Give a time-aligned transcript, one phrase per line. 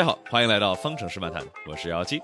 [0.00, 2.22] 大家好，欢迎来到方程式漫谈，我是姚七。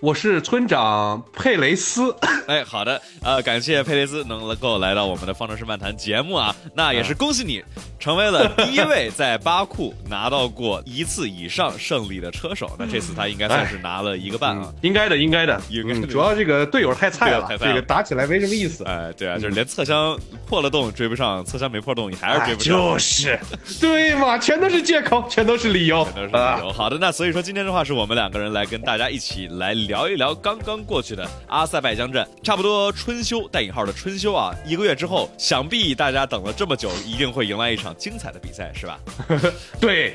[0.00, 2.14] 我是村长佩雷斯，
[2.46, 7.62] 哎，好的，呃，感谢佩雷斯能够来到我们的方程式漫谈节目啊，那也是恭喜你
[7.98, 12.70] 成为了第一位在巴库拿到过一次以上胜利的车手。
[12.78, 16.06] 那这次他应该算是拿了一个半啊，应该的，应该的，应该。
[16.06, 18.84] 主要这个队友太菜了，这个打起来没什么意思。
[18.84, 23.40] 哎，对啊，就是连侧箱破了洞追不上，侧箱没破洞你还是追不上，就是，
[23.80, 26.72] 对嘛，全都是借口，全都是理由，全都是理由。
[26.72, 30.56] 好的，那所以说今天的话是我们两个人来跟大家一起来聊一聊刚。
[30.66, 38.98] 刚过去的阿塞拜疆站，差不多春休带引号的春休啊，一个月之后，想必大家等了这么久，一定会迎来一场精彩的比赛，是吧？
[39.80, 40.12] 对，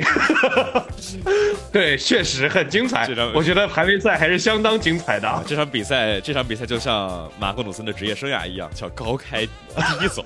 [1.71, 3.07] 对，确实很精彩。
[3.33, 5.43] 我觉得排位赛还是相当精彩的。
[5.47, 10.25] 这场比赛，这场比赛就像马格努森的职业生涯一样，叫高开低走，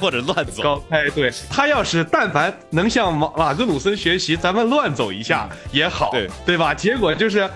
[0.00, 0.60] 或者乱走。
[0.64, 6.74] 高开，对他要是但凡能向马马格努森学习，咱们乱走一下也好，对对吧？
[6.74, 7.48] 结果就是，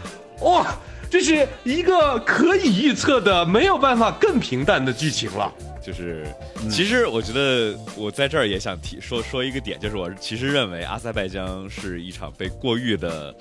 [0.43, 0.65] 哇！
[1.11, 5.53] 这是一个可以预测的，没有办法更平淡的剧情了。
[5.83, 6.27] 就是，
[6.69, 13.33] 其实我觉得我在这儿也想提说说一个点，就是我其实认为阿塞拜疆是一场被过誉的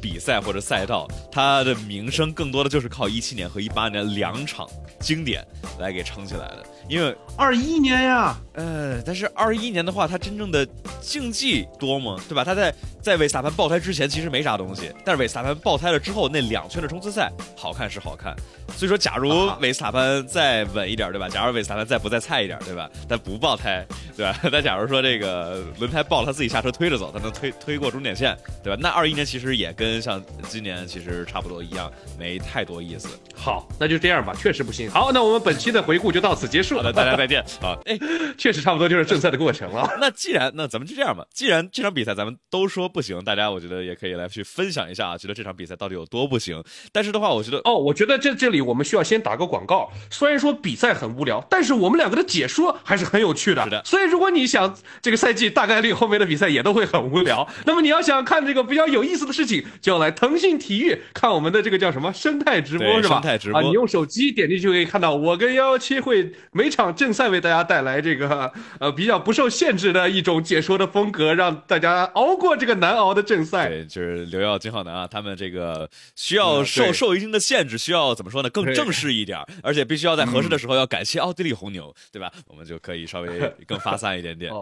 [0.00, 4.68] 比赛或者赛道，他的名声更多的就是靠一七年和一八年两场
[5.00, 5.46] 经典
[5.78, 6.64] 来给撑起来的。
[6.88, 10.66] 因为二一年呀，呃，但是二一年的话，它真正的
[11.00, 12.16] 竞技多吗？
[12.28, 12.42] 对吧？
[12.42, 18.34] 他在在韦斯塔潘爆胎之前其实没啥东西，但是韦斯塔潘爆胎了之后，那两圈的冲刺赛好看是好看。
[18.76, 21.28] 所以说，假如韦斯塔潘再稳一点，对吧？
[21.28, 22.90] 假如韦斯塔潘再不再菜一点，对吧？
[23.08, 24.36] 但不爆胎，对吧？
[24.50, 28.78] 但假如说这个轮胎爆了，他自己下车推着走，他能推推过终点线，对吧？
[28.82, 33.08] 那二一年其实也跟像今年其实差不多一样，没太多意思。
[33.34, 34.90] 好，那就这样吧，确实不行。
[34.90, 36.76] 好，那我们本期的回顾就到此结束。
[36.76, 37.72] 好的，大家再见啊！
[37.86, 37.98] 哎，
[38.36, 39.88] 确实差不多就是正赛的过程了。
[39.98, 46.62] 那既然那咱们就这样吧，既然这场比赛咱们都说不行，大家我觉得也可以来去分享一下啊，觉得这场比赛到底有多不行。
[46.92, 49.90] 但是的话，我觉得哦，我觉得这这里我们需要先打个广告。
[50.10, 53.64] 虽然说比赛很无聊，但是我们两个的解说还是很有趣的。
[53.64, 53.82] 是的。
[53.84, 63.16] 所以如果你想这个赛季大概率后面的比赛也都会很无聊，那么你要想看这个比较有意思的事情， 就要来腾讯体育看我们的这个叫什么生态直播是吧？
[63.16, 67.50] 生态直播啊，你用手机点进去就可以看到我跟幺幺七会每场正赛为大。
[67.50, 73.68] 大家带来这个呃比较不受限制的一种解说的风格，让大家熬过这个难熬的正赛。
[73.68, 78.50] 对，就是刘耀、金浩南啊，他们这个需要受受一定的限制，需要怎么说呢？
[78.50, 82.30] 更正式一点，而且必须要在合适的时候要感谢奥地利红牛，对吧？
[82.46, 83.28] 我们就可以稍微
[83.66, 84.52] 更发散一点点。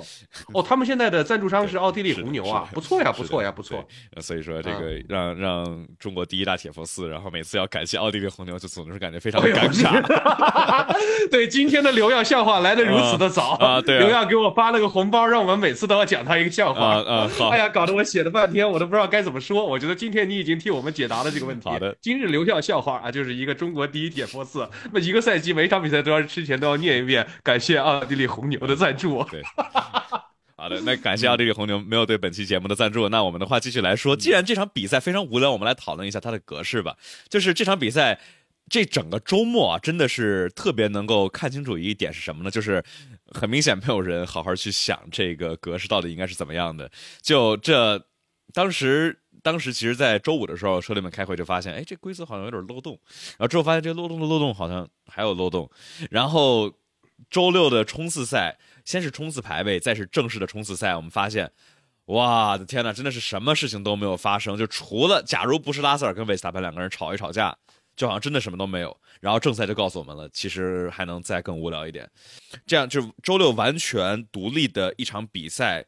[0.54, 3.86] 哦，他们现在的赞助商是奥地利 红牛啊，不错呀，不错呀，不错。
[4.22, 10.96] 所以说这个让让中国第一大铁佛寺，然后每次要感谢奥地利红牛，就总是感觉非常的尴尬。
[11.30, 12.88] 对，今天的刘耀笑话来的。
[12.88, 13.80] 如此的早啊！
[13.82, 17.02] 对，刘耀给我发了个红包，让我们每次都要讲他一个笑话。
[17.02, 17.48] 啊，好。
[17.50, 19.64] 哎呀，搞得我写了半天，我都不知道该怎么说。
[19.64, 21.68] 我觉得今天你已经替我们解答了这个问题。
[21.68, 29.22] 好的，今日留校笑话啊，就是一个中国第一铁佛寺，那一个赛季每场比赛都要之前都要念一遍，感谢奥地利红牛的赞助。
[29.30, 29.42] 对，
[30.84, 33.08] 那感谢奥地利红牛没有对本期节目的赞助。
[33.08, 36.96] 那我们的话继续来说，既然这场比赛非常无聊，我们来讨论一下它的格式吧。
[37.28, 38.20] 就是这场比赛。
[38.70, 42.50] 这整个周末啊，真的是特别能够看清楚一点是什么呢？
[42.50, 42.84] 就是
[43.32, 46.90] 很明显没有人好好去想这个格式到底应该是怎么样的。
[47.22, 47.98] 就这，
[48.52, 53.00] 当时当时其实，在周五的时候，车队们开会就发现，哎，这规则好像有点漏洞。
[53.06, 55.70] 然后之后发现，这漏洞的漏洞好像还有漏洞。
[56.10, 56.70] 然后
[57.30, 58.58] 周六的冲刺赛，
[58.88, 61.52] 先是冲刺排位，再是正式的冲刺赛，我们发现，
[62.06, 67.54] 哇的天呐，真的是什么事情都没有发生，就除了假如不是拉塞尔跟维斯塔潘两个人吵一吵架。
[67.94, 72.08] 就好像真的什么都没有，然后正赛就告诉我们了，其实还能再更无聊一点。
[72.64, 75.84] 这样就周六完全独立的一场比赛，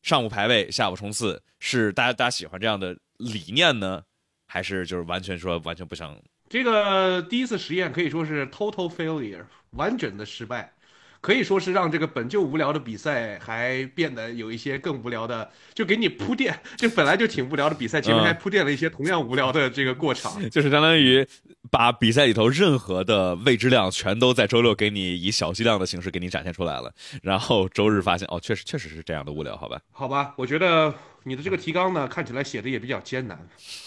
[0.00, 4.00] 上午排位，下午冲刺，是大家大家喜欢这样的理念呢，
[4.46, 6.16] 还是就是完全说完全不想？
[6.48, 10.72] 这个第一次实验可以说是 total failure，完整的失败。
[11.20, 21.26] 可以说是让这个本就无聊的比赛还变得有一些更无聊的，就给你铺垫，就本来就挺无聊的比赛，前面还铺垫了一些同样无聊的这个过场，就是相当于
[21.70, 26.92] 把比赛里头任何的未知量全都在周六给你以小剂量的形式给你展现出来了，
[27.22, 29.80] 然后周日发现哦，确实确实是这样的无聊，好吧？
[29.92, 33.38] 好吧，我觉得你的这个提纲呢看起来写的也比较艰难，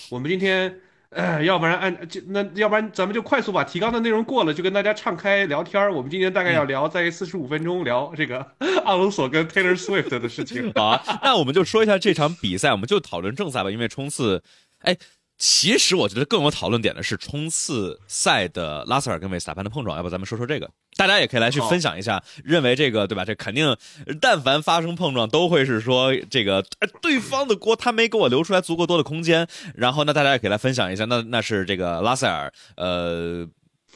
[0.09, 0.79] 我们今天。
[1.15, 8.45] 呃，要不然按就那，要不然咱们就快速把提纲的内容过了，就跟大家畅开聊天儿我们今天大概要聊在四十五分钟聊这个
[8.85, 10.71] 阿隆索跟 Taylor Swift 的事情。
[10.75, 13.71] 好啊，那我们就说一下这场比赛，我们就讨论正赛吧。
[13.71, 14.41] 因为冲刺，
[14.79, 14.97] 哎，
[15.45, 19.97] 其实我觉得更有讨论点的是冲刺赛的拉塞尔跟维斯塔潘的碰撞。
[19.97, 20.71] 要不咱们说说这个？
[20.95, 23.25] 大家也可以来去分享一下，认为这个对吧？
[23.25, 23.75] 这肯定，
[24.21, 26.63] 但凡发生碰撞，都会是说这个
[27.01, 29.45] 对方的锅他没给我留出来足够多的空间。
[29.75, 33.45] 然后呢，大家也可以来分享一下，那那是这个拉塞尔呃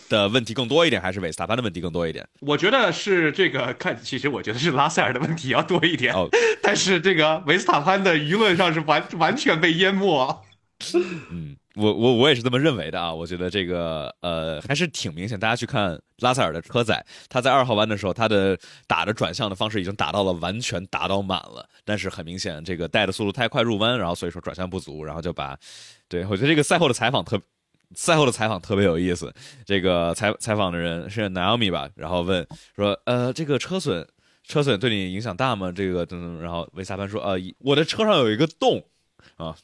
[0.10, 2.28] 的问题更多一点，还是维斯塔潘的问题更多一点？
[2.42, 6.14] 我觉得是这个看，其实我觉得是拉塞尔的问题要多一点。
[6.14, 6.28] 哦，
[6.62, 10.44] 但是这个维斯塔潘的舆论上是完完全被淹没。
[11.32, 11.56] 嗯。
[11.76, 15.40] 我我我也是这么认为的啊，我觉得这个呃还是挺明显。
[15.40, 18.58] 大家去看拉塞尔的车载，他在二号弯的时候，他的
[18.88, 25.56] 打的转向的方式已经打到了完全打到满了，但是很明显这个带的速度太快入弯，然后所以说转向不足，然后就把，
[26.10, 27.40] 对我觉得这个赛后的采访特
[27.94, 29.32] 赛后的采访特别有意思。
[29.64, 32.44] 这个采采访的人是 Naomi 吧，然后问
[32.76, 34.08] 说呃这个车损
[34.44, 35.72] 车损对你影响大吗？
[35.72, 38.84] 这个等等，然后维萨潘说呃我的车上有一个洞
[39.36, 39.56] 啊。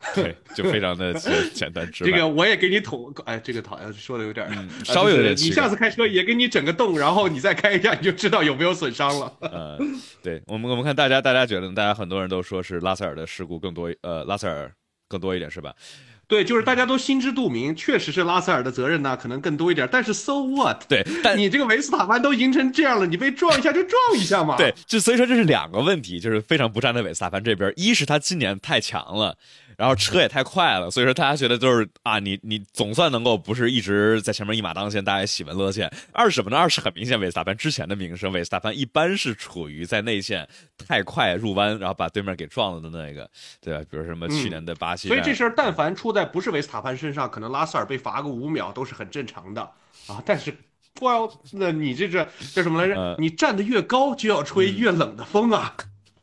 [0.14, 2.10] 对，就非常的简简单直白。
[2.10, 4.48] 这个我也给你捅，哎，这个好像说的有点，
[4.82, 5.32] 稍微有点。
[5.36, 9.32] 你下次开车也给你整个洞，然后你再开一下，你就知道有没有损伤了。
[9.40, 9.78] 呃，
[10.22, 14.72] 对我们我们看大家，大家觉得，大家很多人都说是拉塞尔的事故更多，呃，拉塞尔
[15.06, 15.74] 更多一点是吧？
[16.26, 19.88] 对，就是大家都心知肚明，确实是拉塞尔的责任呢，可能更多一点。
[19.90, 20.80] 但是 so what？
[20.88, 24.56] 对，但你这个维斯塔潘都赢成这样了，你被撞一下就撞一下嘛。
[24.56, 27.72] 对，就所以说这是两个问题，就是非常不站在维斯塔潘这边。
[27.74, 29.36] 一是他今年太强了。
[29.80, 35.90] 然后车也太快了，所以说大家觉得就是啊，你你总算能够不是一直在前面一马当先，大家喜闻乐见。
[36.12, 36.58] 二是什么呢？
[36.58, 40.46] 二是很明显，维斯塔潘之前的名声，维斯塔潘一般是处于在内线
[40.86, 43.82] 太快入弯，然后把对面给撞了的那个，对吧？
[43.90, 45.08] 比如什么去年的巴西。
[45.08, 49.62] 所以这事儿但凡出在不是维斯塔潘身上，可能拉塞尔被罚个五秒都是很正常的
[50.08, 50.22] 啊。
[50.26, 50.54] 但是，
[51.00, 52.22] 哇，那你这这
[52.52, 53.16] 叫什么来着？
[53.18, 55.74] 你站得越高，就要吹越冷的风啊。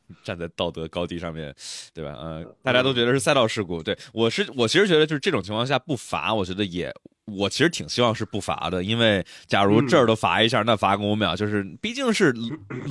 [0.23, 1.53] 站在道德高地上面，
[1.93, 2.11] 对吧？
[2.13, 3.81] 呃，大家都觉得是赛道事故。
[3.83, 6.93] 对我是，我其实觉得就是这种情况下不罚，我觉得也，
[7.25, 8.83] 我其实挺希望是不罚的。
[8.83, 12.31] 因为假如这儿都罚一下，那罚个五秒，就是毕竟是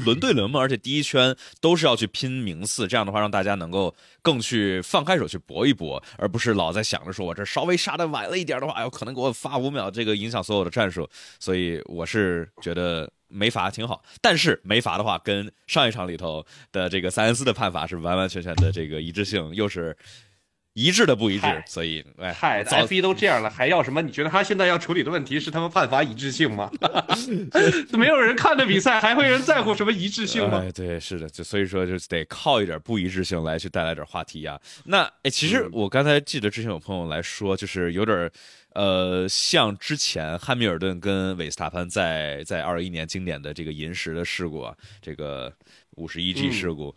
[0.04, 11.08] 轮对轮嘛，而且第一圈都是要去拼名次，这样的话让大家能够更去放开手去搏一搏，而不是老在想着说我这稍微刹的晚了一点的话，哎呦，可能给我罚五秒，这个影响所有的战术。
[11.40, 13.10] 所以我是觉得。
[13.28, 19.96] 没罚挺好，但是没罚的话，跟上一场里头的这个塞恩斯的判罚是完完全全的这个一致性，又是
[20.76, 24.02] 一致的不一致，所以哎，嗨，F 一都这样了，还要什么？
[24.02, 26.70] 你觉得他现在要处理的问题是他们判罚一致性吗？
[27.96, 30.60] 没有人看的比赛，还会人在乎什么一致性吗？
[30.62, 34.60] 哎对，是的，就所以说就得靠一点不一致性来去带来点话题呀。
[34.84, 38.30] 那哎，其实我刚才记得之前有朋友来说，就是有点。
[38.74, 45.50] 呃，像之前汉密尔顿跟韦斯塔潘在在二一年经典的这个银石的事故啊，这个
[45.92, 46.94] 五十一 G 事故。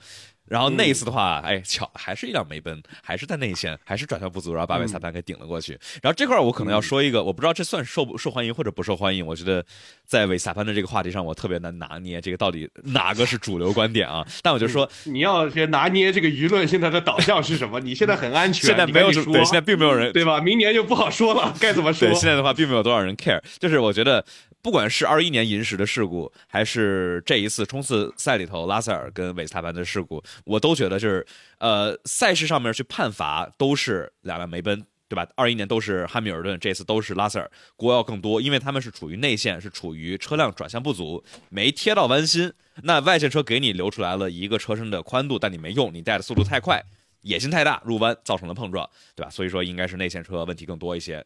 [0.49, 5.79] 然后那一次的话，哎，巧还是一辆梅奔，还是在内线，还是转向不足，然后把韦斯塔潘给顶了过去。
[6.01, 9.25] 然后这块我可能要说一个，我不知道这算受不受欢迎或者不受欢迎。
[9.25, 9.63] 我觉得
[10.05, 14.25] 在韦斯塔潘的这个话题上，我特别难拿捏这个到底哪个是主流观点啊？
[14.41, 17.79] 但我就说，你要先拿捏这个舆论现在的导向是什么？
[17.79, 20.41] 你现在很安全，现在没有对，现在并没有人对吧？
[20.41, 22.07] 明年就不好说了， 该怎么说？
[22.07, 24.25] 对，现在的话并没有多少人 care，就是我觉得。
[24.61, 31.25] 不管是二一年银石的事故，还是这一次冲刺赛里头拉塞尔跟韦斯塔潘的事故，我都觉得就是，
[31.57, 35.27] 呃，赛事上面去判罚都是两辆梅奔，对吧？
[35.35, 42.51] 二一年都是汉密尔顿，这次都是拉塞尔，锅要更多，因为他们是处于内线，是处于车辆转向不足，没贴到弯心。
[42.83, 46.83] 那外线车给你留出来了一个车身的宽度，但你没用，你带的速度太快，
[47.21, 49.29] 野心太大，入弯造成了碰撞，对吧？
[49.29, 51.25] 所以说应该是内线车问题更多一些，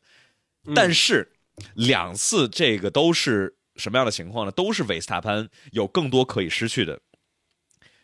[0.75, 1.31] 但是。
[1.75, 4.51] 两次这个都是什么样的情况呢？
[4.51, 6.99] 都是维斯塔潘有更多可以失去的，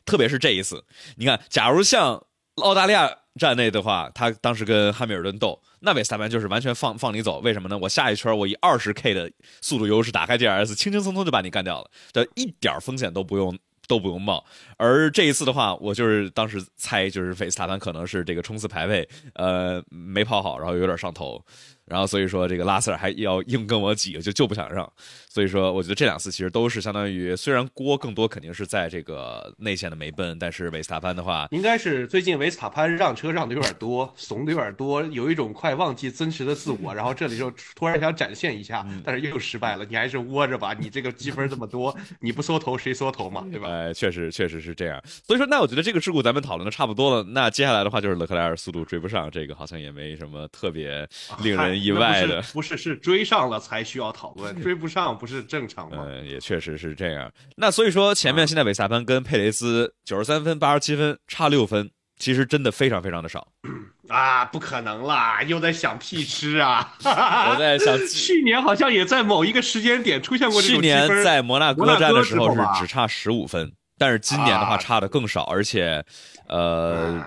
[0.10, 0.84] 特别是这一次。
[1.18, 2.22] 你看，假如像
[2.56, 7.40] 澳大利亚站内的话，他当时跟汉密尔顿斗，那维斯塔潘就是完全放放你走。
[7.40, 7.78] 为什么呢？
[7.78, 14.44] 我下一圈我以二十 K 的速度优势打开 DRS，轻轻松松就把你干掉了，这一点风险都不用都不用冒。
[14.78, 21.42] 而这一次的话，我就是当时猜，就是韦斯塔潘可能是这个冲刺排位呃没跑好，然后有点上头。
[21.90, 24.90] 然后所以说这个拉塞尔还要硬跟我挤，就就不想让。
[25.28, 39.86] 所以说我觉得这两次其实都是相当于，虽然锅更多肯定是在这个内线的梅奔，但是维斯塔潘的话，应该是最近维斯塔潘让车让的有点多，怂的有点多，有一种快忘记真实的自我，然后这里就突然想展现一下，但是又失败了。
[39.90, 43.70] 你还是窝着吧，你这个积分这么多，你不缩头谁缩头嘛，对吧？
[43.70, 45.02] 哎，确实确实是这样。
[45.26, 51.08] 所以说那我觉得这个事故咱们讨论的差不多了，那接下来的话就是勒克莱尔速度追不上，这个好像也没什么特别
[51.42, 51.79] 令人。
[51.80, 56.06] 意外的不是是追上了才需要讨论，追不上不是正常吗？
[56.08, 57.32] 嗯，也确实是这样。
[57.56, 63.48] 那所以说前面现在韦萨潘跟佩雷斯九十三分八十七分差六分，其实真的非常非常的少。
[64.10, 66.96] 啊，不可能啦，又在想屁吃啊！
[67.04, 76.04] 我在想， 去年好像也在某一个时间点出现过这种去年在摩纳哥站的时候是只差十五分，但是今年的话啊差的更少，而且，
[76.48, 77.24] 呃。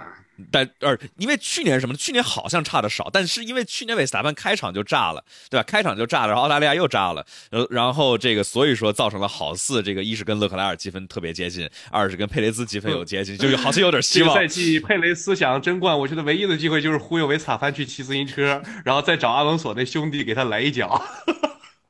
[0.51, 1.99] 但呃，因为去年什么呢？
[1.99, 5.63] 去年好像差的少，但是因为去年韦斯塔潘开场就炸了，对吧？
[5.63, 14.53] 开场就炸了，然后澳大利亚又炸了，呃，然后这个所以说造成了好似这个一是跟勒克莱尔积分特别接近，二是跟佩雷兹积分有接近，就是好像有点希望这个赛。
[14.53, 21.03] 季佩雷斯想争冠，我觉得唯一的机会就是忽悠维斯塔潘去骑自行车，然后再找阿隆索那兄弟给他来一脚。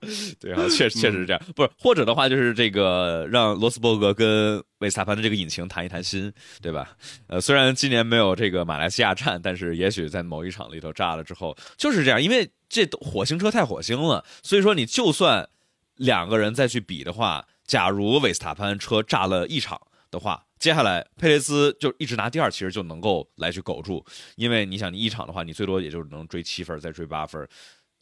[0.40, 6.96] 对啊，确实确实是这样， 不是或者的话就是这个让罗斯伯格跟维斯塔潘的这个引擎谈一谈心，对吧？
[7.28, 15.48] 呃，虽然今年没有这个马来西亚站，但是也许在某一场里头炸了之后就是这样，因为这火星车太火星了，所以说你就算
[15.96, 19.80] 两个人再去比的话，假如维斯塔潘车炸了一场
[20.10, 20.44] 的话。
[20.58, 24.06] 接下来，佩雷斯就一直拿第二，其实就能够来去苟住，
[24.36, 27.44] 因为你想，你一场的话，你最多也就是能追七分，再追八分，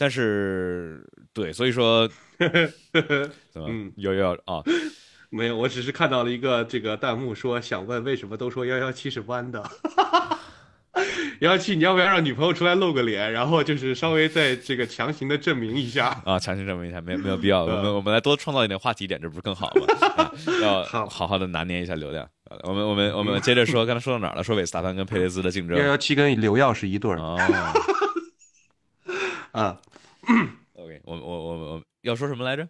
[0.00, 2.08] 但是对，所以说，
[3.52, 4.64] 怎么嗯又要啊？
[5.28, 9.62] 没有，我只是看到了一个这个弹幕说，想问为什么都说幺幺七是弯的？
[11.40, 16.18] 幺幺七，你要不要让女朋友出来露个脸，然后就是稍微再这个强行的证明一下？
[16.24, 19.86] 啊，强行证明一下，没有没有必要，我们我们来多创造一点话题点，这不是更好吗？
[20.16, 22.26] 啊、要好好好的拿捏一下流量。
[22.48, 24.42] 呃我们我们我们接着说，刚才说到哪儿了？
[24.42, 27.38] 说韦斯达潘跟佩雷兹的竞争幺幺七跟刘耀是一对儿哦。
[29.52, 29.78] 啊。
[30.74, 32.68] OK，我我我我要说什么来着？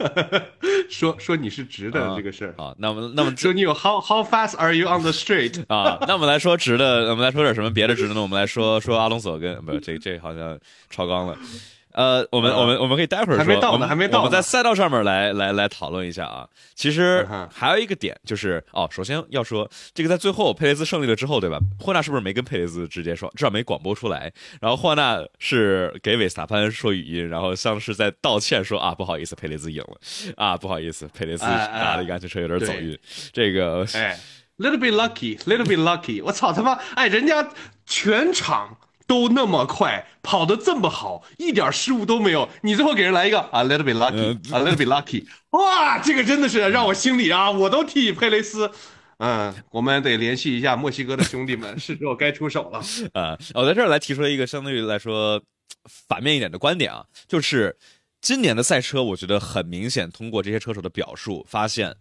[0.88, 5.62] 说说你是直的啊这个事儿，啊，那我们那么说你有 how how fast are you on the street？
[5.68, 8.22] 啊，那我们来说直的，我们来说点什么别的直的呢？
[8.22, 11.36] 我们来说说阿隆索跟不，这这好像超纲了。
[11.92, 16.48] 呃，我们我们我们可以待会儿说，还没到呢我们还没到呢我们在赛道上面来来来讨论一下啊。
[16.74, 21.58] 其实还有一个点就是，哦，首先要说这个，在最后佩雷兹胜利了之后，对吧？
[21.78, 24.32] 霍纳是不是没跟佩雷兹直接说，至少没广播出来？
[24.60, 30.00] 然后霍纳是给韦斯塔潘说语音，然后像是在道歉说啊，不好意思，佩雷兹赢了
[30.36, 32.98] 啊，不好意思，佩雷兹哎哎打了一个安全车，有点走对运。
[33.32, 34.18] 这个哎
[34.58, 36.78] ，little bit lucky，little bit lucky，我操他妈！
[36.94, 37.48] 哎，人家
[37.86, 38.76] 全场
[39.10, 48.70] 都那么快，跑得这么好，一点失误都没有，你最后给人来一个啊，little bit lucky，嗯啊，little bit lucky，哇，这个真的是让我心里啊，我都替佩雷斯。
[49.18, 52.80] 嗯，我们得联系一下墨西哥的兄弟们，是时候该出手了。
[53.20, 55.42] 啊，我在这儿来提出一个相对于来说
[56.06, 57.76] 反面一点的观点啊，就是
[58.20, 61.96] 今年的赛车，我觉得很明显，通过这些车手的表述，发现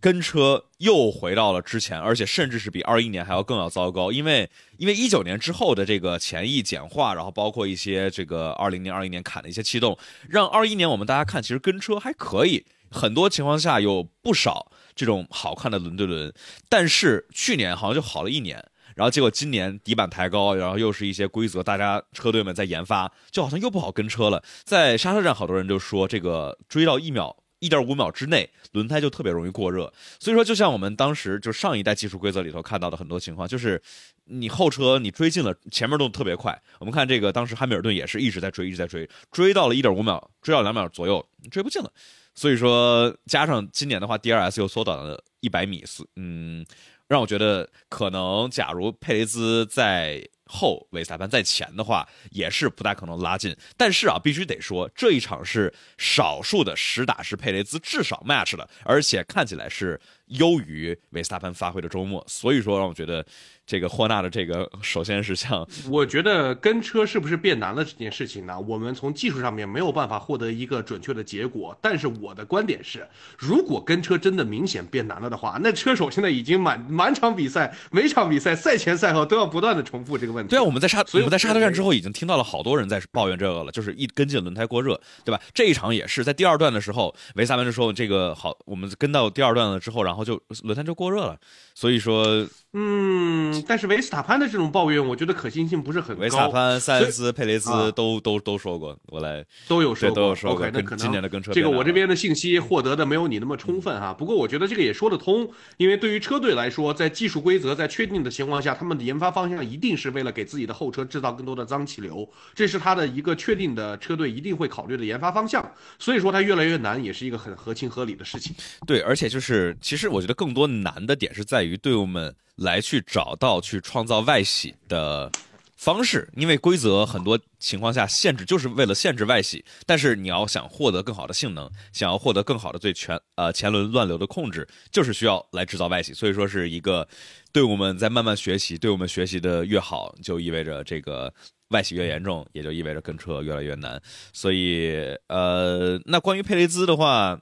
[0.00, 16.32] 跟车又回到了之前，而且甚至是比二一年还要更要糟糕，因为因为一九年之后的这个前翼简化，然后包括一些这个二零年、二一年砍的一些气动，让二一年我们大家看，其实跟车还可以，很多情况下有不少这种好看的轮对轮，
[16.70, 18.64] 但是去年好像就好了一年。
[18.96, 24.42] 然后结果今年底板抬高，然后又是一些规则，大家车队们在研发，就好像又不好跟车了。
[24.64, 27.36] 在刹车站，好多人就说这个追到一秒。
[27.60, 33.80] 一点五秒之内，轮胎就特别容易过热，所以说就像我们当时就上一代技术规则里头看到的很多情况，就是
[34.24, 36.60] 你后车你追进了，前面都特别快。
[36.78, 41.92] 我们看这个当时汉密尔顿也是一直在追，一直在追，追到了一点五秒，追到两秒左右，追不进了。
[42.34, 45.84] 所以说加上今年的话，DRS 又缩短了一百米，
[46.16, 46.64] 嗯，
[47.08, 53.56] 让我觉得可能假如佩雷兹在后，韦斯塔潘在前的话，也是不大可能拉近。
[53.76, 62.24] 但是啊，必须得说，这一场是少数的实打实佩雷兹至少 match 了，而且看起来是优于维斯塔潘发挥的周末。
[62.26, 63.24] 所以说，让我觉得
[63.66, 68.58] 这个霍纳的这个，首先是像我觉得跟车是不是变难了这件事情呢？
[68.60, 71.76] 我们从技术上面没有办法获得一个准确的结果。
[71.80, 73.06] 但是我的观点是，
[73.38, 80.50] 如果跟车真的明显变难了的话，那车手现在已经满 满场比赛，每场比赛赛前赛后都要不断的重复这个问题。
[80.50, 85.40] 对啊，我们在沙所以我们在沙特站之后已经听到了好多人在抱怨这个了，就是一跟进轮胎过热，对吧？
[85.54, 91.38] 这一场也是在第二段的时候，维斯塔潘就说这个好，我们跟到第二段了之后，然后就轮胎就过热了，
[91.74, 96.22] 所以说嗯，但是维斯塔潘的这种抱怨，我觉得可信性不是很高。
[96.22, 104.14] 维斯塔潘、塞恩斯、佩雷兹啊都都都说过，我来都有说过，都有说过 OK，那跟可能今年的跟车这个我这边的信息获得的没有你那么充分哈。
[104.14, 115.60] 不过我觉得这个也说得通，因为对于车队来说，在技术规则在确定的情况下，他们的研发方向一定是为了给自己的后车制造更多的脏气流，这是他的一个确定的车队一定会考虑的研发方向。
[115.98, 118.54] 所以说它越来越难，也是一个很合情合理的事情。
[118.86, 125.30] 对，而且就是其实我觉得更多难的点是在于队伍们来去找到去创造外洗的
[125.76, 137.08] 方式，因为规则很多情况下限制就是为了限制外洗，但是你要想获得更好的性能，想要获得更好的对全呃前轮乱流的控制，就是需要来制造外洗，所以说是一个
[137.52, 141.32] 队伍们在慢慢学习，队伍们学习的越好，就意味着这个
[141.68, 143.98] 外洗越严重，也就意味着跟车越来越难。
[144.34, 144.92] 所以
[145.28, 147.40] 呃，那关于佩雷兹的话，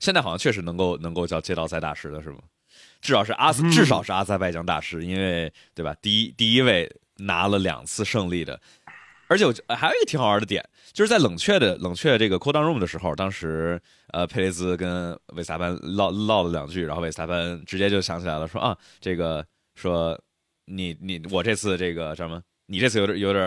[0.00, 2.38] 现在好像确实能够能够叫街道赛大师了，是吗？
[3.00, 5.94] 至少是阿斯，至少是阿塞拜疆大师，因为对吧？
[6.02, 6.90] 第一第一位。
[7.22, 8.58] 拿了两次胜利的，
[9.28, 13.78] 而且我还有一个挺好玩的点，就是在冷却的冷却这个 cooldown room 的时候，当时
[14.14, 20.18] 呃佩雷兹跟维萨班唠唠了两句，然后维萨班直接就想起来了，说啊这个说
[20.64, 23.44] 你你我这次这个什么，你这次有点有点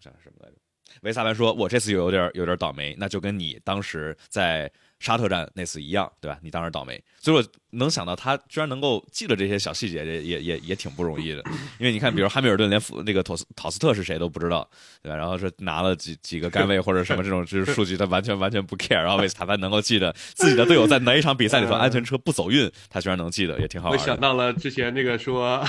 [0.00, 0.56] 想什么来着？
[1.02, 4.72] 维萨班说我这次有点有点倒霉，那就跟你当时在。
[5.00, 6.38] 沙特站那次一样，对吧？
[6.42, 11.42] 你当时倒霉，所以我能想到他居然能够记得这些小细节，也也也也挺不容易的。
[11.78, 14.68] 因为你看，比如汉密尔顿连那个托斯陶斯特是谁都不知道，
[15.02, 15.16] 对吧？
[15.16, 18.96] 然后是拿了几几个杆位或者什么这种就是数据，他完全完全不 care。
[19.02, 23.98] 然后维斯塔潘能够记得自己的队友在哪一场比赛里头安全车不走运，他居然能记得，也挺好玩。
[23.98, 25.64] 我想到了之前那个说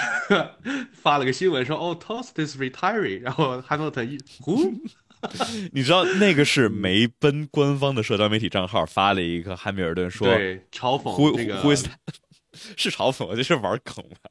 [0.94, 4.74] 发了个新闻说哦，Tost is retiring，然后汉密尔顿一呼。
[5.74, 11.62] 你知道那个是梅奔官方的社交媒体账号发了一个汉密尔顿说对嘲讽这个
[12.78, 14.30] 是嘲讽，这是玩梗吧？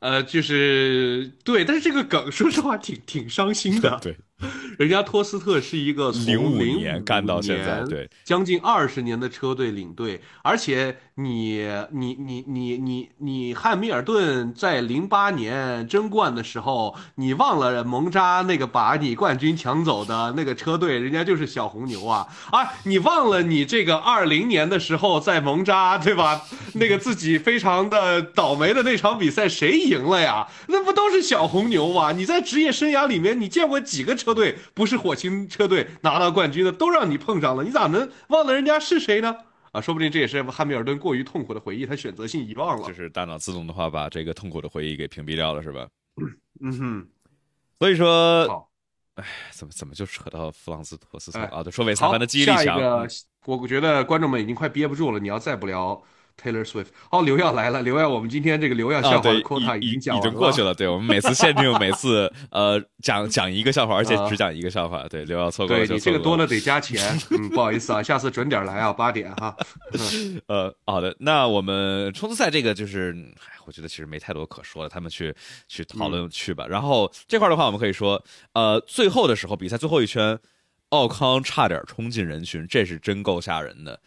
[0.00, 3.98] 呃，就是对，但是这个梗说实话挺挺伤心的。
[4.02, 4.16] 对。
[4.78, 22.68] 人家托斯特是一个从零五年干到现在，对，将近二十年的车队领队，而且你你你你你你汉密尔顿在零八年争冠的时候，你忘了蒙扎那个把你冠军抢走的那个车队，人家就是小红牛啊啊！
[22.84, 26.42] 你忘了你这个二零年的时候在蒙扎对吧？
[26.74, 30.48] 那个自己非常的倒霉的那场比赛谁赢了呀？
[30.66, 32.10] 那不都是小红牛吗？
[32.10, 34.34] 你在职业生涯里面你见过几个车？
[34.34, 39.36] 队不是火星车队拿到冠军的，都让你碰上了，你咋能忘了人家是谁呢？
[39.70, 42.88] 啊，说不定这也是汉密尔顿过于痛苦的回忆，他选择性遗忘了。
[42.88, 45.86] 就是大脑自动的话，把这个痛苦的回忆给屏蔽掉了，是吧？
[46.60, 47.08] 嗯哼。
[47.78, 48.68] 所以说，
[49.16, 51.62] 哎，怎么怎么就扯到弗朗斯托斯特啊？
[51.62, 52.64] 对，说韦萨潘的记忆力强。
[53.08, 56.02] 下我觉得观众们已经快憋不住了，你要再不聊。
[56.40, 60.74] Taylor Swift，哦，刘耀来了，刘耀，我们今天这个刘耀笑话的 quota 已经讲已经过去了。
[60.74, 65.06] 对我们每次限定每次呃讲讲一个笑话，而且只讲一个笑话。
[65.08, 69.56] 对刘耀错过了对你这个多了得加钱，嗯，不好意思啊，下次准点来啊，八点哈。
[70.48, 73.14] 呃，好的，那我们冲刺赛这个就是，
[73.66, 75.34] 我觉得其实没太多可说的，他们去
[75.68, 76.66] 去讨论去吧。
[76.68, 78.22] 然后这块的话，我们可以说，
[78.54, 80.38] 呃，最后的时候比赛最后一圈，
[80.88, 84.00] 奥康差点冲进人群，这是真够吓人的。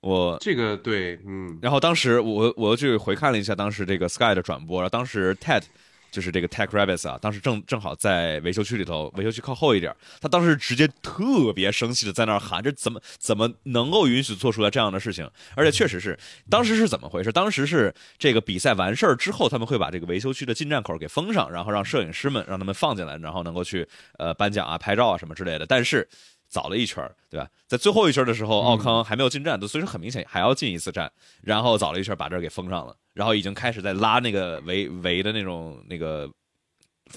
[0.00, 5.62] 我这个对，嗯，然后当时我我又去回看了一下当时这个 Sky 的转播，然后当时 Ted
[6.10, 15.30] 就是这个 Tech Rabbits 啊，当时正正好在维修区里头，维修区靠后一点，他当时直接特别生气的在那儿喊，这怎么怎么能够允许做出来这样的事情？
[15.54, 17.30] 而且确实是，当时是怎么回事？
[17.30, 23.86] 当时是这个比赛完事儿之后，他们会把这个维修区的进站口给封上，然后让摄影师们让他们放进来，然后能够去
[24.18, 25.66] 呃颁奖啊、拍照啊什么之类的。
[25.66, 26.08] 但是
[26.48, 27.48] 早了一圈对吧？
[27.66, 31.10] 在最后一圈的时候，奥康还没有进站，所以说很明显还要进一次站。
[31.42, 36.28] 然后早了一圈把这儿给封上了，然后已经开始在拉那个围围的那种那个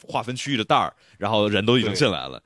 [0.07, 2.41] 划分区域的带儿，然后人都已经进来了。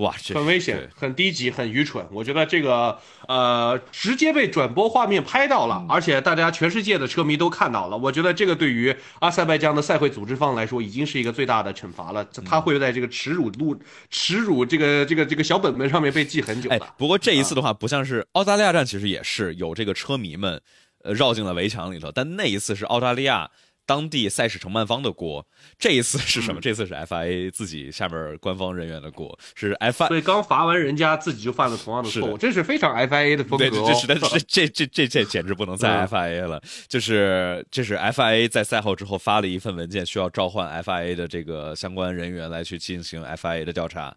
[0.00, 2.04] 哇，很危险，很低级，很愚蠢。
[2.10, 7.96] 我觉得这个呃，直接被转播画面拍到了，而且大家全世界的车迷都看到了。
[7.96, 12.24] 我觉得这个对于阿塞拜疆的赛会组织方来说，已经是一个最大的惩罚了。
[12.46, 16.80] 他会在这个耻辱录、耻辱这个这个这个小本本上面被记很久的。
[16.96, 20.62] 不过这一次的话，不像是澳大利亚站，其实也是有这个车迷们
[21.02, 23.50] 呃绕进了围墙里头，但那一次是澳大利亚。
[23.90, 25.44] 当地赛事承办方的锅，
[25.76, 26.60] 这一次是什么？
[26.60, 30.06] 这次是 FIA 自己下面官方人员的锅，是 FIA。
[30.06, 33.68] 所以刚罚完人家，自己就犯了同样的错误，这是非常 FIA 的风格。
[33.68, 36.62] 对这实在是 这这这这简直不能再 FIA 了。
[36.86, 44.16] 就是这是 FIA 在赛后之后发了一份文件，需要召唤 FIA 的这个相关人员来去进行 FIA 的调查，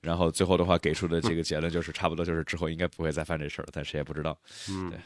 [0.00, 4.34] 然后最后的话给出的这个结论就是差不多就是之后应该不会再犯这事儿了，但谁也不知道。
[4.70, 4.98] 嗯，对，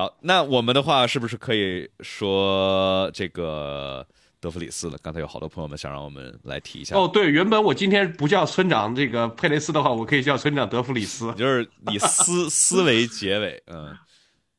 [0.00, 0.18] 好。
[0.22, 4.06] 那我们的话是不是可以说这个
[4.40, 4.96] 德弗里斯了？
[5.02, 6.96] 刚才有好多朋友们想让我们来提一下。
[6.96, 13.94] 哦，对，原本我今天不叫村长这个佩雷斯的话，我可以叫村长德弗里斯，就是以思思维结尾，嗯，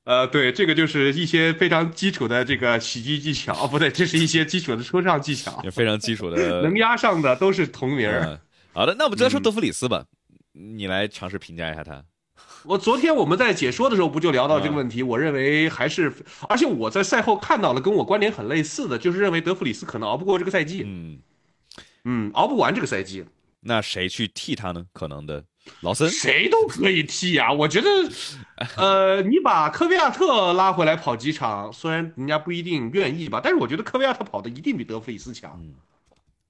[0.03, 8.07] 呃， 对，这个就是一些非常基础的这个喜剧技巧，哦，不对，这是一些基础的说唱技巧， 非常基础的， 能压上的都是同名。
[8.73, 10.05] 好的，那我们就来说德弗里斯吧，
[10.53, 12.03] 你来尝试评价一下他。
[12.63, 15.01] 我昨天我们在解说的时候不就聊到这个问题？
[15.03, 16.13] 我认为还是，
[16.47, 21.19] 而且我在赛后看到了跟我观点很类似的，就是认为德弗里斯可能熬不过这个赛季，嗯，
[22.05, 23.25] 嗯，熬不完这个赛季。
[23.61, 24.85] 那谁去替他呢？
[24.91, 25.43] 可能的
[25.81, 27.89] 劳森，谁都可以替呀、我觉得，
[28.77, 35.61] 呃，你把科维亚特拉回来跑几场，虽然人家不一定愿意吧，但是我觉得科维亚特跑的一定比德弗里斯强。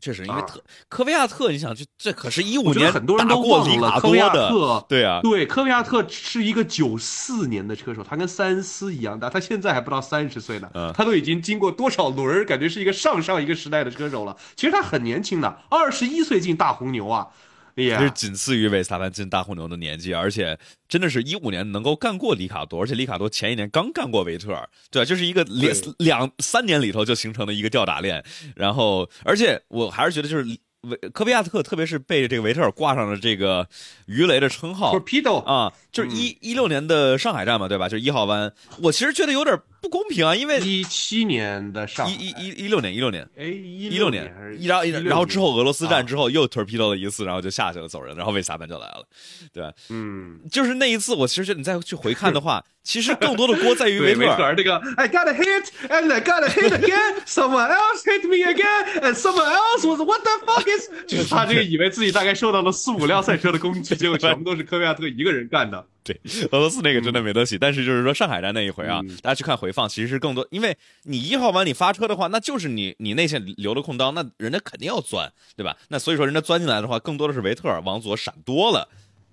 [0.02, 4.86] 确实，因为啊特科维亚特，你想这这可是一五年很多人都忘了科维亚的，特。
[4.90, 14.36] 对啊，对，科维亚特是一个九四年的车手，他跟塞恩斯一样大，他现在还不到三十岁呢，嗯他都已经经过多少轮儿，感觉是一个上上一个时代的车手了。
[14.56, 17.28] 其实他很年轻的，二十一岁进大红牛啊，
[17.76, 20.58] 是，仅次于维斯塔潘进大红牛的年纪，而且
[20.88, 28.24] 真的是一五年能够干过里卡多，而且里卡多前一年刚干过维特尔，对，就是一个两两三年里头就形成了一个吊打链，
[28.56, 30.46] 然后而且我还是觉得就是
[30.82, 33.68] 维科比亚特，特别是被这个维特尔挂上了这个
[34.08, 34.98] 鱼雷的称号。
[34.98, 37.88] Torpedo 啊，就是一一六年的上海站嘛，对吧？
[37.88, 43.28] 就是一号弯，我其实觉得有点不公平啊，因为一七年的上一一一一六年一六年。
[43.36, 49.04] 哎一一六年一然后然后之后俄罗斯站啊之后又 torpedo 了一次，然后就下去了走人，然后维斯塔潘就来了，
[49.52, 49.74] 对吧？
[49.90, 54.44] 嗯，就是那一次，我其实觉得你再去回看的话， 其实更多的锅在于对，维特尔。
[54.50, 59.02] 尔这个 I got a hit and I got a hit again, someone else hit me again,
[59.02, 60.90] and someone else was what the fuck is？
[61.08, 65.84] 就是他这个以为自己大概受到了四五辆赛车的攻击，结果全部都是科维亚特一个人干的。
[66.06, 66.20] 对，
[66.52, 67.58] 俄罗斯那个真的没得洗。
[67.58, 75.78] 但是就是说上海站那一回啊，嗯大家去看回放，其实是更多，因为你一号弯你发车的话，那就是你你内线留的空当，那人家肯定要钻，对吧？
[75.90, 78.88] 那所以说人家钻进来的话，更多的是维特尔往左闪多了。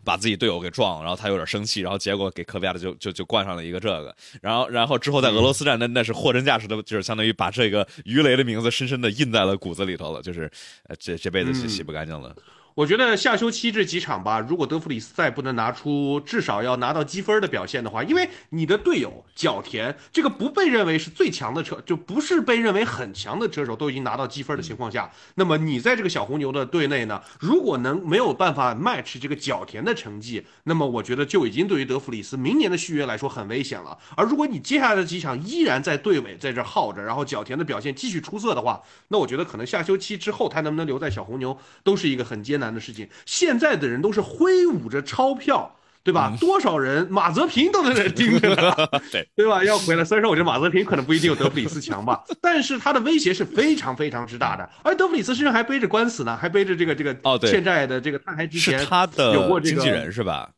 [0.05, 10.51] 把自己队友给撞了，然后他有点生气，然后结果给科比亚的就就就灌上了一个这个，然后然后之后在俄罗斯站那那是货真价实的，就是相当于把这个鱼雷的名字深深的印在了骨子里头了，就是
[10.85, 12.35] 呃这这辈子洗洗不干净了。
[12.79, 33.99] 我觉得下休期这几场吧，如果德弗里斯再不能拿出至少要拿到积分的表现的话，因为你的队友角田这个不被认为是最强的车，就不是被认为很强的车手都已经拿到积分的情况下，那么你在这个小红牛的队内呢，如果能没有办法 match 这个角田的成绩，那么我觉得就已经对于德弗里斯明年的续约来说很危险了。
[34.17, 43.09] 而如果你接下来的几场依然在队尾在这耗着，然后角田的表现继续出色的话，那我觉得可能下休期之后他能不能留在小红牛都是一个很艰难的事情。
[43.27, 45.75] 现在的人都是挥舞着钞票。
[46.05, 46.33] 对吧？
[46.41, 48.73] 多少人马泽平都在那盯着呢，
[49.13, 49.63] 对对吧？
[49.63, 50.03] 要回来。
[50.03, 54.67] 虽然说我觉得马泽平可能不一定有德弗里斯强吧，但是他的威胁是非常非常之大的。
[54.83, 60.49] 而德弗里斯身上还背着官司呢，还背着这个这个哦对欠债的这个，他还之前他的有过这个经纪人是吧？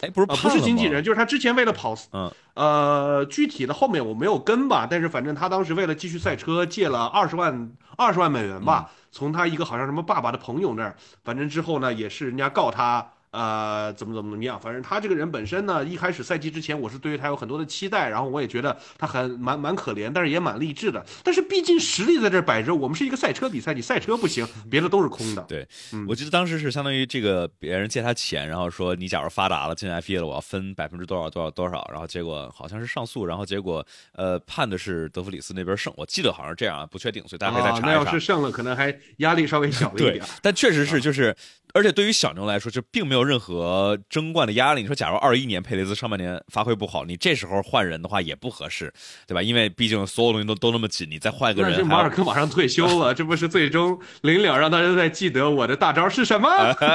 [0.00, 13.12] 哎，不是不是经纪人，就是他之前为了跑，嗯，呃，具体的后面我没有跟吧，但是反正他当时为了继续赛车，借了二十万二十万美元吧，从他一个好像什么爸爸的朋友那儿，反正之后呢，也是人家告他。
[13.30, 14.58] 呃，怎么怎么怎么样？
[14.58, 21.04] 反正他这个人本身呢，一开始赛季之前，我是对于他有很多的期待，然后我也觉得他很蛮蛮可怜，但是也蛮励志的。
[21.22, 25.42] 但是毕竟实力在这儿摆着，我们是一个赛车比赛，你赛车不行，别的都是空的。
[25.48, 38.18] 对，嗯我记得当时是相当于这个别人借他钱，然后说你假如发达了进 F1 了，我要分百分之多少多少多少，然后结果好像是上诉，然后结果呃判的是德弗里斯那边胜，我记得好像是这样啊，不确定，所以大家可以再啊，那要查一查。
[38.18, 41.36] 是胜了，可能还压力稍微小了一 对点。，但确实啊是就是。
[41.78, 44.80] 而且对于小牛来说，就并没有任何争冠的压力。
[44.80, 48.92] 你说，假如二一年佩雷兹上半年发挥不好，你这时候换人的话也不合适，
[49.28, 49.40] 对吧？
[49.40, 56.48] 因为毕竟所有东西都都那么紧，你再换一个人马尔科马上退休了，这不是最终临了让大家再记得我的大招是什么？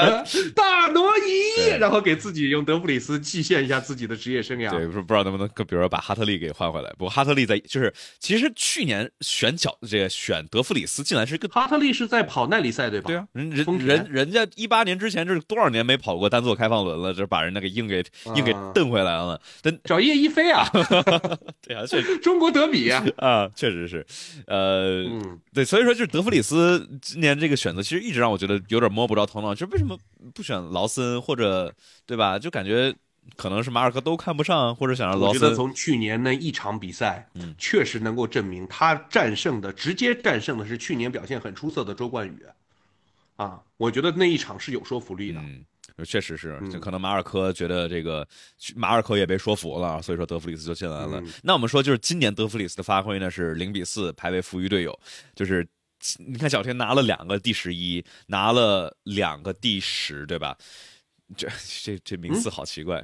[0.53, 4.69] 大挪移，然后给自己用德弗里斯祭献一下自己的职业生涯。
[4.69, 6.89] 对，不不知道能不能，比如说把哈特利给换回来。
[6.91, 13.07] 不过哈特利在就是，其实去年选角这个选德弗里斯进来是一个哈特利是在跑耐力赛对吧？
[13.07, 18.03] 对啊，人人人人家一八年之前这是多少年没跑过单座开放轮了，这把人家给硬给
[18.35, 19.39] 硬给啊蹬回来了。
[19.61, 20.67] 但找叶一飞啊，
[21.61, 23.05] 对啊，确实 中国德比啊。
[23.17, 24.03] 啊，确实是，
[24.47, 29.95] 呃，嗯，对，所以说就是德弗里斯今年这个选择，其实一直让我觉得有点摸不着头脑，就是为什么
[30.33, 31.71] 不选劳森或者
[32.07, 32.39] 对吧？
[32.39, 32.91] 就感觉
[33.37, 42.43] 可能是马尔科都看不上，或者想让劳森我觉得从去年那一场比赛，嗯确实能够证明他战胜的直接战胜的是去年表现很出色的周冠宇。
[43.35, 45.39] 啊，我觉得那一场是有说服力的。
[45.41, 45.65] 嗯，
[46.05, 48.27] 确实是，可能马尔科觉得这个
[48.75, 51.19] 马尔科也被说服了，所以说德弗里斯就进来了。
[51.19, 54.97] 嗯那我们说，就是今年德弗里斯的发挥呢是零比四排位负于队友，
[55.35, 55.67] 就是
[56.17, 60.57] 你看小天拿了两个第十一，拿了两个第十，对吧？
[61.35, 61.47] 这
[61.81, 63.03] 这这名次好奇怪。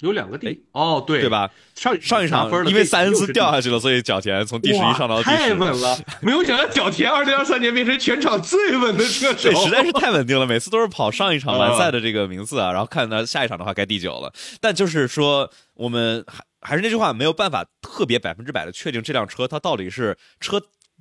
[0.00, 1.28] 有两个 D 哦，对对？
[1.28, 1.50] 吧？
[1.74, 5.54] 上上一场分因为塞恩斯掉下下去了，所以角田从第十一上到第太十。
[5.54, 14.32] 稳了， 没有想到角田二零二三年变成全场最稳的车手，对，实在是太稳定了，每次都是跑上一场完嗯赛的这个名次啊，然后看到下一场的话该第九了。
[14.60, 20.60] 但就是说，我们还还是那句话，没有办法特别百分之百的确定这辆车它到底是车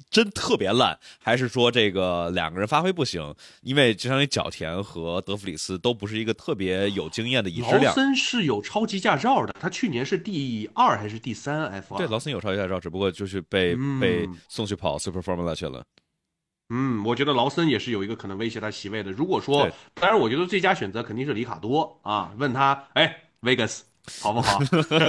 [0.10, 3.34] 真特别烂，还是说这个两个人发挥不行。
[3.62, 7.94] 因为就相当于角田和德弗里斯都不是一个特别有经验的已知劳。
[7.94, 15.84] 森是有超级驾照的，他去年是第二还是第三 F 对劳森有超级驾照，只不过就是被、嗯被送去跑 Super Formula 去了。
[16.70, 19.12] 嗯，我觉得劳森也是有一个可能威胁他席位的。
[19.12, 22.34] 如果说，当然，我觉得最佳选择肯定是里卡多啊。
[22.38, 23.82] 问他，哎，Vegas
[24.20, 24.60] 好不好？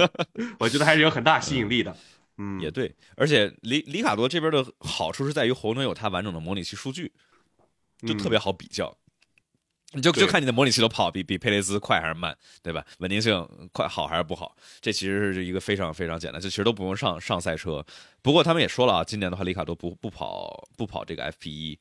[0.59, 1.91] 我觉得还是有很大吸引力的。
[1.91, 1.97] 嗯，
[2.61, 7.11] 也对，而且里里卡多这边的好处是在于红牛有它完整的模拟器数据，
[8.05, 8.95] 就特别好比较。
[9.93, 12.85] 你就就看你的模拟器都跑比比佩雷兹快还是慢，对吧？
[12.99, 14.53] 稳定性快好还是不好？
[14.81, 17.83] 这其实是一个非常非常简单，就其实都不用上上赛车。
[18.21, 21.79] 不过他们也说了啊，今年的话里卡多不不跑不跑这个 FP 一，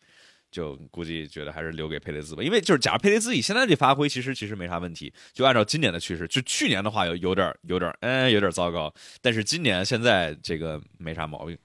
[0.56, 2.42] 就估计觉得还是留给佩雷兹吧。
[2.42, 5.12] 因为就是假如佩雷兹以现在这发挥，其实其实没啥问题。
[5.34, 8.90] 就按照今年的趋势，就去年的话有有点有点嗯有点糟糕，
[9.20, 11.58] 但是今年现在这个没啥毛病。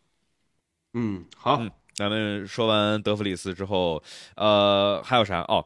[0.93, 4.03] 嗯，好，嗯咱们说完德弗里斯之后，
[4.35, 5.39] 呃，还有啥？
[5.43, 5.65] 哦，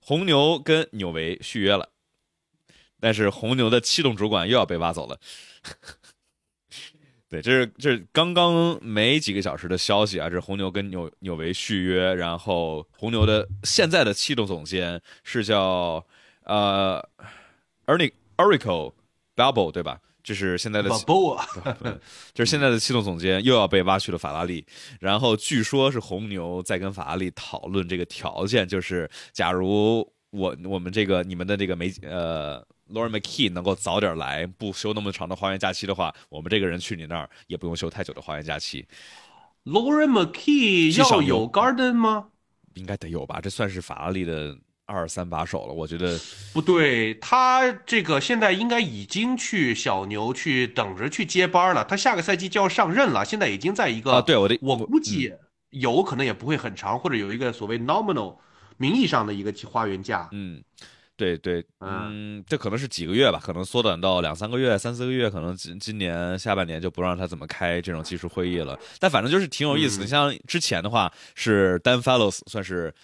[0.00, 1.88] 红牛跟纽维续约了，
[3.00, 5.18] 但是红牛的气动主管又要被挖走了。
[7.30, 16.04] 对，这是这是刚刚没几个小时的消息啊，这是红牛跟纽纽维续约，然后红牛的现在的气动总监是叫
[16.44, 17.06] 呃
[17.86, 18.94] Ernie Erico
[19.36, 20.00] Babel 对吧？
[20.22, 20.90] 这是现在的
[22.34, 24.66] 就是现在的气动总监又要被挖去了法拉利，
[25.00, 38.86] 然后据说是红牛在跟法拉利讨论这个条件，就是假如我我们这个你们的这个媒呃 Lauren McKee 能够早点来，不休那么长的花园假期的话，我们这个人去你那儿也不用休太久的花园假期
[39.64, 42.28] ，Lauren McKee 要有有 Garden 吗？
[42.74, 43.40] 应该得有吧？
[43.42, 46.18] 这算是法拉利的二三把手了，我觉得
[46.52, 55.30] 不对，他这个现在应该已经去小牛去等着去接班了，他下个赛季就要上任了，现在已经在一个啊，对我的我估计
[55.70, 58.38] 有可能也不会很长，或者有一个所谓 nominal
[58.78, 60.28] 名义上的一个花园假。
[60.32, 60.62] 嗯，
[61.18, 68.78] 对对，嗯，这可能是几个月吧，可能缩短到两三个月、三四个月，可能今今年下半年就不让他怎么开这种技术会议了。
[69.00, 70.04] 但反正就是挺有意思的。
[70.04, 72.94] 嗯像之前的话是 Dan Fellows 算是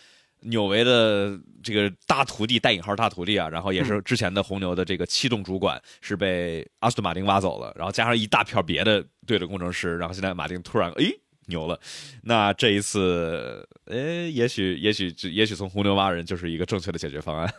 [0.42, 11.18] 纽维的这个大徒弟（带引号大徒弟）啊，然后也是之前的红牛的这个气动主管是被阿斯顿马丁挖走了，然后加上一大票别的队的工程师，然后现在马丁突然诶。
[11.46, 11.78] 牛了，
[12.22, 17.54] 那这一次，诶，也许，也许，也许从红牛挖人就是一个正确的解决方案。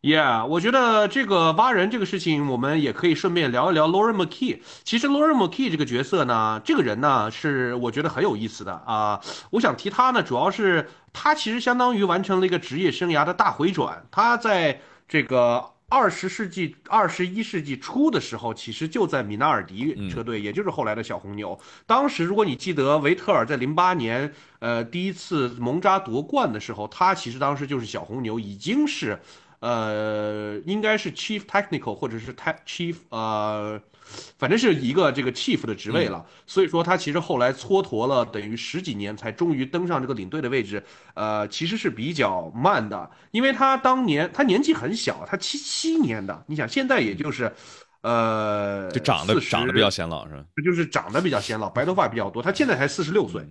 [0.00, 4.60] Yeah，我觉得这个挖人这个事情，我们也可以顺便聊一聊 Lauren McKee。
[4.84, 9.20] 其实 Lauren McKee 这个角色呢，这个人呢是我觉得很有意思的啊。
[9.50, 14.06] 我想提他呢，主要是他其实相当于完成了一个职业生涯的大回转。
[14.12, 21.58] 他在这个二十世纪、二十一世纪初的时候，其实就在米纳尔迪车队，也就是后来的小红牛。
[21.86, 29.18] 当时如果你记得维特尔在零八年呃第一次蒙扎夺冠的时候，他其实当时就是小红牛已经是。
[29.60, 33.82] 呃，应该是 chief technical 或者是 tech chief 呃，
[34.38, 36.24] 反正是一个这个 chief 的职位了。
[36.46, 40.82] 所以说他其实后来蹉跎了等于十几年，才终于登上这个领队的位置。
[41.14, 47.52] 呃，其实是比较慢的，因为他当年他年纪很小，他七七年的，你想现在也就是。
[48.00, 50.44] 呃，就长得长得比较显老是吧？
[50.64, 52.40] 就是长得比较显老，白头发比较多。
[52.40, 53.44] 他现在才四十六岁，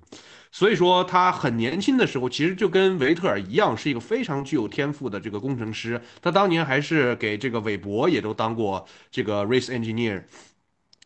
[0.58, 6.02] 所以说他很年轻的时候，其实就跟维特尔一样，是一个非常具有天赋的这个工程师。
[6.20, 10.24] 他当年还是给这个韦伯也都当过这个 race engineer。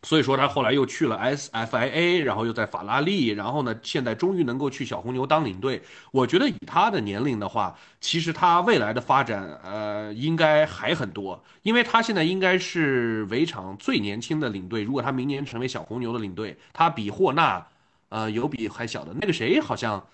[0.04, 5.82] 所以说他后来又去了 SFIA，然后又在法拉利，然后呢，现在终于能够去小红牛当领队。
[6.12, 14.82] 我觉得以他的年龄的话，其实他未来的发展，呃，应该还很多，因为他现在应该是围场最年轻的领队。
[14.82, 17.64] 如果他明年成为小红牛的领队，他比霍纳，
[18.12, 20.04] 呃，有比还小的那个谁好像。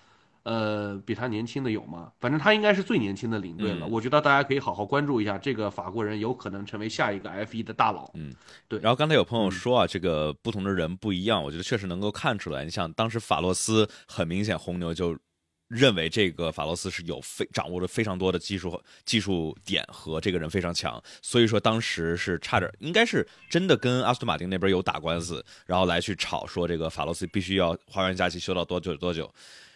[0.43, 2.11] 呃，比他年轻的有吗？
[2.17, 3.85] 反正他应该是最年轻的领队了。
[3.85, 8.09] 嗯我觉得大家可以好好关注一下这个法国人，有可能成为下一个 F1 的大佬。
[8.13, 8.33] 嗯
[8.67, 12.63] 对然后刚才有朋友说啊，这个不同的人不一样，我觉得确实能够看出来。
[12.63, 15.15] 你像当时法洛斯，很明显红牛就
[15.69, 29.31] 认为这个法罗斯是有非掌握了非常多的技术技术点和这个人非常强，所以说当时是差点，应该是真的跟阿斯顿马丁那边有打官司，然后来去吵说这个法罗斯必须要花园假期休到多久多久。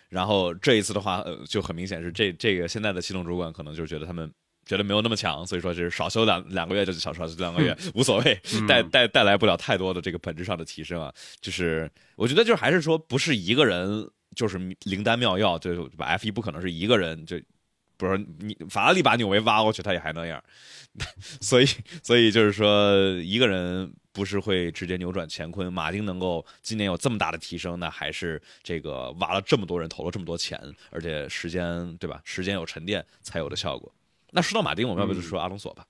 [0.09, 4.31] 然后这一次的话，呃，就很明显是这这个现在的系统主管可能就是觉得他们
[4.65, 11.11] 觉得没有那么强，所以说就是少休两两个月就少少休两个月无所谓，带带带来不了太多的这个本质上的提升啊。
[11.41, 17.39] 就是我觉得就是还是说不是一个人就是灵丹妙药，就把 F 一不可能是一个人就。
[17.95, 20.43] 不是你法拉利把纽维挖过去，他也还那样，
[21.39, 21.65] 所以
[22.01, 25.71] 所以就是说，一个人不是会直接扭转乾坤。
[25.71, 32.19] 马丁能够今年有这么大的提升，那还是这个挖了这么多人，投了这么多钱，而且时间对吧？
[32.25, 33.93] 时间有沉淀才有的效果。
[34.31, 35.85] 那说到马丁，我们要不就说阿隆索吧？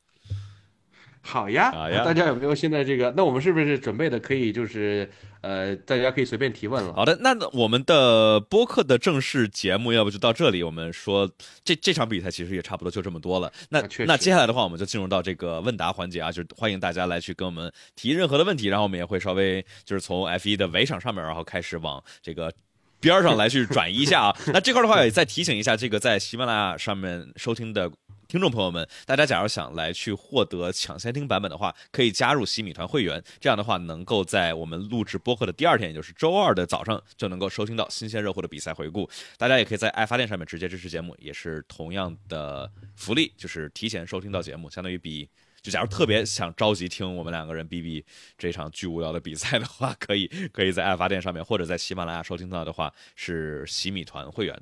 [1.26, 1.72] 好呀，
[2.04, 3.12] 大家有没有现在这个？
[3.16, 5.10] 那我们是不是准备的可以就是
[5.40, 6.94] 呃，大家可以随便提问了？
[6.94, 10.62] 好的，那我们的播客的正式节目要不就到这里。
[10.62, 11.32] 我们说
[11.64, 13.52] 这这场比赛其实也差不多就这么多了。
[13.70, 22.52] 那那接下来的话，我们就进入到这个问答环节啊，就是欢迎大家来去跟我们提任何的问题，然后我们也会稍微就是从 F 一的围场上面，然后开始往这个
[23.00, 24.38] 边上来去转移一下啊。
[24.48, 27.90] 那这块的话也再提醒一下，这个在喜马拉雅上面收听的。
[28.34, 39.08] 听众朋友们，大家假如想来去获得抢先听版本的话，可以加入喜米团会员，这样的话能够在我们录制播客的第二天，也就是周二的早上，就能够收听到新鲜热乎的比赛回顾。
[39.38, 45.30] 大家也可以在爱发电上面直接支持节目，也是同样的福利，就是提前收听到节目，相当于比
[45.62, 48.04] 就假如特别想着急听我们两个人比比
[48.36, 54.60] 这场巨无聊的比赛的话，可 以可以在爱发电上面或者在喜马拉雅收听到的话是喜米团会员，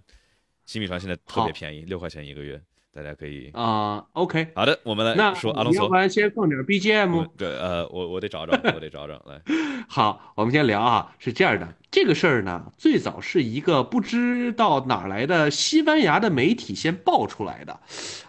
[0.65, 2.61] 喜米团现在特别便宜，六块钱一个月。
[2.93, 5.83] 大家可以啊，OK，好的，我们来说阿隆索。
[5.83, 7.25] 要不然先放点 BGM。
[7.37, 9.41] 对，呃，我我得找找， 我得找找来。
[9.87, 17.79] 好，我们先聊啊，是这样的，这个事儿呢，最早是一个不知道哪来的西班牙的媒体先爆出来的，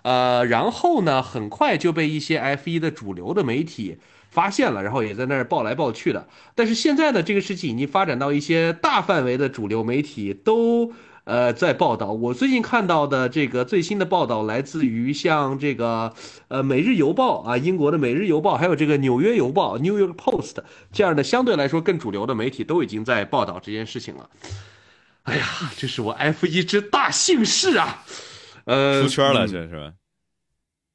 [0.02, 3.98] 呃，然后呢，很快就被一些 F1 的主流的媒体
[4.30, 6.28] 发现了，然后也在那儿爆来爆去的。
[6.54, 10.92] 但是现在呢这个事情已经发展到一些大范围的主流媒体都。
[11.24, 16.12] 呃，在报道，我最近看到的这个最新的报道来自于像这个
[16.48, 20.56] 呃《每日邮报》啊，英国的《每日邮报》，还有这个《纽约邮报》（New York Post）
[20.92, 24.28] 这样的相对来说更主流的媒体都已经在报道这件事情了。
[25.22, 28.02] 哎呀，这是我 F 一之大幸事啊！
[28.64, 29.92] 呃，出圈了，这是吧？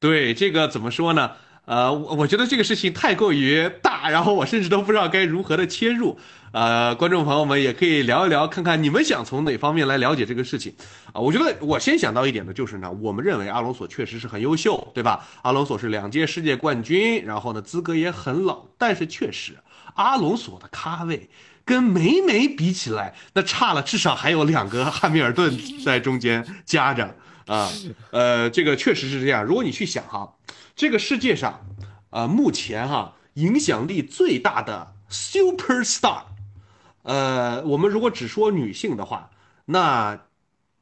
[0.02, 1.32] 对，这个怎么说呢？
[1.68, 6.18] 呃，我我觉得这个事情太过于大，然后我甚至都不知道该如何的切入。
[6.54, 10.74] 呃，观众朋友们也可以聊一聊，看看你们想从哪方面来了解这个事情。
[11.12, 15.28] 啊，我觉得我先想到一点的就是呢，我们认为阿隆索确实是很优秀，对吧？
[15.42, 19.58] 阿隆索是两届世界冠军，然后呢资格也很老，但是确实
[19.96, 21.30] 阿隆索的咖位
[21.66, 25.54] 跟梅梅比起来，那差了至少还有两个汉密尔顿
[25.84, 27.14] 在中间夹着
[27.46, 27.70] 啊。
[28.12, 29.44] 呃，这个确实是这样。
[29.44, 30.32] 如果你去想哈。
[30.78, 31.66] 这个世界上，
[32.12, 36.22] 呃，目前哈影响力最大的 super star，
[37.02, 39.32] 呃，我们如果只说女性的话，
[39.66, 40.20] 那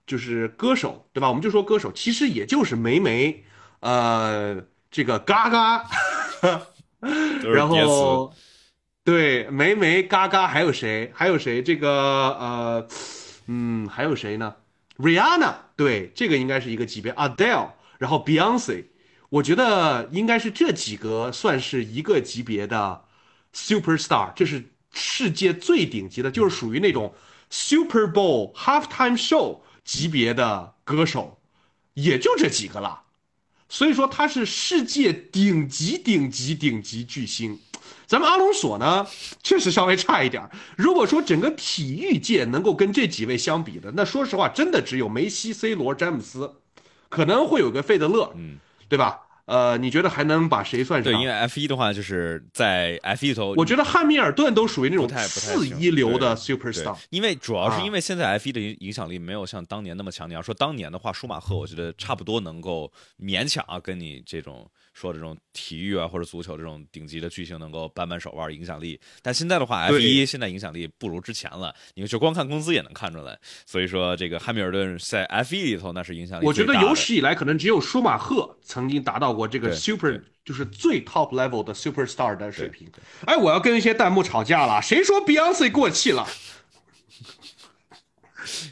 [0.06, 1.30] 就是歌手，对吧？
[1.30, 3.46] 我们就说歌手，其实也就是梅梅，
[3.80, 5.90] 呃，这个嘎嘎，
[7.42, 8.34] 然后
[9.06, 11.10] 对梅梅嘎嘎，还有谁？
[11.16, 11.64] 还有谁？
[11.64, 11.90] 这个
[12.38, 12.88] 呃，
[13.48, 14.54] 嗯，还有谁呢
[14.98, 17.14] ？Rihanna，对，这个应该是一个级别。
[17.14, 18.88] Adele，然后 Beyonce。
[19.30, 23.04] 我觉得应该是这几个算是一个级别的
[23.54, 27.14] super star，这是世界最顶级的，就是属于那种
[27.50, 31.40] Super Bowl halftime show 级别的歌手，
[31.94, 33.02] 也就这几个了。
[33.68, 37.60] 所以说他是世界顶级顶级顶级巨星。
[38.08, 39.06] 咱们阿隆索呢，
[39.42, 40.48] 确实稍微差一点。
[40.78, 46.54] 如果说整个体育界能够跟这几位相比的，那说实话，真的只有梅西、C 罗、詹姆斯，
[47.10, 48.60] 可能会有个费德勒，嗯。
[48.88, 49.22] 对吧？
[49.46, 51.14] 呃，你觉得还能把谁算上？
[51.14, 56.98] 对，因为 F 一的话，就是在 F 一头，我觉得汉密尔顿都属于那种次一流的 super star。
[57.12, 60.28] 因为主要是因为现在 F 一的影影响力没有像当年那么强。
[60.28, 64.68] 你要说当年的话，舒马赫，我觉得差不多能够勉强啊，跟你这种。
[64.96, 71.76] 说这种体育啊或者足球这种顶级的巨星能够扳扳手腕影响力，但现在的话，F 一现在影响力不如之前了。
[71.96, 73.38] 你们就光看工资也能看出来。
[73.66, 76.46] 所以说，这个汉密尔顿在 F 一里头那是影响力。
[76.46, 82.90] 我觉得有史以来可能只有舒马赫曾经达到过这个 super，就是最 top level 的 super star 的水平。
[83.26, 86.26] 哎，我要跟一些弹幕吵架了，谁说 Beyonce 过气了？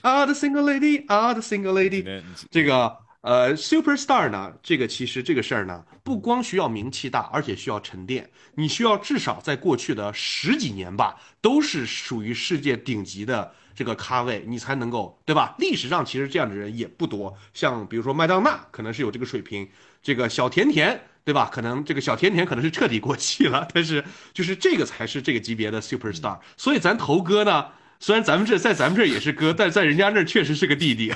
[0.02, 2.98] 啊，the single lady，啊，the single lady，这个。
[3.24, 4.52] 呃，super star 呢？
[4.62, 8.30] 这个其实这个事儿呢，不光需要名气大，而且需要沉淀。
[8.56, 15.56] 你需要至少在过去的十几年吧，都是属于世界顶级的这个咖位，你才能够，对吧？
[15.58, 19.66] 历史上其实这样的人也不多，像比如说麦当娜，可能是有这个水平；
[20.02, 21.50] 这个小甜甜，对吧？
[21.50, 26.38] 可能这个小甜甜可能是彻底过气了，但是就是这个才是这个级别的 super star。
[26.58, 27.68] 所以咱头哥呢？
[28.04, 31.14] 虽然咱们这在咱们这也是哥，但在人家那儿确实是个弟弟，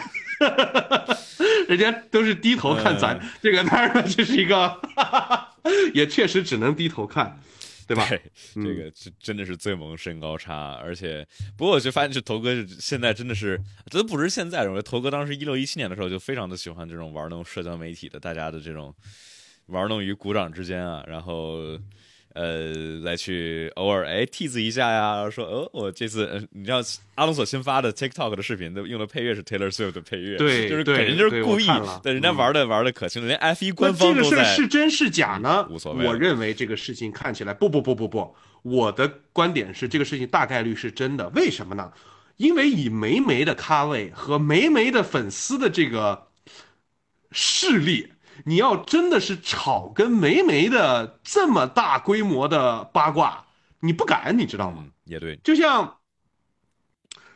[1.68, 4.80] 人家都是低头看咱、这个，当然了，这是一个，
[5.94, 7.42] 也确实只能低头看，
[7.86, 8.08] 对吧？
[8.56, 11.28] 这个真真的是最萌身高差，而且
[11.58, 13.62] 不过我就发现这头哥现在真的是，
[13.92, 18.96] 这都不是现在我觉得头哥当时一六一七年的时候就非常的喜欢这种玩弄社交媒体的，大家的这种
[19.66, 21.78] 玩弄于股掌之间啊，然后。
[22.38, 26.78] 呃，来去偶尔哎 tease 一下呀，说哦，我这次、呃、你知道
[27.16, 35.68] 阿隆索新发的 TikTok 的视频的用的配乐是 Taylor Swift 的配乐，对就是对给人就是对故意我看了，对人家玩的、玩的可清楚，连 F 一官方这个事儿是真是假呢？
[35.72, 41.28] 无所谓我认为这个事情看起来不不不不不，我的观点是这个事情大概率是真的。
[41.30, 41.92] 为什么呢？
[42.36, 46.28] 因为以梅梅的咖位和梅梅的粉丝的这个
[47.32, 48.10] 势力，
[48.46, 53.46] 你要真的是炒跟梅梅的这么大规模的八卦，
[53.80, 54.78] 你不敢，你知道吗？
[54.80, 55.96] 嗯，也对，就像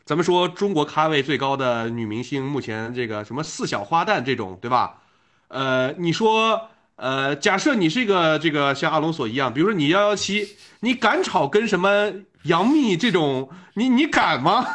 [0.05, 5.01] 咱们说中国咖位最高的女明星，目前这个什么四小花旦这种，对吧？
[5.47, 12.11] 呃，你说，呃，假设你是一个这个像阿隆索一样，比如说你幺幺七，你敢炒跟什么
[12.43, 14.65] 杨幂这种，你你敢吗？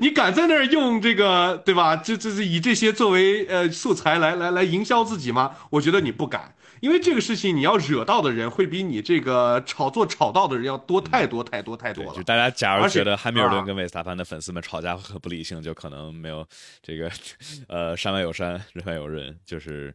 [0.00, 1.96] 你敢在那儿用这个对吧？
[1.96, 5.56] 这这是以这些作为呃素材来来来营销自己吗？
[5.70, 12.22] 我觉得你不敢，因为这个事情你要惹到的人会比你这个炒作炒到的人要多太多太多太多，了就。
[12.22, 16.46] 大家假如觉得汉密尔顿啊跟维斯塔潘的粉丝们吵架很不理性，就可能没有
[16.82, 17.10] 这个
[17.68, 19.94] 呃山外有山，人外有人，就是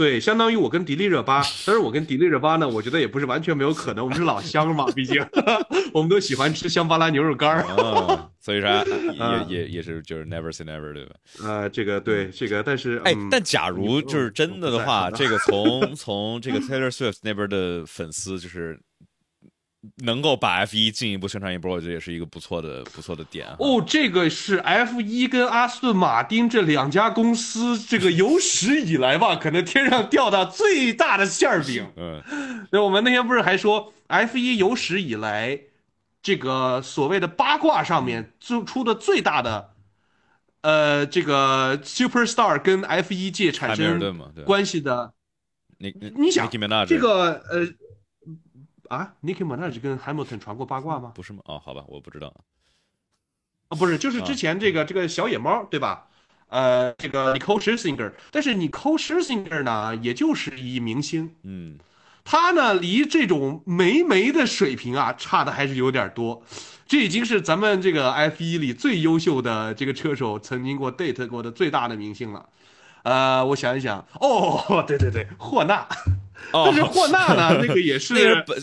[0.00, 5.22] 对，相当于我跟迪丽热巴，但是我跟迪丽热巴呢，我觉得也不是完全没有可能，我们是老乡嘛，毕竟
[5.92, 7.62] 我们都喜欢吃香巴拉牛肉干儿。
[7.64, 11.14] 啊，所以说啊 也也也是就是 never say never 对吧？
[11.44, 18.80] 呃，这个对，这个但是，哎嗯，但假如就是真的的话，这个从 从这个 Taylor Swift 那边的粉丝就是。
[20.04, 23.56] 能够把 F 一进一步宣传一波，我觉得也是一个不错的不错的点啊。
[23.58, 31.90] 哦，这个是 F 一跟阿斯顿马丁这两家公司，这个有史以来吧， 可能天上掉的最大的馅儿饼。
[31.96, 32.22] 嗯，
[32.70, 35.58] 那我们那天不是还说 F 一有史以来，
[36.22, 39.70] 这个所谓的八卦上面做出的最大的，
[40.60, 43.98] 呃，这个 Superstar 跟 F 一界产生？
[44.44, 45.14] 关系的，
[45.78, 46.50] 你你想
[46.86, 47.66] 这个呃
[48.90, 51.12] 啊，Nicki Minaj 跟 Hamilton 传过八卦吗？
[51.14, 51.40] 不是吗？
[51.44, 52.34] 哦，好吧，我不知道。
[53.68, 56.08] 啊，不是，就是之前这个这个小野猫，对吧？
[56.48, 61.78] 呃，这个 Nicole Scherzinger，但是 Nicole Scherzinger 呢，也就是一明星，嗯，
[62.24, 66.42] 他呢离这种霉霉的水平啊，差的还是有点多。
[66.88, 72.48] 这已经是咱们这个 F 一里最优秀的这个车手曾经过 date 过的最大的明星了。
[73.04, 75.86] 呃，我想一想，哦，对对对，霍纳，
[76.52, 78.58] 哦但是霍纳呢，那个也是 那个本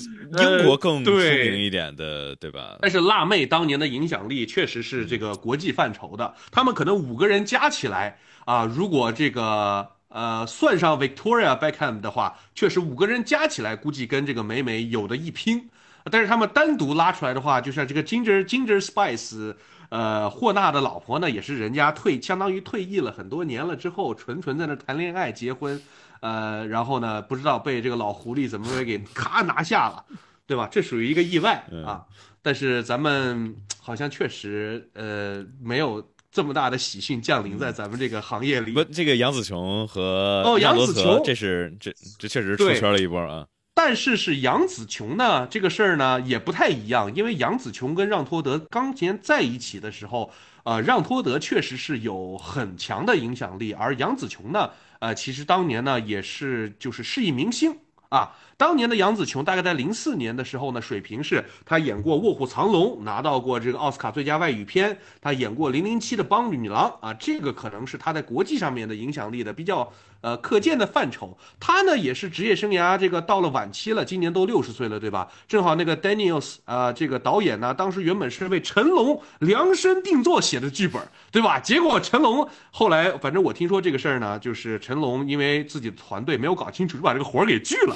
[0.59, 2.77] 英国更出对名一点的，对吧？
[2.81, 15.69] 但是辣妹当年的影响力确实是这个国际范畴的，他们可能五个人加起来啊，如果这个呃算上 Victoria Beckham 的话，确实五个人加起来估计跟这个美美有的一拼。
[16.09, 19.53] 但是他们单独拉出来的话，就像这个 Ginger Ginger Spice，
[19.89, 25.81] 呃，霍纳的老婆呢，也是人家退相当于退役了很多年了之后，纯纯在那谈恋爱结婚，
[26.21, 30.03] 呃，然后呢，不知道被这个老狐狸怎么给咔拿下了，
[30.45, 30.67] 对吧？
[30.71, 32.05] 这属于一个意外啊。
[32.41, 36.01] 但是咱们好像确实呃没有
[36.31, 38.71] 这么大的喜讯降临在咱们这个行业里。
[38.71, 43.45] 不，这个杨紫琼和哦杨紫琼这是这这确实出圈了一波啊。
[43.73, 50.31] 但是是杨紫琼呢，这个事儿呢也不太一样，因为杨紫琼跟让托德刚前在一起的时候，
[50.63, 57.77] 呃，让托德确实是有很强的影响力，而杨紫琼呢，呃，其实当年呢也是就是是一明星
[58.09, 58.35] 啊。
[58.57, 69.87] 当年的杨紫琼大概在零四年的时候呢，水平是她演过《卧虎藏龙》，拿到过这个奥斯卡最佳外语片，她演过《零零七》的帮女郎啊，这个可能是她在国际上面的影响力的比较
[70.21, 71.37] 呃可见的范畴。
[71.59, 75.27] 她呢也是职业生涯这个到了晚期了，今年都六十岁了，对吧？
[75.47, 80.99] 正好那个 Daniels 啊、这个导演呢，当时原本是为成龙量身定做写的剧本，
[81.31, 81.59] 对吧？
[81.59, 87.95] 结果成龙后来，反正我听说这个事儿呢，就是成龙因为自己的团队没有搞清楚，就把这个活儿给拒了。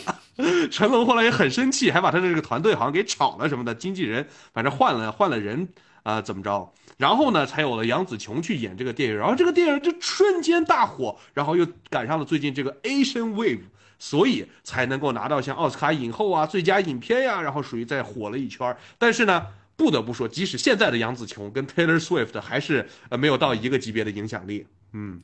[0.70, 5.68] 成龙后来也很生气，还把他的这个团队好像给炒了什么的，经纪人反正换了换了人
[6.04, 6.74] 啊、怎么着？
[6.98, 13.62] 然后呢，才有了杨紫琼去演这个电影，然后这个电影就瞬间大火，然后又赶上了最近这个 Asian Wave，
[14.00, 18.76] 所以才能够拿到像奥斯卡影后啊、最佳影片呀、然后属于再火了一圈。
[18.98, 24.66] 但是呢，不得不说，即使现在的杨紫琼跟 Taylor Swift 还是呃没有到一个级别的影响力。
[24.94, 25.22] 嗯，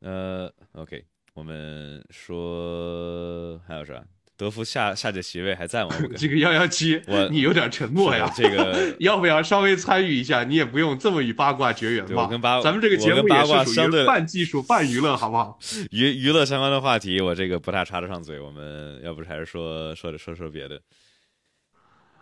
[0.00, 4.04] 呃，OK，我们说还有啥？
[4.36, 5.90] 德芙下下届席位还在吗？
[6.16, 8.30] 这个幺幺七，我你有点沉默呀。
[8.36, 10.44] 这个 要不要稍微参与一下？
[10.44, 12.22] 你也不用这么与八卦绝缘吧。
[12.24, 15.58] 我跟八，咱们这个节目也是属于半技术半娱乐，好不好？
[15.90, 18.38] 娱娱乐相关的话题，我这个不太插得上嘴。
[18.38, 20.80] 我们要不还是说说说说别的？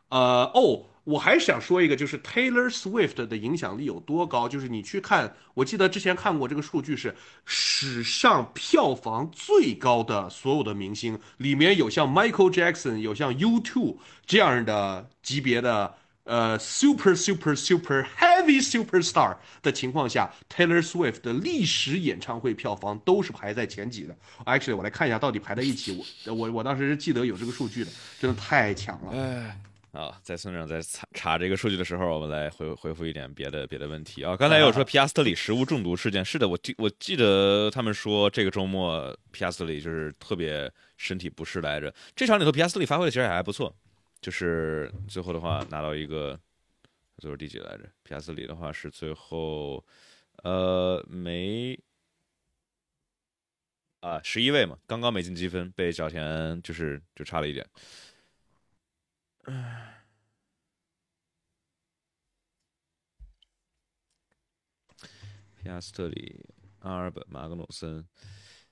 [0.08, 0.86] 呃哦。
[1.04, 4.48] 我还想说一个，就是 Taylor Swift 的影响力有多高？
[4.48, 15.94] 就是你去看，我记得之前看过这个数据，是史上票房最高的所有的明星里面有像 Michael Jackson，有像 U2 这样的级别的
[16.24, 24.16] 呃 super super super heavy superstar 的情况下，Taylor Swift 的历史演唱会票房都是排在前几的。
[24.46, 29.54] Actually，我来看一下到底排在一起，我我我当时是记得有这个数据的，真的太强了。
[29.94, 34.36] 啊，在孙长在查查这个数据的时候，我们来回回复一点别的别的问题啊。
[34.36, 41.94] 刚才有说皮亚斯特里食物中毒事件，是的，我记我记得他们说这个周末皮亚斯特里就是特别身体不适来着。
[42.16, 43.72] 这场里头皮亚斯特里发挥的其实也还不错，
[44.20, 46.36] 就是最后的话拿到一个，
[47.18, 47.84] 最后第几来着？
[48.02, 49.84] 皮亚斯特里的话是最后
[50.42, 51.78] 呃没
[54.00, 57.64] 啊十一位嘛，刚刚没进积分，被小田就是就差了一点。
[59.46, 60.06] 唉，
[65.60, 66.40] 皮亚斯特里、
[66.78, 68.06] 阿尔本、马格努森，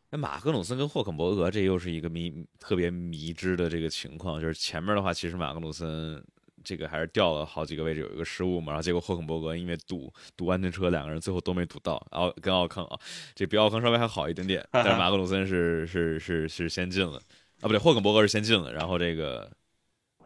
[0.08, 4.40] 那马格努森跟霍肯伯格，这又是一个迷特别迷之的这个情况。
[4.40, 6.24] 就是前面的话，其实马格努森
[6.64, 8.72] 这个还是掉了好几个位置，有一个失误嘛。
[8.72, 12.02] 然后结果霍肯伯格因为堵堵安全车，两个人最后都没堵到。
[12.10, 12.98] 然后跟奥康啊，
[13.34, 17.18] 这比奥康稍微还好一点点，但是马格努森是是是是先进了
[17.60, 19.52] 啊，不对，霍肯伯格是先进了，然后这个。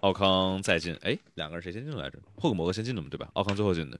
[0.06, 2.18] 奥康再进，哎，两个人谁先进来着？
[2.36, 3.28] 霍格摩格先进的嘛，对吧？
[3.32, 3.98] 奥康最后进的。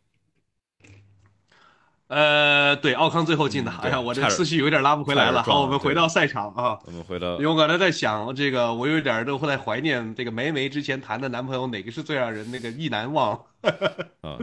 [2.07, 3.73] 呃，对，奥康最后进的。
[3.73, 5.43] 哎呀，我这思绪有点拉不回来了。
[5.43, 6.79] 好，我们回到赛场啊。
[6.85, 7.33] 我们回到。
[7.39, 13.35] 因为我刚才在想，这个我有点都在怀念这个梅梅之前谈的男朋友，哪个是最让人那个意难忘？
[14.23, 14.39] 啊，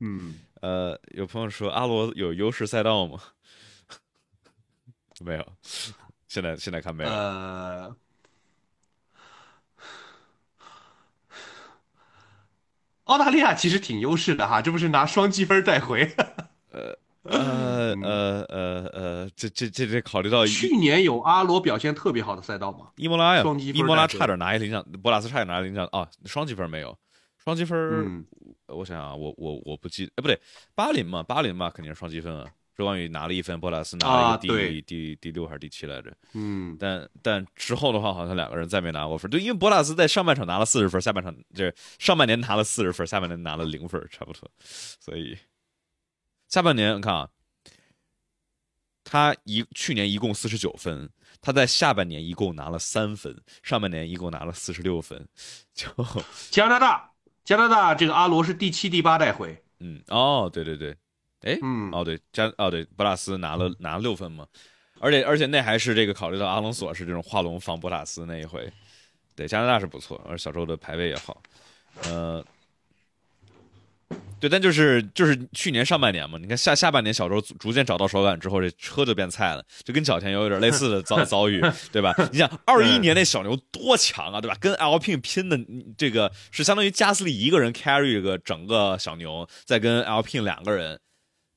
[0.00, 3.18] 嗯，呃，有朋友说阿罗有优势赛道吗？
[5.20, 5.46] 没有，
[6.28, 7.10] 现在现在看没有。
[7.10, 7.94] 呃。
[13.04, 16.10] 澳大利亚其实挺优势的哈，这不是拿双积分带回？
[16.72, 22.88] 呃呃呃呃呃，这这这得考虑到去年有阿罗表现特别好的赛道吗？
[22.96, 26.96] 伊莫拉呀，双积分，伊莫拉差点拿一领奖，博拉斯差点拿领奖啊，双积分没有，
[27.42, 28.24] 双积分，
[28.66, 30.38] 我想想啊，我我我不记，哎不对，
[30.74, 32.46] 巴林嘛，巴林嘛肯定是双积分啊。
[32.76, 36.12] 周冠宇拿了一分，博拉斯拿了一个第第第六还是第七来着？
[36.32, 39.30] 嗯，但但之后的话，好像两个人再没拿过分。
[39.30, 44.50] 对，因为博拉斯在上半场拿了四十分，下半场就是上半年拿了四十分，下半年拿了零分，差不多。
[44.58, 45.38] 所以
[46.48, 47.28] 下半年你看啊，
[49.04, 51.08] 他一去年一共四十九分，
[51.40, 55.28] 他在下半年一共拿了三分，上半年一共拿了四十六分。
[55.74, 55.88] 就
[56.50, 57.12] 加拿大，
[57.44, 59.62] 加拿大这个阿罗是第七、第八带回。
[59.78, 60.96] 嗯，哦，对对对。
[61.44, 64.46] 哎，嗯，哦对，加哦对，博拉斯拿了拿了六分嘛，
[64.98, 68.66] 而且而且那还是这个考虑到阿隆索是这种画龙防博拉斯那一回，
[69.36, 71.42] 对，加拿大是不错，而小周的排位也好，
[72.04, 72.42] 呃，
[74.40, 81.60] 对，但就是就是去年上半年嘛，你看下下半年小周逐渐找到手感之后，这车就变菜了，就跟角田有点类似的遭 遭遇，
[81.92, 82.14] 对吧？
[82.32, 84.56] 你想二一年那小牛多强啊，对吧？
[84.58, 85.58] 跟 L P 拼的
[85.98, 90.98] 这个是相当于加斯利一个人 carry 个整个小牛，再跟 L P 两个人。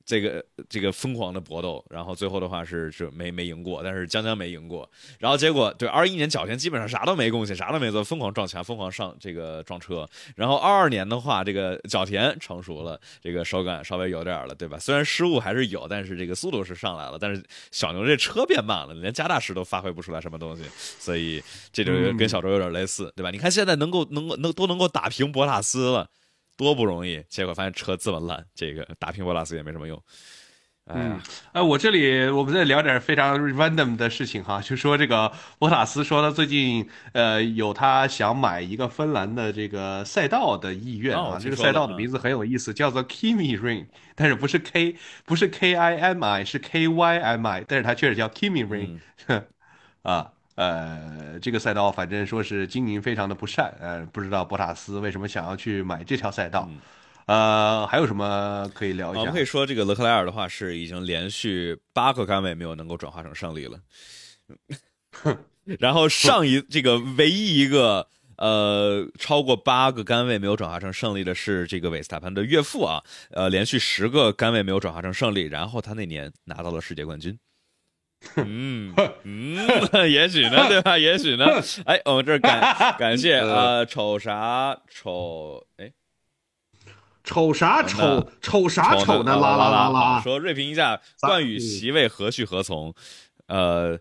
[0.08, 14.78] 这个这个疯狂的搏斗，然后最后的话是是没没赢过，但是江江没赢过，然后结果对二一年角田基本上啥都没贡献，啥都没做，疯狂撞墙，疯狂上这个撞车，然后二二年的话，这个角田成熟了，这个手感稍微有点了，对吧？
[14.78, 20.62] 虽然失误还是有，但是这个速度是上来了，但是小牛这车变慢了，连加大师都发挥不出来什么东西，
[20.98, 23.30] 所以这就跟小周有点类似，对吧？
[23.30, 26.08] 你看现在能够能够能都能够打平博塔斯了。
[26.58, 30.02] 多不容易，结果发现车这么烂，这个打平博拉斯也没什么用。
[30.90, 31.20] 嗯，
[31.52, 48.28] 哎，我这里我们再聊点非常 random 的事情哈，就说这个博塔斯说他最近呃有他想买一个芬兰的这个赛道的意愿啊，这个赛道的名字很有意思，叫做 Kimi Ring，但是不是 K 不是 K I M I 是 K Y M I，但是它确实叫
[48.28, 48.98] Kimi Ring，
[50.02, 50.32] 啊。
[50.58, 56.68] 呃，这个赛道反正说是经营非常的不善，呃，不知道博塔斯为什么想要去买这条赛道，
[57.26, 59.20] 呃，还有什么可以聊一下？
[59.20, 63.78] 我们可以说这个勒克莱尔的话是已经连续八个杆位没有能够转化成胜利了，
[65.78, 77.38] 然后上一这个唯一一个呃超过八个杆位没有转化成胜利的是这个韦斯塔潘的岳父啊，呃，连续十个杆位没有转化成胜利，然后他那年拿到了世界冠军。
[78.36, 78.92] 嗯
[79.22, 80.98] 嗯，也许呢，对吧？
[80.98, 81.46] 也许呢。
[81.84, 85.64] 哎，我们这儿感感谢啊， 瞅啥瞅？
[85.76, 85.92] 哎，
[87.22, 88.28] 瞅啥瞅？
[88.40, 89.36] 瞅啥瞅呢？
[89.36, 90.20] 啦啦啦啦！
[90.20, 92.92] 说锐评一下冠宇席位何去何从？
[93.46, 93.98] 呃，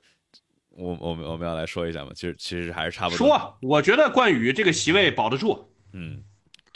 [0.71, 3.27] 我我们我们要来说一下嘛，其实其实还是差不多。
[3.27, 5.71] 说，我觉得冠宇这个席位保得住。
[5.93, 6.23] 嗯。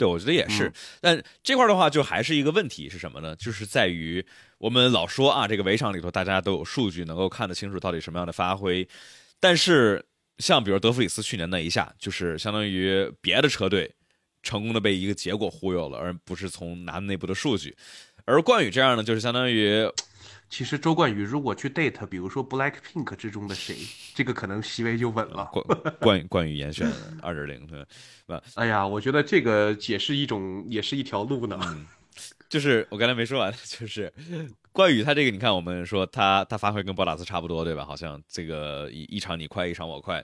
[0.02, 3.36] 对，我觉得也是，但这块的话，就还是一个问题是什么呢？
[3.36, 4.24] 就是在于
[4.58, 8.88] 我们老说啊，这个围场里头大家都有数据，能够看得清楚到底什么样的发挥。
[9.38, 10.04] 但是
[10.38, 13.88] 像比如德弗里斯去年那一下，就是相当于别的车队
[14.42, 17.76] 成功的被一个结果忽悠了，而不是从拿内部的数据。
[18.24, 19.88] 而冠宇这样呢，就是相当于。
[20.52, 23.74] 其实周冠宇如果去 date，比如说 Black Pink 之中的谁，
[24.14, 25.46] 这个可能席位就稳了。
[25.50, 25.64] 冠
[25.98, 26.86] 冠冠宇严选
[27.22, 27.82] 二点零，对
[28.26, 28.42] 吧？
[28.56, 31.58] 哎呀，我觉得这个也是一种，也是一条路呢。
[32.50, 34.12] 就是我刚才没说完， 就是
[34.72, 37.86] 冠宇他这个，你看我们说他他发挥跟博塔斯差不多，对吧？
[37.86, 40.22] 好像这个一一场你快，一场我快。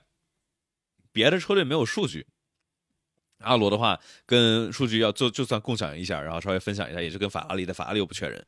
[1.11, 2.27] 别的车队没有数据，
[3.39, 8.45] 阿罗的话跟数据要就就算共享一下，然后稍微分享一下，也是跟法拉利的，法拉利又不缺人，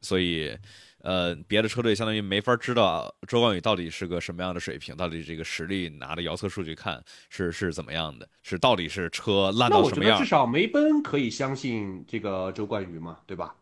[0.00, 0.56] 所以。
[1.04, 10.18] 呃，别的车队相当于没法知道周冠宇到底是个什么样的水平，到底这个实力拿着遥测数据看是是怎么样的，是到底是车烂到什么样？
[10.18, 13.54] 至少梅奔可以相信这个周冠宇嘛，对吧？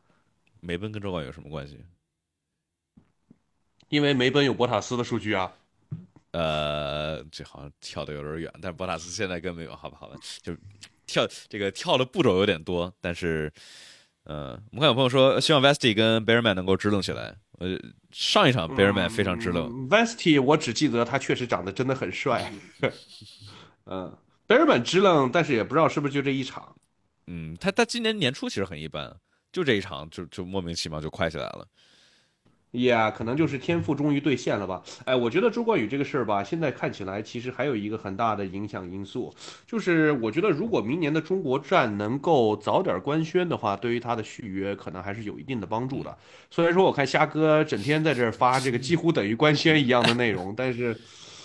[0.60, 1.80] 梅奔跟周冠宇有什么关系？
[3.88, 5.52] 因为梅奔有博塔斯的数据啊。
[6.30, 10.56] 呃，这好像跳的有点远，但是博塔斯现在跟没有，好吧，好吧，就
[11.08, 13.52] 跳这个跳的步骤有点多，但是。
[14.24, 17.34] 嗯，我们看有朋友说希望 Vesty 跟 Bearman 能够支棱起来。
[17.58, 17.78] 呃，
[18.10, 22.52] 上一场 Bearman 非常支棱，Vesty 我只记得他确实长得真的很帅。
[23.86, 24.16] 嗯
[24.46, 26.74] ，Bearman 支棱，但是也不知道是不是就这一场。
[27.26, 29.16] 嗯，他他今年年初其实很一般，
[29.52, 31.66] 就这一场就就莫名其妙就快起来了。
[32.72, 34.82] 也，可能就是天赋终于兑现了吧？
[35.04, 39.32] 哎，我觉得周冠宇这个事儿吧，现在看起来其实还有一个很大的影响因素，
[39.66, 46.16] 就是我觉得如果明年的中国站能够早点官宣的话，对于他的续约可能还是有一定的帮助的。
[46.50, 50.96] 虽然说我看虾哥整天在这儿发这个几乎等于官宣一样的内容，但是。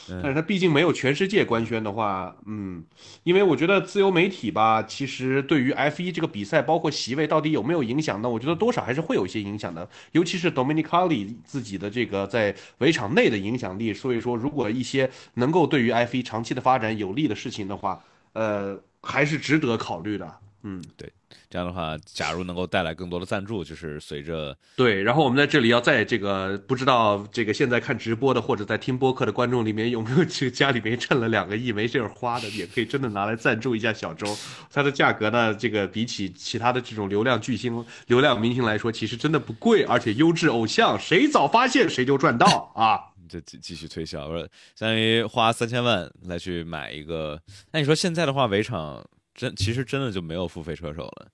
[0.09, 2.83] 但是他毕竟没有全世界官宣的话，嗯，
[3.23, 8.29] 因为我觉得自由媒体吧，其实对于 F 一这个比赛，包括席位到底有没有影响呢？
[8.29, 13.93] 我觉得多少还是会有一些影响的，尤其是 Dominicali 自己的这个在围场内的影响力。
[13.93, 18.03] 所以说，如果一些能够对于 F 一长期的发展有利的事情的话，
[18.33, 20.39] 呃，还是值得考虑的。
[20.63, 21.11] 嗯，对。
[21.49, 34.37] 这样的话，假如能够带来更多的赞助，就是随着对，然后我们在这里要在这个不知道这个现在看直播的或者在听播客的观众里面有没有这个家里面趁了两个亿没地儿花的，也可以真的拿来赞助一下小周。
[34.71, 42.99] 它的价格呢，这个比起其他的这种流量巨星、流量明星来说，其实真的不贵，而且优质偶像，谁早发现谁就赚到啊！
[43.27, 44.39] 就继继续推销，说
[44.73, 47.37] 相当于花三千万来去买一个，
[47.71, 49.05] 那你说现在的话，围场
[49.37, 51.27] 真其实真的就没有付费车手了。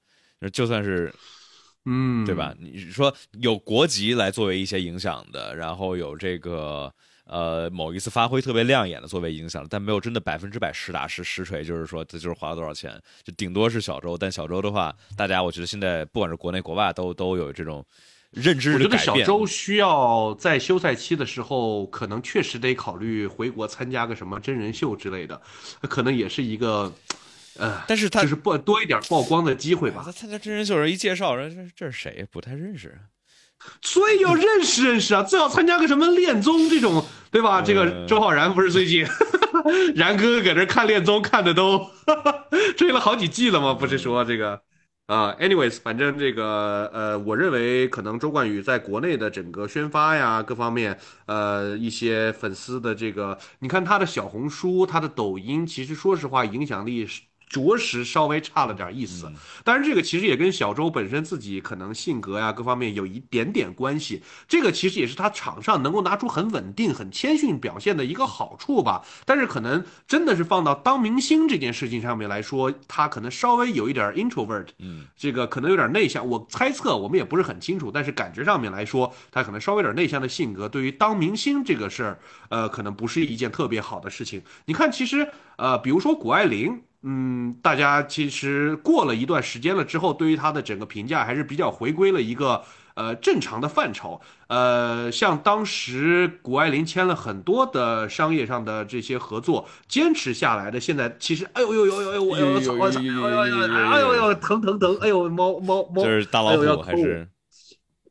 [0.52, 1.10] 就算是，
[1.86, 2.54] 嗯，对吧？
[2.60, 6.94] 你说有国籍来作为一些影响的，然后有这个
[7.26, 14.18] 呃某一次发挥特别亮眼的作为影响，但没有真的百分之百实打实实锤，就是说这就是花了多少钱，就顶多是小周。
[14.18, 17.86] 但小周的话，大家我觉得现在不管是国内国外都都有这种
[18.32, 25.42] 认知我觉得小周需要在休赛期的时候，可能确实得考虑回国参加个什么真人秀之类的，
[25.84, 26.92] 可能也是一个。
[27.60, 30.02] 呃，但是他就是曝多一点曝光的机会吧。
[30.06, 32.28] 他参加真人秀人一介绍，人这这是谁？
[32.32, 32.98] 不太认识。
[33.82, 37.62] 所以要认识认识啊，最好参加个什么恋综这种，对吧？
[37.62, 39.06] 这个周浩然不是最近，
[39.96, 41.90] 然哥哥搁这看恋综看的都
[42.76, 43.74] 追了好几季了吗？
[43.74, 44.62] 不是说这个。
[45.06, 57.22] 啊，anyways，反正这个呃，我认为可能周冠宇在国内的整个宣发呀，各方面，呃，一些粉丝的这个，你看他的小红书，他的抖音，其实说实话，影响力是。
[57.54, 59.32] 着实稍微差了点意思，
[59.64, 64.24] 当然这个其实也跟小周本身自己可能性格呀各方面有一点点关系。
[64.48, 69.04] 这个其实也是他场上能够拿出很稳定、很谦逊表现的一个好处吧。
[69.24, 76.28] 但是可能真的是放到当明星这件事情上面来说，他可能稍微有一点 introvert，嗯，这个可能有点内向。
[76.28, 84.42] 我猜测，我们也不是很清楚，但是感觉上面来说，他可能稍微有点内向的性格，对于当明星这个事儿，呃，可能不是一件特别好的事情。
[84.66, 86.82] 你看，其实呃，比如说谷爱凌。
[87.06, 94.22] 嗯，大家其实过了一段时间了之后，对于他的整个评价还是比较回归了一个呃正常的范畴。
[94.48, 103.50] 呃，像当时谷爱凌签了很多的商业上的这些合作，坚持下来的，现在其实哎呦呦呦呦呦，我操我操，哎呦呦
[103.90, 107.28] 哎呦疼疼疼，哎呦猫猫猫，这是大老虎还是？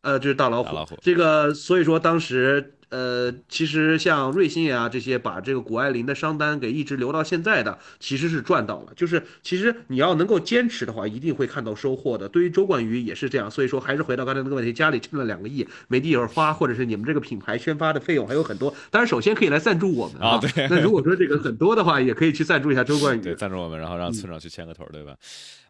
[0.03, 0.35] 呃，这是。
[0.35, 0.99] 大老虎。
[1.01, 2.75] 这个所以说当时。
[2.93, 8.93] 呃，其实像瑞幸啊这些把这个谷爱凌的商单给一直留到现在的，其实是赚到了。
[8.95, 12.29] 就是其实你要能够坚持的话，一定会看到收获的。
[12.29, 18.69] 对于周冠宇也是这样，所以说还是回到刚才那个问题，家里欠了两个亿没地方花，或者是你们这个品牌宣发的费用还有很多。
[18.91, 20.69] 当然，首先可以来赞助我们啊，对。
[20.69, 25.17] 那如果说这个很多的话，也可以去赞助一下周冠宇， 对，赞助我们，然后让村长去牵个头，对吧？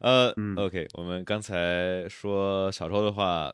[0.00, 3.52] 呃，OK，我们刚才说小周的话。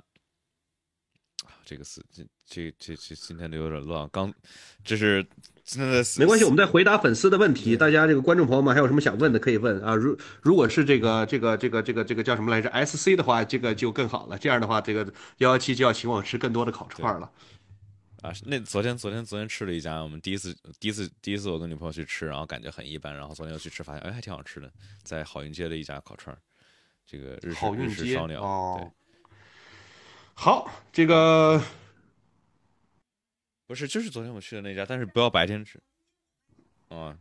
[1.64, 2.00] 这个是
[2.48, 4.32] 这这这这今天都有点乱，刚
[4.82, 5.26] 这是
[6.18, 9.94] 没关系，我们在回答粉丝的问题，大家这个观众朋友们还有什么想问的可以问啊。
[9.94, 14.38] 如如果是这个这个这个这个这个叫什么来着？SC 的话，这个就更好了。
[14.38, 15.04] 这样的话，这个
[15.38, 17.30] 幺幺七就要请我吃更多的烤串了。
[18.22, 24.72] 啊，那昨天昨天昨天吃了一家，我们第一次第一次第一次我跟女朋友去吃，然后感觉很一般，然后昨天又去吃，发现哎还挺好吃的，
[25.04, 26.36] 在好运街的一家烤串，
[27.06, 28.40] 这个日式日式烧鸟，
[28.80, 28.90] 对。
[30.34, 31.60] 好，这个
[33.68, 35.78] 不是，就是昨天我去的那家，但是不要白天吃。
[36.88, 37.14] 啊，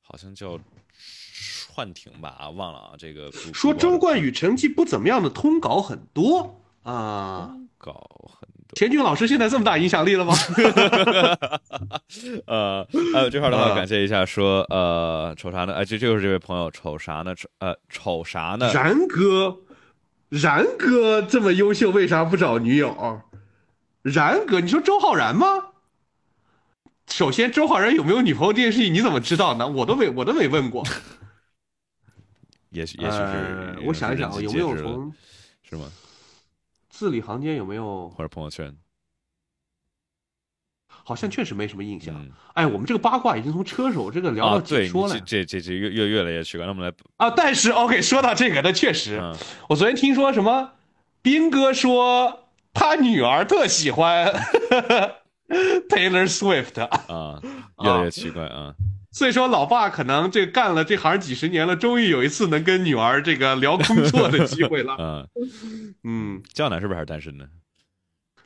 [0.00, 0.58] 好像叫
[0.94, 2.30] 串亭吧？
[2.30, 2.92] 啊，忘了啊。
[2.98, 7.92] 这个说周冠宇成绩不怎么样的通稿很多啊，通稿
[8.40, 8.74] 很多。
[8.74, 10.34] 田俊老师现在这么大影响力了吗？
[12.48, 15.74] 呃，还有这块的话，感谢一下，说呃，瞅啥呢？
[15.74, 17.34] 哎，这就是这位朋友，瞅啥呢？
[17.34, 18.72] 瞅呃，瞅啥呢？
[18.72, 19.58] 然哥。
[20.30, 23.20] 然哥这么优秀，为啥不找女友？
[24.00, 25.46] 然哥，你说周浩然吗？
[27.08, 29.68] 首先，周浩然有没有女朋友这件事情你怎么知道呢？
[29.68, 30.82] 我都没，我都没问过。
[32.70, 35.12] 也许，也许是，我想一想，有没有从
[35.62, 35.90] 是吗？
[36.88, 38.74] 字里行间有没有或者朋友圈？
[41.04, 42.14] 好像确实没什么印象。
[42.54, 46.64] 哎，我们这个八卦已经从车手这个聊到解说了，这这这越越越来越奇怪。
[46.64, 49.20] 那我们来啊，但是 OK，说到这个，那确实，
[49.68, 50.72] 我昨天听说什么，
[51.20, 54.32] 斌哥说他女儿特喜欢
[55.88, 57.40] Taylor Swift 啊，
[57.82, 58.74] 越来越奇怪啊。
[59.10, 64.96] 所以说，老爸可能这干了这行几十年了，终于有一次能跟女儿这个聊工作的机会了。
[64.98, 65.28] 嗯
[66.04, 67.44] 嗯，江南是不是还是单身呢？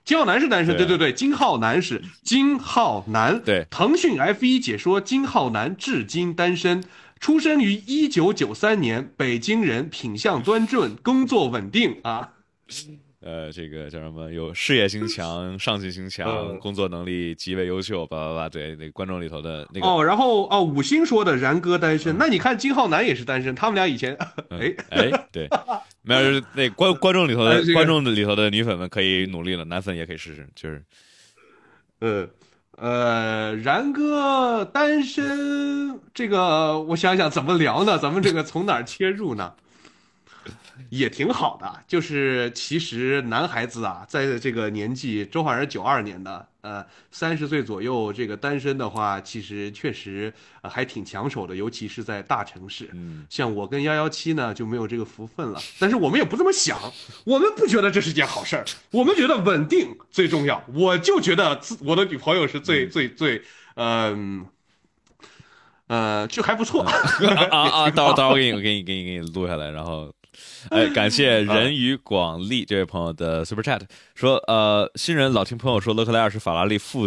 [0.05, 3.41] 金浩南是单身，对对对，金浩南是金浩南。
[3.41, 6.83] 对，腾讯 F 一解说，金浩南至今单身，
[7.21, 12.33] 出生于一九九三年，北京人，品相端正，工作稳定啊。
[13.27, 14.31] 呃，这个叫什么？
[14.31, 18.49] 有事业心强，上进心强，工作能力极为优秀，叭叭叭。
[18.49, 24.17] 对，那观众里头的那个哦，然后哦，五星说的然哥单身，那你看金浩南也是单身，他们俩以前
[24.51, 25.49] 哎哎，对，
[26.03, 30.85] 没有，那观观众里头的观众里头的女粉们可以努力了，男粉也可以试试，就是，
[31.99, 32.29] 呃
[32.79, 37.99] 呃，然哥单身，这个我想想怎么聊呢？
[37.99, 39.53] 咱们这个从哪切入呢？
[40.91, 50.33] 也挺好的，就是其实男孩子啊，在这个年纪，周浩然九二年的，呃，三十岁左右，这个单身的话，其实确实
[50.63, 52.89] 还挺抢手的，尤其是在大城市。
[52.93, 55.61] 嗯，像我跟幺幺七呢，就没有这个福分了。
[55.79, 56.79] 但是我们也不这么想，
[57.25, 60.63] 我们不觉得这是件好事儿，我们觉得稳定最重要。
[60.75, 63.43] 我就觉得自我的女朋友是最最最，
[63.75, 64.47] 嗯，
[65.89, 66.83] 呃，就还不错。
[66.83, 66.93] 啊
[67.51, 70.13] 啊， 到到我给你，我给你，给你，给你录下来，然后。
[70.71, 73.81] 哎，感谢 人与广利这位朋友的 super chat，
[74.15, 77.07] 说呃，新人老听朋友说勒克莱尔是法拉利复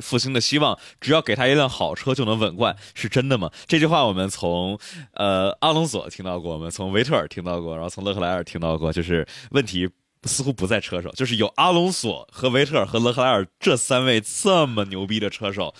[0.00, 3.50] 复兴的希望，只要给他一辆好车就能稳冠，是真的吗？
[3.66, 4.78] 这句话我们从
[5.12, 9.88] 呃阿隆索听到过，我们从维特尔听到过，然后从勒克莱尔听到过，就是问题
[10.24, 15.74] 似乎不在车手，就是有阿隆索和维特尔和勒克莱尔这三位这么牛逼的车手，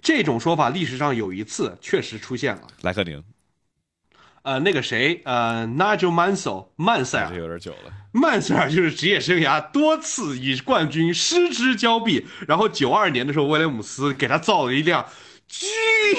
[0.00, 3.22] 这种说法历史上有一次确实出现了，莱克宁。
[4.44, 7.90] 呃，那个谁，呃，Nigel Mansell，曼塞尔，有点久了。
[8.12, 15.06] 曼塞尔就是职业生涯多次以冠军失之交臂，然后九二年的时候，威廉姆斯给他造了一辆
[15.48, 15.66] 巨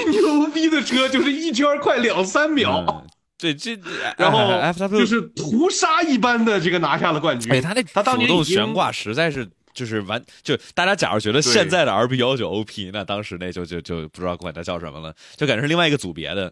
[0.10, 3.06] 牛逼的车，就是一圈快两三秒。
[3.38, 3.78] 对，这
[4.18, 4.50] 然后
[4.90, 7.54] 就是屠杀一般的这个拿下了冠军。
[7.54, 16.52] 哎，他那他当年主动悬挂实在是就是完，就大家假如觉得现在的 RB 幺九 OP，那当时那就就就不知道管它叫什么了，就感觉是另外一个组别的。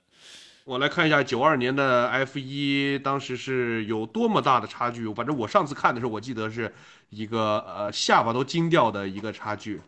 [0.66, 5.14] 我来看一下九二年的 F 一，当时是有多么大的差距。
[5.14, 6.74] 反正我上次看的时候，我记得是
[7.10, 9.82] 一个呃下巴都惊掉的一个差距。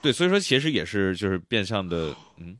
[0.00, 2.56] 对，所以说其实也是就是变相的，嗯。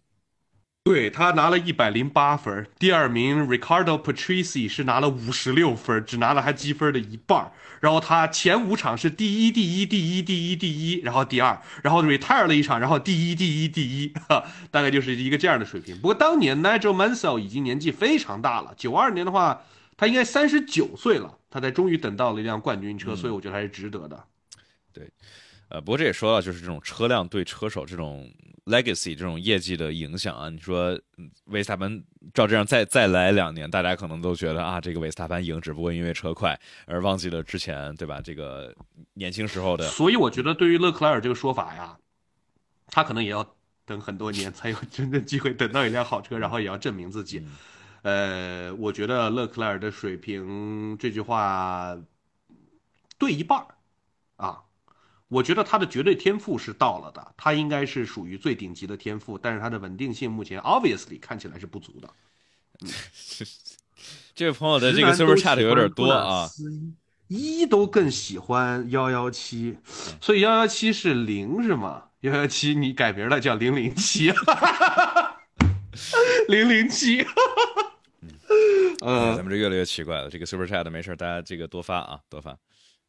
[0.85, 7.51] 对他拿了一百零八分，第二名 Ricardo Patrice 是拿了五十六分，只拿了他积分的一半。
[7.81, 14.13] 然后他前五场是第一、第一、第一、第一、第一，然后第二，然后 retire 了一场，然后第一、第一、第一，
[14.71, 15.97] 大概就是一个这样的水平。
[15.97, 19.63] 不过当年 Nigel Mansell 已经年纪非常大了，九二年的话，
[19.97, 24.23] 他应该三十九岁了，他才终于等到了一辆冠军车，所以我觉得还是值得的。
[24.93, 25.09] 对。
[25.71, 28.31] 呃，不过这也说到，就是这种车辆对车手这种
[28.67, 30.49] legacy 这种业绩的影响啊。
[30.49, 30.99] 你说
[31.47, 32.03] 维斯塔潘
[32.33, 38.21] 照这样再再来两年，大家可能都觉得啊，这个维斯塔潘赢只不过因为车快，而忘记了之前对吧？
[38.21, 38.75] 这个
[39.15, 39.87] 年轻时候的。
[39.89, 41.97] 所以我觉得对于勒克莱尔这个说法呀，
[42.87, 43.55] 他可能也要
[43.85, 47.45] 等很多年才有真正机会等到一辆好车，然后也要证明自己。
[48.03, 51.97] 呃，我觉得勒克莱尔的水平这句话
[53.19, 53.74] 对一半啊。
[55.35, 62.09] 我觉得他的绝对天赋是到了的，他应该是属于最顶级的天赋，但是他的稳定性目前 obviously 看起来是不足的。
[64.37, 66.49] 这位朋友的这个 super chat 有点多啊，
[67.27, 69.77] 一都更喜欢幺幺七，
[70.21, 72.05] 所以幺幺七是零是吗？
[72.21, 74.33] 幺幺七你改名了叫零零七，
[76.47, 77.27] 零零七。
[79.03, 82.57] 呃，咱们这越来越奇怪了，这个 super chat 没事，大家这个多发啊，多发。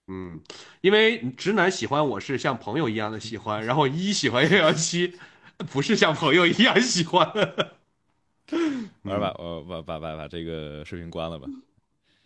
[0.08, 0.39] 嗯，
[0.82, 5.14] 因为直男喜欢我是像朋友一样的喜欢，然后一喜欢幺幺七，
[5.72, 7.28] 不是像朋友一样喜欢。
[9.01, 11.47] 完了吧，我把把把把这个视频关了吧。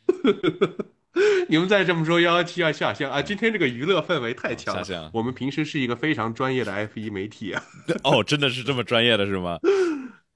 [1.47, 3.21] 你们再这么说，幺幺七要下线啊！
[3.21, 4.83] 今天这个娱乐氛围太强了。
[4.83, 5.09] 下线。
[5.13, 7.63] 我们平时是一个非常专业的 F 一媒体啊。
[8.03, 9.57] 哦，真的是这么专业的是吗？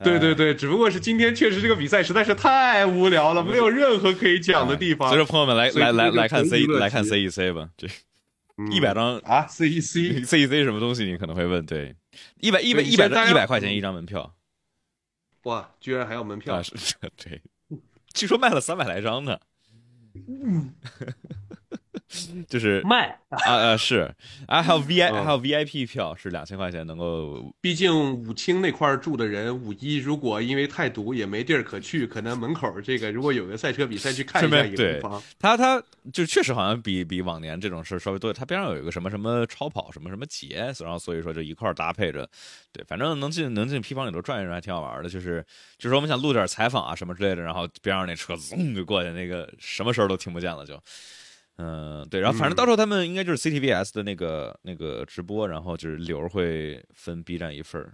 [0.03, 5.09] 对对对，只不过是今天确实这个比赛实在是太无聊了，没有任何可以讲的地方。
[5.09, 7.87] 所以说，朋友们来来来来看 C 来看 CEC 吧，这
[8.71, 11.05] 一百张啊，CEC CEC 什么东西？
[11.05, 11.95] 你可能会问，对，
[12.39, 14.35] 一百一百一百一百块钱一张门票，
[15.43, 16.61] 哇，居然还要门票？
[16.61, 17.41] 是， 对，
[18.13, 19.39] 据说卖了三百来张呢。
[20.27, 20.73] 嗯。
[22.47, 24.13] 就是卖啊啊是
[24.47, 27.53] 啊，还有 V I 还有 V I P 票是两千块钱能够。
[27.61, 35.21] 毕竟武清那块住的人，五一如果因为太堵也没地儿可去，可能门口这个如果有个赛车比赛去看一下也不妨。
[35.39, 38.31] 他他就确实好像比比往年这种事稍微多。
[38.31, 42.29] 他边上有一个什么什么超跑什么什么节，然后所以说就一块搭配着，
[42.71, 45.09] 对，反正能进能进批房里头转一转还挺好玩的。
[45.09, 45.45] 就是
[45.77, 50.79] 就是我们想录点采访啊什么之类的，然后边上那车噌就过去，那个什么声都听不见了就。
[51.57, 57.93] 嗯，对，然后反正到时候他们应该就是 CTVS 的那个那个直播，然后就是流会分 B 站一份儿。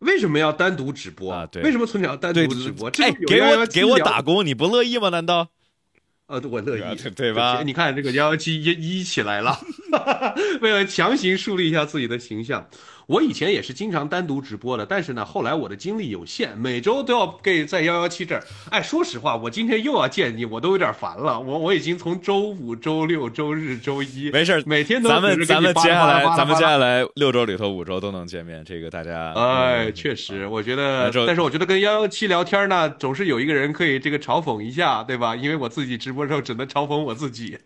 [0.00, 1.46] 为什么要单独直播啊？
[1.46, 2.90] 对，为什么村长要单独直播？
[2.98, 5.08] 哎，给我给我打工，你不乐意吗？
[5.08, 5.48] 难道？
[6.28, 7.62] 呃，我乐意，对吧？
[7.64, 9.58] 你看这个幺幺七一一起来了，
[10.60, 12.68] 为了强行树立一下自己的形象。
[13.06, 18.42] 我以前也是经常单独直播的，但是呢，后来我的精力有限，每周都要给在幺幺七这儿。
[18.70, 21.38] 哎，说实话，我今天又要见你，我都有点烦了。
[21.38, 29.32] 我我已经从周五、周六、周日、周一，没事每天都咱们咱们接下来咱们接下来六周里头五周都能见面，这个大家。
[29.34, 35.36] 哎，确实，我觉得，但是我觉得跟幺幺七聊天呢，总是有一个人可以这个嘲讽一下，对吧？
[35.36, 37.58] 因为我自己直播的时候只能嘲讽我自己。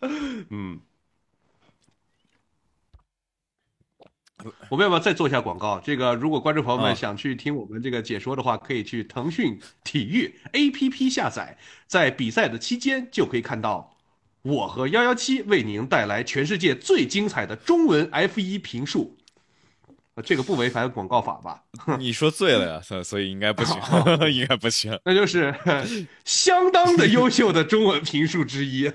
[0.50, 0.78] 嗯。
[4.68, 5.80] 我们要不要再做一下广告？
[5.84, 13.96] 这个如果观众朋友们想去听我们这个解说的话，可以去腾讯体育 APP 下载，在比赛的期间就可以看到
[14.42, 19.16] 我和幺幺七为您带来全世界最精彩的中文 F 一评述。
[20.22, 21.62] 这个不违反广告法吧？
[21.98, 23.80] 你说醉了呀，所所以应该不行，
[24.30, 24.98] 应该不行。
[25.04, 25.54] 那就是
[26.26, 28.92] 相当的优秀的中文评述之一。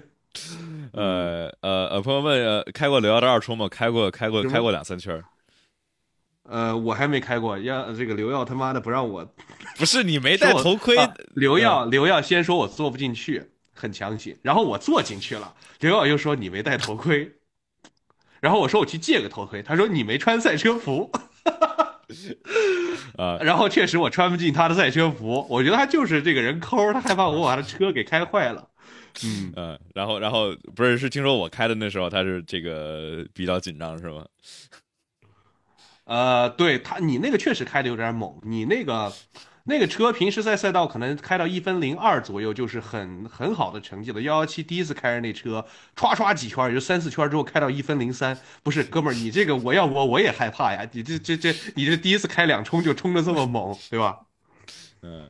[0.91, 3.68] 呃呃呃，朋友们，开过刘耀的二冲吗？
[3.68, 5.20] 开过，开过，开过两三圈。
[6.48, 9.28] 呃，我还没开过，要这个刘耀他妈的不让我，
[9.78, 10.96] 不是你没戴头盔。
[11.34, 13.43] 刘耀，刘耀先说我坐不进去，
[13.74, 17.32] 很强行，然后我坐进去了，刘耀又说你没戴头盔，
[18.39, 21.12] 然后我说我去借个头盔，他说你没穿赛车服，
[23.18, 28.70] 啊，然后确实我穿不进他的赛车服，我觉得他就是这个人抠，他害怕我把他车给开坏了，
[29.24, 34.24] 嗯嗯，然后然后不是是听说我开的那时候他是这个比较紧张是吗？
[36.06, 38.39] 呃，对他，你那个确实开的有点猛。
[38.43, 39.12] 你那个，
[39.64, 44.22] 那个车平时在赛道可能开到一分零二左右，就是很很好的成绩了。
[44.22, 48.38] 幺幺七第一次开着那车，唰唰几圈，也就三四圈之后开到一分零三。
[48.62, 50.88] 不是，哥们儿，你这个我要我我也害怕呀。
[50.91, 54.20] 你这这这，你这第一次开两冲就冲的这么猛，对吧？
[55.01, 55.28] 嗯，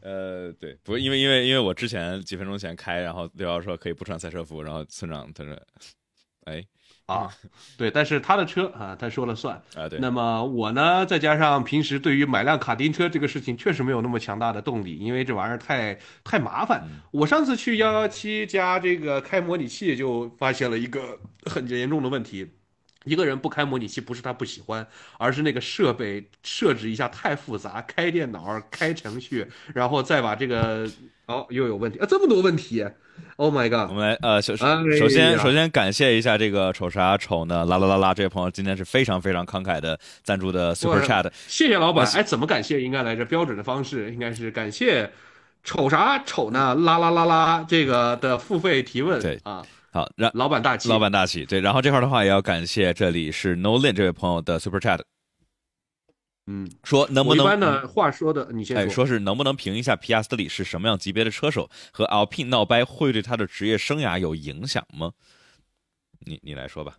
[0.00, 5.56] 呃，对，不，因为因为因为我之前几分钟前开，然后刘瑶说可以不穿赛车服，然后村长他说，
[6.46, 6.64] 哎。
[7.06, 7.30] 啊，
[7.78, 9.88] 对，但是他的车啊，他说了算啊。
[9.88, 16.82] 对，那么我呢，再加上平时对于买辆卡丁车这个事情，确实没有那么强大的动力，因为这玩意儿太太麻烦。
[17.12, 22.48] 我上次去幺幺七加这个开模拟器，就发现了一个很严重的问题，
[23.06, 24.86] 一个人不开模拟器，不是他不喜欢，
[25.16, 30.86] 而是那个设备设置一下太复杂，开电脑、开程序，然后再把这个
[31.26, 32.84] 哦又有问题啊，这么多问题
[33.36, 33.88] ，Oh my god！
[33.90, 37.64] 我们来呃，首先首先感谢一下这个丑啥丑呢？
[37.64, 42.06] 啦啦啦啦，这位朋友今天是非常非常慷慨的赞助的 Super Chat，谢谢老板。
[42.14, 43.24] 哎，怎么感谢应该来着？
[43.24, 45.10] 标准的方式应该是感谢
[45.64, 46.74] 瞅啥瞅呢？
[46.74, 49.20] 啦啦啦啦，这个的付费提问。
[49.20, 49.64] 对啊，
[49.96, 55.00] 好，然老板大气，老板大气，对，然后这块的话也要感谢这里是 Nolin 这位朋友的 Super Chat，
[56.46, 59.06] 嗯，说能不能一般呢话说的，你先哎，说。
[59.06, 65.12] 是能不能评一下皮亚斯特里是什么样级别的车手，和 Alpine 闹掰会对他的职业生涯有影响吗？
[66.18, 66.94] 你你来说吧。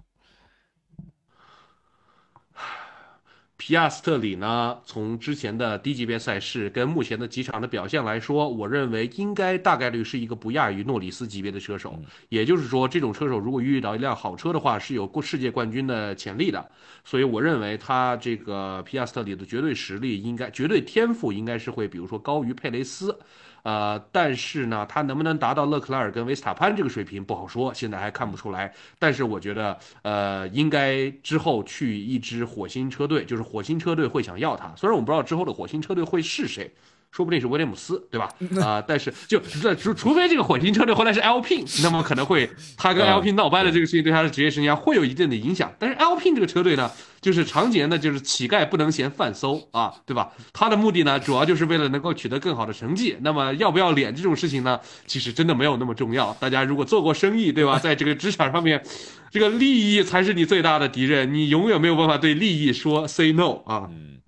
[3.60, 12.00] 皮亚斯特里呢，从之前的低级别赛事跟目前的几场的表现来说，我认为应该大概率是一个不亚于诺里斯级别的车手。
[12.30, 16.64] 也就是说，这种车手如果遇到一辆好车的话，是有过世界冠军的潜力的。
[17.04, 23.18] 所以我认为他这个皮亚斯特里的绝对实力应该、绝对天赋应该是会，比如说高于佩雷斯。
[23.64, 28.74] 呃，但是呢，他能不能达到勒克莱尔跟维斯塔潘这个水平不好说，现在还看不出来。
[28.98, 34.74] 但是我觉得，呃，应该之后去一支火星车队，就是火星车队会想要他。
[34.76, 36.72] 虽然我们不知道之后的火星车队会是谁，
[37.12, 38.30] 说不定是威廉姆斯，对吧？
[38.62, 45.74] 啊、但是就这除除非这个火星车队后来是 Alpine，那么可能会 他跟嗯 Alpine 闹掰了这个事情对他的职业生涯会有一定的影响。
[45.80, 46.92] 但是 Alpine 这个车队呢，
[47.22, 50.32] 就是常年呢就是乞丐不能嫌饭馊啊，对吧？
[50.54, 53.18] 他的目的呢，主要就是为了能够取得更好的成绩。
[53.22, 56.34] 那么要不要脸这种事情呢，其实真的没有那么重要。
[56.40, 57.80] 大家如果做过生意，对吧？
[57.80, 58.84] 在这个职场上面，
[59.32, 63.88] 这个利益才是你最大的敌人，你永远没有办法对利益说 say no 啊。
[63.90, 64.20] 嗯，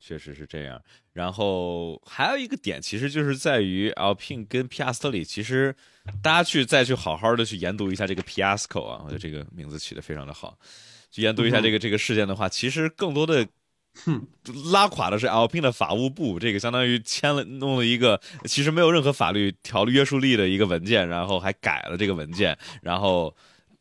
[0.00, 0.80] 确实是这样。
[1.16, 5.74] 然后还有一个点，其实就是在于 Alpine 跟皮亚斯特里，其实
[6.22, 10.58] 大家去再去好好的去研读一下这个 Piasco 啊，我觉得这个名字起的非常的好。
[11.10, 13.48] 去研读一下这个这个事件的话，其实更多的
[14.04, 14.26] 哼
[14.70, 23.34] 拉垮的是 Alpine 的法务部，这个相当于签了弄了一个其实没有任何法律条律约束力的一个文件，然后还改了这个文件，然后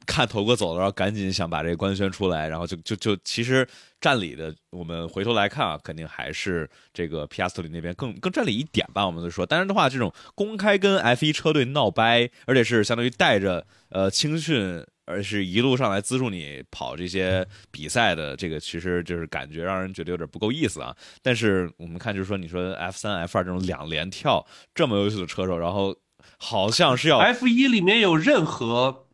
[0.06, 3.68] 看头哥走了，然后赶紧想把这个官宣出来，然后就就就其实
[4.00, 9.46] 占理的，我们回头来看啊，肯定还是这个皮亚斯特里那边更更占理一点吧，我们就说。
[9.46, 14.86] 但是的话，这种公开跟 F 1车队闹掰，而且是相当于带着呃青训。
[15.08, 20.96] 而是一路上来资助你跑这些比赛的，这个其实就是感觉让人觉得有点不够意思啊。
[21.22, 24.44] 但是我们看，就是说，你说 F 三、F 二这种两连跳
[24.74, 25.96] 这么优秀的车手，然后
[26.40, 29.05] 好像是要 F 一里面有任何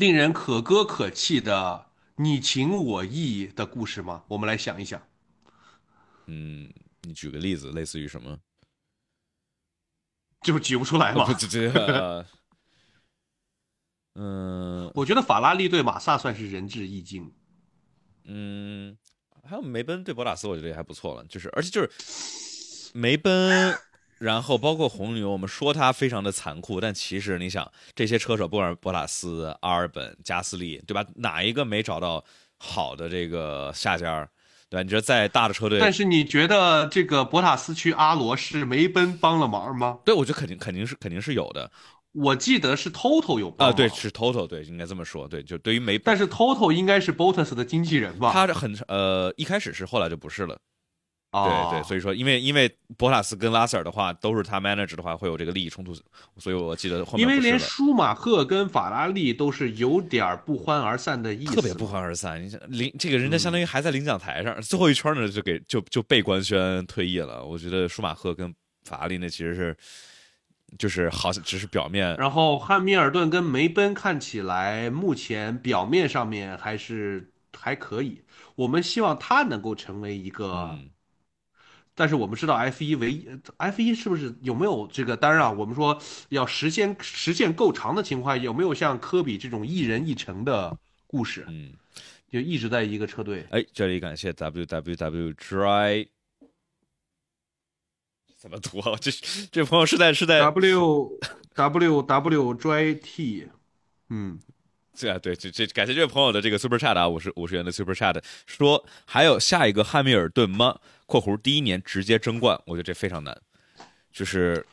[0.00, 4.24] 令人可歌可泣的你情我意的故事吗？
[4.28, 4.98] 我们来想一想。
[6.24, 6.72] 嗯，
[7.02, 8.38] 你举个例子，类似于什么？
[10.40, 11.34] 就举不出来嘛不，。
[11.34, 12.24] 这
[14.14, 17.30] 嗯 我觉得法拉利对马萨算是仁至义尽。
[18.24, 18.96] 嗯，
[19.44, 21.22] 还有梅奔对博塔斯，我觉得也还不错了。
[21.26, 23.78] 就是而且就是梅奔，
[24.20, 31.02] 然后包括红牛，我们说它非常的残酷，但其实你想，这些车手，不管是博塔斯、阿尔本、加斯利，对吧？
[31.16, 32.22] 哪一个没找到
[32.58, 34.28] 好的这个下家儿？
[34.68, 34.82] 对吧？
[34.82, 39.98] 你觉得在大的车队，但是你觉得这个博塔斯去阿罗是梅奔帮了忙吗？
[40.04, 41.70] 对我觉得肯定肯定是肯定是有的
[42.12, 48.30] 我记得是 Toto 有帮啊，忙对，是 Toto，对，应该这么说，对，就对于梅，但是 Toto 应该是 Bottas 的经纪人吧？
[48.32, 50.58] 他是很呃一开始是，后来就不是了。
[51.32, 55.94] 对啊，对，所以说，因为因为博塔斯跟拉塞尔的话都是他 manager 的话，会有这个利益冲突，
[56.38, 62.42] 所以我记得后面因为连舒马赫跟法拉利都是有点不欢而散的意思，特别不欢而散。
[62.42, 67.44] 你想领这个人家相当于还在领奖台上，最后一圈呢就给就就被官宣退役了。
[67.44, 68.52] 我觉得舒马赫跟
[68.84, 69.76] 法拉利那其实是
[70.78, 78.20] 就是好像只是表面，然后汉密尔顿跟梅奔看起来目前表面上面还是还可以，
[78.56, 80.70] 我们希望他能够成为一个。
[80.72, 80.90] 嗯
[82.00, 83.28] 但是我们知道 F 一唯一
[83.58, 85.14] F 一是不是有没有这个？
[85.14, 90.74] 当然啊，我们说要实现实现够长的情况下，有没有像科比这种一人一城的
[91.06, 91.74] 故事，嗯，
[92.32, 93.44] 就一直在一个车队？
[93.50, 96.08] 哎，这里感谢 www dry。
[98.38, 98.96] 怎么读啊？
[98.98, 99.10] 这
[99.52, 101.18] 这朋友是在是在 W
[101.54, 103.46] W W J T，
[104.08, 104.38] 嗯，
[104.94, 110.78] 这啊，对，这这感谢这位朋友的这个 super chat 啊，五十五十元的 super chat，说还有下一个汉密尔顿吗
[111.10, 113.36] ？（括弧第一年直接争冠），我觉得这非常难，
[114.12, 114.64] 就是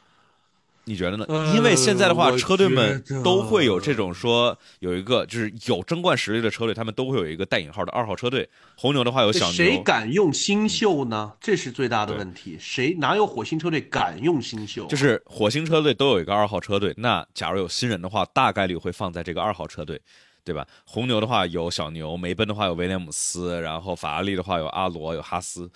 [0.84, 1.26] 你觉得呢？
[1.28, 8.48] 呃因为现在的话，车队们都会有这种说有一个就是有争冠实力的车队，他们都会有一个带引号的二号车队。
[8.76, 11.34] 红牛的话有小牛谁，敢用新秀呢？
[11.42, 12.56] 这是最大的问题。
[12.60, 14.86] 谁哪有火星车队敢用新秀？
[14.86, 16.94] 就是火星车队都有一个二号车队。
[16.98, 20.00] 那假如有新人的话，大概率会放在这个二号车队。
[20.48, 20.66] 对吧？
[20.86, 25.70] 红牛的话有小牛，梅奔的话有威廉姆斯，然后法拉利的话有阿罗有哈斯，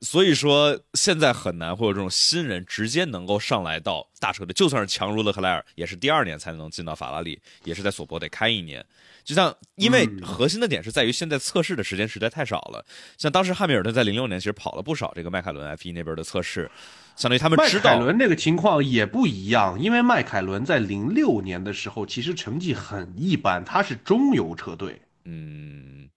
[0.00, 8.84] 所以说现在很难会有这种新人直接能够上来到大车队，就算是强如勒克莱尔，也是第二年才能进到法拉利，也是在索博得开一年。
[9.24, 12.82] 就像，因为核心的点是在于现在测试的时间实在太少了。
[13.18, 16.70] 像当时汉密尔顿在零六年其实跑了不少这个迈凯伦 F 一那边的测试，
[17.14, 17.90] 相当于他们知道。
[17.90, 25.02] 迈凯伦那个情况也不一样，因为迈凯伦在零六年的时候其实成绩很一般，他是中游车队。
[25.24, 26.08] 嗯，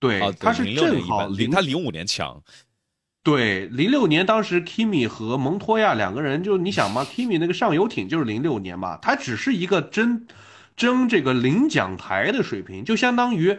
[0.00, 2.42] 对，他是正好零他零五年强。
[3.26, 10.28] 对，零六年当时 Kimi 和蒙托亚两个人就你想嘛，Kimi 那个上游艇就是零六年嘛，他只是一个争。
[10.76, 13.58] 争这个领奖台的水平，就相当于，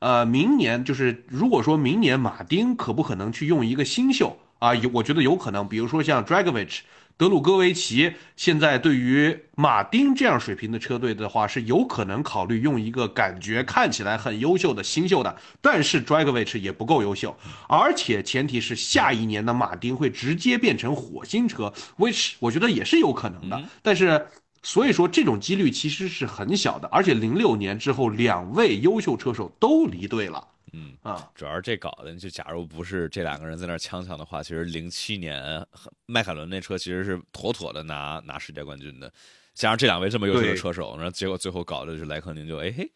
[0.00, 4.74] 呃，明年就是如果说明年马丁可不可能去用一个新秀啊？
[4.74, 5.68] 有，我觉得有可能。
[5.68, 6.80] 比如说像 Dragovich、
[7.16, 15.36] 德鲁戈维奇，现在对于马丁这样水平的车队的话，是有可能考虑用一个感觉看起来很优秀的新秀的。
[15.60, 17.36] 但是 Dragovich 也不够优秀，
[17.68, 23.62] 而且前提是下一年的马丁会直接变成火星车，which 我觉得也是有可能的。
[23.82, 24.26] 但是。
[24.66, 30.42] 所以说，这种几率其实是很小的，而且零六年之后，两位优秀车手都离队了。
[30.74, 35.64] 嗯啊，主要是这搞的，就假如不是这两个人在那呛呛的话，其实零七年
[36.06, 39.12] 迈凯伦那车其实是妥妥的拿拿世界冠军的。
[39.54, 42.90] 加上这两位这么优秀的车手，然后结果最后搞的就是莱克宁就哎嘿，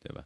[0.00, 0.22] 对吧？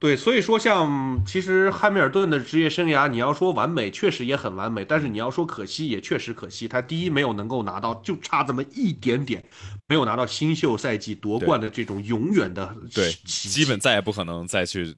[0.00, 6.68] 对，所以说像其实汉密尔顿的职业生涯，你要说完美，确实也很完美；但是你要说可惜，也确实可惜。
[6.68, 9.44] 他第一没有能够拿到，就差这么一点点，
[9.88, 14.94] 没有拿到新秀赛季夺冠的这种永远的对，基本再也不可能再去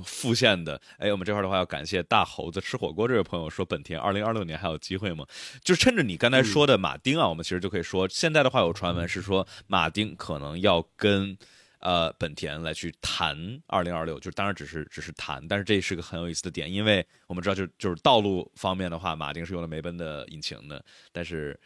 [0.00, 0.80] 复现的。
[0.98, 5.26] 哎，我们这块的话要感谢大猴子吃火锅这位朋友说，本田二零二六年还有机会吗？
[5.62, 11.36] 就趁着你刚才说的马丁啊，我们其实就可以说，现在的话有传闻是说马丁可能要跟。
[11.84, 13.36] 呃，本田来去谈
[13.66, 21.58] 二零二六，就当然只是只是谈，但是这是个很有意思的点，因为我们知道，就就是道路方面的话，马丁是用了梅奔的引擎的，但是，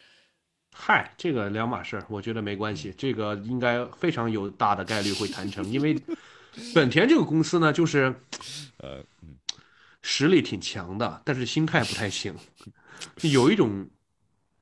[0.73, 5.95] 嗨，这个两码事儿，我觉得没关系，这个应该非常有大的概率会谈成，因为
[6.73, 8.15] 本田这个公司呢，就是
[8.77, 9.03] 呃，
[10.01, 12.35] 实力挺强的，但是心态不太行，
[13.21, 13.89] 有一种。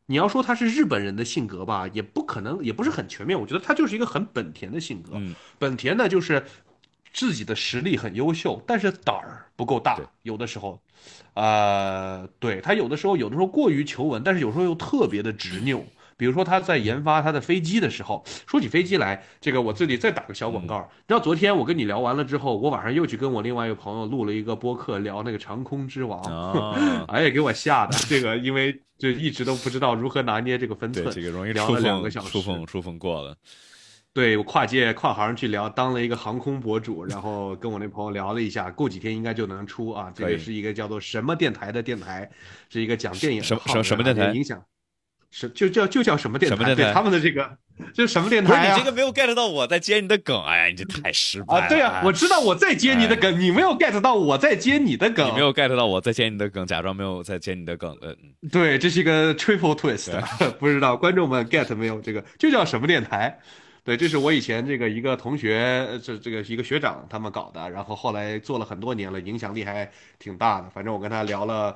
[0.07, 3.41] 你要说他是日本人的性格吧，也不可能，也不是很全面。
[3.41, 5.19] 我觉得他就是一个很本田的性格。
[5.57, 6.45] 本田呢，就是
[7.11, 9.99] 自己的实力很优秀，但是胆儿不够大。
[10.21, 10.79] 有的时候，
[11.33, 15.83] 呃，对他有的时候，有的时候过于求稳，但是有时候又特别的执拗。
[16.17, 20.79] 比如说他在研发他的飞机的时候，说起飞机来，这个我这里再打个小广告。
[20.79, 26.21] 你知道昨天我跟你聊完了之后，我晚上又去跟我另外一个朋友录了一个播客，聊那个长空之王。
[27.07, 33.35] 哎呀，给我吓的，这个因为就一直都不知道如何拿捏这个分寸，这个容易聊了两个小时，触碰触碰过了。
[34.13, 40.09] 对我跨界跨行去聊，当了一个航空博主，然后跟我那朋友聊了一下，过几天应该就能出啊。
[40.15, 42.31] 这个是一个叫做什么电台的电台，
[42.69, 44.63] 是一个讲电影什什什么电台影响。
[45.37, 46.73] 是就叫就叫什么电台？
[46.73, 47.57] 对他们的这个，
[47.93, 48.73] 就什么电台啊？
[48.73, 51.67] 你这个没有 get 到我在接你的梗，哎呀，你这太失败了。
[51.67, 55.27] 对啊，我知道我在接你的梗，你没有 get 到我在接你的梗。
[55.27, 57.93] 你没有 get 到我在接你的梗，假装没有在接你的梗。
[58.01, 58.15] 嗯，
[58.49, 60.17] 对，这是一个 triple twist，
[60.57, 61.99] 不知道观众们 get 没有？
[61.99, 63.37] 这个就叫什么电台？
[63.83, 70.69] 对，这是我以前这个一个同学，这这个一个学长他们搞的，然后后来做了很多年了，影响力还挺大的。
[70.69, 71.75] 反正我跟他聊了。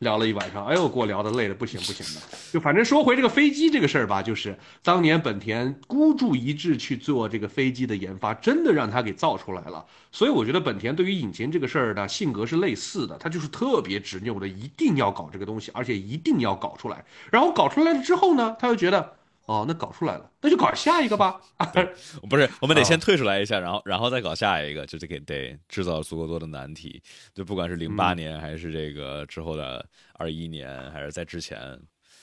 [0.00, 2.20] 聊了一晚上，哎呦，给我聊的累的不行不行的。
[2.52, 9.84] 就反正说回这个飞机这个事儿吧，就是当年本田孤注一掷去做这个飞机的研发，真的让他给造出来了。
[10.10, 17.04] 所以我觉得本田对于引擎这个事儿呢，性格是类似的，他就是特别执拗的，一定要搞这个东西，而且一定要搞出来。
[17.30, 19.19] 然后搞出来了之后呢，他又觉得。
[19.46, 21.40] 哦，那搞出来了，那就搞下一个吧。
[22.28, 27.02] 不是，我们得先退出来一下，然后，然后再搞下一个，就得给得制造足够多的难题。
[27.34, 29.84] 就不管是零八年，还是这个之后的
[30.14, 31.58] 二一年，还是在之前，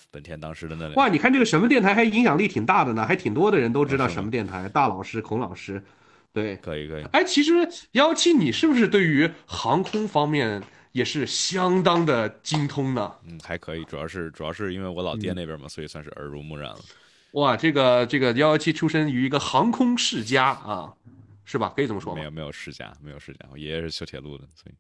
[0.10, 4.70] 本田当时的那哇，你看这个什么电台还影响力挺大的呢，还挺多的人都知道什么电台。
[4.70, 5.84] 大老师，孔老师，
[6.32, 7.04] 对，可以可以。
[7.12, 10.64] 哎，其实幺七，你是不是对于航空方面
[10.94, 13.12] 也是相当的精通呢？
[13.26, 16.80] 嗯，还可以，主要是主要是因为我老爹那边嘛，所以算是耳濡目染了。
[17.38, 20.92] 哇，这个这个幺幺七出身于一个航空世家啊，
[21.46, 21.72] 是吧？
[21.76, 22.20] 可以这么说吗？
[22.20, 24.76] 没有没有世家，没有世家，我爷爷是修铁路的，所以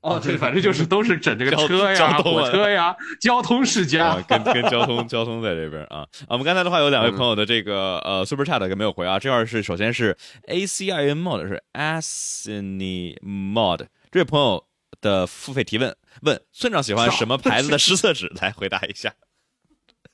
[0.00, 5.98] 哦，对，反正就是都是整这个 车呀、火车呀、交通世家，跟跟交通交通在这边啊。
[5.98, 10.16] 啊，我们刚才的话有两位朋友的这个呃 super chat 没有回啊，这块是首先是
[10.48, 14.66] A C I N mod 是 asini mod 这位朋友
[15.00, 18.26] 的付费提问，问村长喜欢什么牌子的 湿厕纸？
[18.40, 19.14] 来回答一下。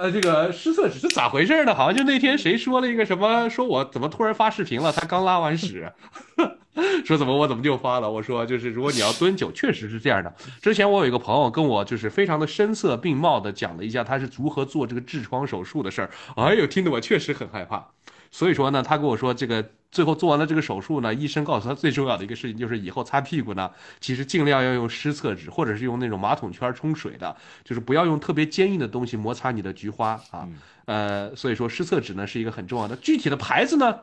[0.00, 1.74] 呃，这个失策纸是咋回事呢？
[1.74, 4.90] 好像就那天谁说了一个什么，说我怎么突然发视频了？
[4.90, 5.92] 他刚拉完屎，
[7.04, 8.10] 说怎么我怎么就发了？
[8.10, 10.34] 我说就是如果你要蹲久，确实是这样的。
[10.62, 17.88] 之前我有一个朋友跟我就是非常的声色并茂的讲了一下他是如何做这个痔疮手术的事儿，哎呦，听得我确实很害怕。
[18.30, 23.70] 所以说呢，他跟我说，这个最后做完了这个手术呢，医生告诉他最重要的一个事情就是以后擦屁股呢，
[24.00, 30.48] 其实尽量要用湿厕纸，或者是用那种马桶圈冲水的，就是不要用特别坚硬的东西摩擦你的菊花啊。
[30.84, 34.00] 呃，所以说湿厕纸呢是一个很重要的，具体的牌子呢。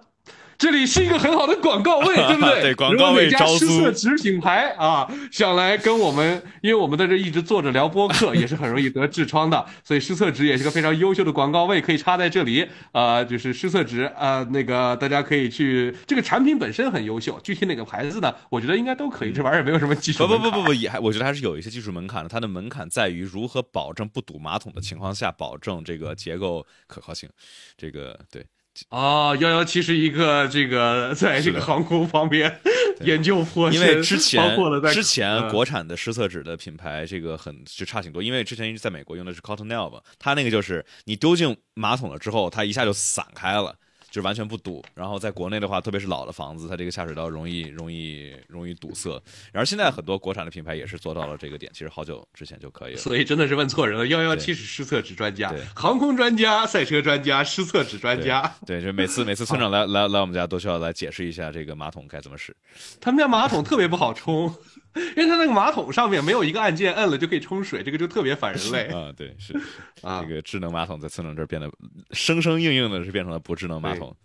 [0.58, 2.62] 这里是一个很好的广告位， 对不对？
[2.62, 3.68] 对，广告位招租。
[3.68, 12.68] 失色纸品牌啊，想来跟我们，因为我们在这一直坐着聊播客， 也是很容易得痔疮的，所以失色纸也是个非常优秀的广告位，可以插在这里。
[12.92, 15.96] 啊，就是失色纸啊，那个大家可以去。
[16.08, 18.34] 这个产品本身很优秀，具体哪个牌子呢？
[18.50, 19.32] 我觉得应该都可以。
[19.32, 20.26] 这玩意儿没有什么技术。
[20.26, 22.30] 不不不不不，也还我觉得还是有一些技术门槛的。
[22.30, 27.30] 它的门槛在于如何保证不堵马桶的情况下，保证这个结构可靠性。
[27.78, 28.44] 这个对。
[28.90, 32.60] 啊，幺幺七是一个这个 在这个航空方面
[33.02, 34.58] 研究颇深，因为之前
[34.92, 43.76] 之前国产的湿厕纸的品牌这个很就差挺多，因为之前一直在美国用的是 Cottonelle 嘛，它那个就是你丢进马桶了之后，它一下就散开了。
[44.10, 49.22] 就完全不堵，然后在国内的话，特别是老的房子，它这个下水道容易容易容易堵塞。
[49.52, 53.00] 然后现在很多国产的品牌也是做到了这个点，其实好久之前就可以了。
[53.00, 58.52] 所以真的是问错人了，幺幺七是失厕纸专家，航空专家、赛车专家、失厕纸专家。
[58.66, 62.56] 对，就每次每次村长来来来我们家都需要来解释一下这个马桶该怎么使。
[63.02, 64.54] 他们家马桶特别不好冲。
[64.96, 69.12] 因为它那个马桶上面没有一个按键，摁了就可以冲水，这个就特别反人类啊！
[69.16, 69.54] 对，是
[70.02, 71.70] 啊，这个智能马桶在村长这儿变得
[72.12, 74.16] 生生硬硬的，是变成了不智能马桶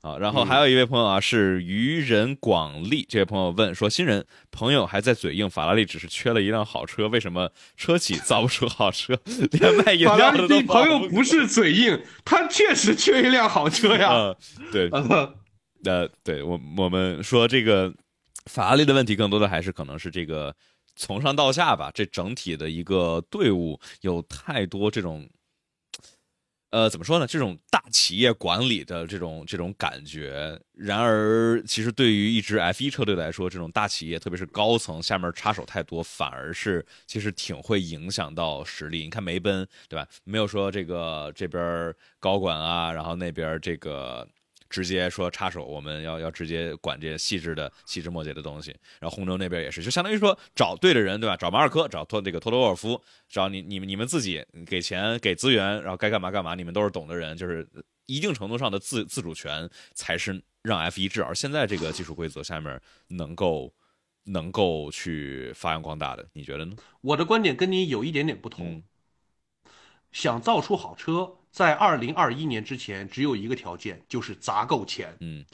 [0.00, 0.16] 啊。
[0.16, 9.18] 然后还有一位朋友啊，是愚人广利这位朋友问说：新人朋友还在嘴硬，法拉利只是缺了一辆好车，为什么车企 造不出好车，
[9.52, 14.34] 连卖饮料的都朋友不是嘴硬，他确实缺一辆好车呀。
[14.72, 14.88] 对，
[15.84, 17.92] 呃，对我我们说这个。
[18.50, 20.54] 法拉利的问题更多的还是可能是这个
[20.96, 25.28] 从上到下吧，这整体的一个队伍有太多这种，
[26.70, 27.26] 呃，怎么说呢？
[27.26, 30.60] 这种大企业管理的这种这种感觉。
[30.72, 39.04] 然而，其实对于一支 F1 车队来说，这种大企业，特别是高层下面插手太多，反而是其实挺会影响到实力。
[39.04, 40.06] 你看梅奔，对吧？
[40.24, 44.28] 没有说这个这边高管啊，然后那边这个。
[44.74, 48.74] 直接说插手，我们要要直接管这些细致的细枝末节的东西。
[48.98, 51.36] 然后红牛那边也是，就相当于说找对的人，对吧？
[51.36, 57.64] 找马尔科，找托这个托托沃尔夫，找你你们你们自己给钱给资源，然后该干嘛干嘛，你们都是懂的人，就是
[58.06, 63.72] 一定程度上的自自主权才是让 F 一至少现在这个技术规则下面能够
[64.24, 66.74] 能够去发扬光大的，你觉得呢？
[67.00, 68.82] 我的观点跟你有一点点不同，
[70.10, 71.36] 想造出好车。
[71.54, 75.16] 在二零二一年之前，只有一个条件，就是砸够钱。
[75.20, 75.44] 嗯。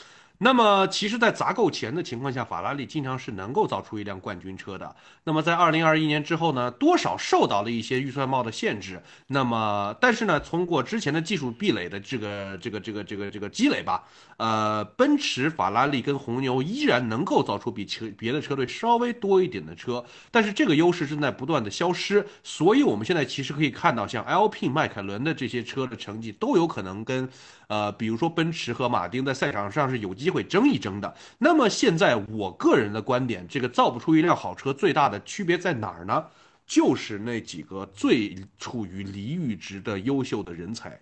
[0.43, 4.97] 那么，其实，在砸够钱的情况下，法拉利经常是能够造出一辆冠军车的。
[5.25, 9.03] 那么，在二零二一年之后呢，多少受到了一些预算帽的限制。
[9.27, 14.03] 那么，但是呢，通过之前的技术壁垒的这个、这个、这个、这个、这个积累吧，
[14.41, 20.03] 呃，奔驰、法拉利跟红牛依然能够造出比车别的车队稍微多一点的车。
[20.31, 22.27] 但是，这个优势正在不断的消失。
[22.43, 27.29] 所以，我们现在其实可以看到，像 L P、迈凯伦的这些车的成绩都有可能跟。
[27.69, 31.15] 呃，比如说奔驰和马丁在赛场上是有机会争一争的。
[31.39, 36.25] 那么现在我个人的观点，这个造不出一辆好车最大的区别在哪儿呢？
[36.67, 40.99] 就是那几个最处于离域值的优秀的人才，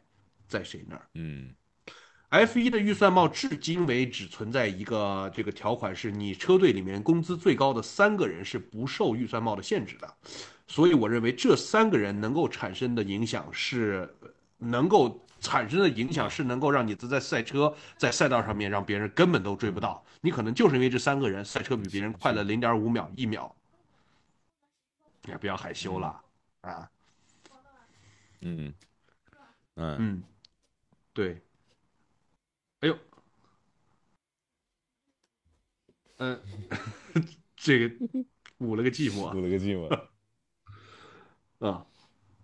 [0.48, 1.02] 在谁那儿？
[1.15, 1.51] 嗯
[2.30, 10.14] ，F1 的预算帽至今为止存在一个这个条款，是你车队里面工资最高的三个人是不受预算帽的限制的。
[10.66, 14.14] 所以我认为这三个人能够产生的影响是
[14.59, 15.24] 能够。
[15.40, 23.55] 产生的影响是能够让你在赛车在赛道上面让别人根本都追不到，你可能就是因为这三个人赛车比别人快了零点五秒一秒，
[25.28, 26.20] 也不要害羞了。
[26.62, 26.90] 啊，
[28.40, 28.74] 嗯。
[29.76, 29.96] 嗯。
[30.00, 30.22] 嗯，
[31.12, 31.40] 对，
[32.80, 32.98] 哎呦，
[36.18, 36.40] 嗯，
[37.56, 37.94] 这个
[38.58, 40.08] 捂了个寂寞，捂了个寂寞，
[41.60, 41.84] 嗯，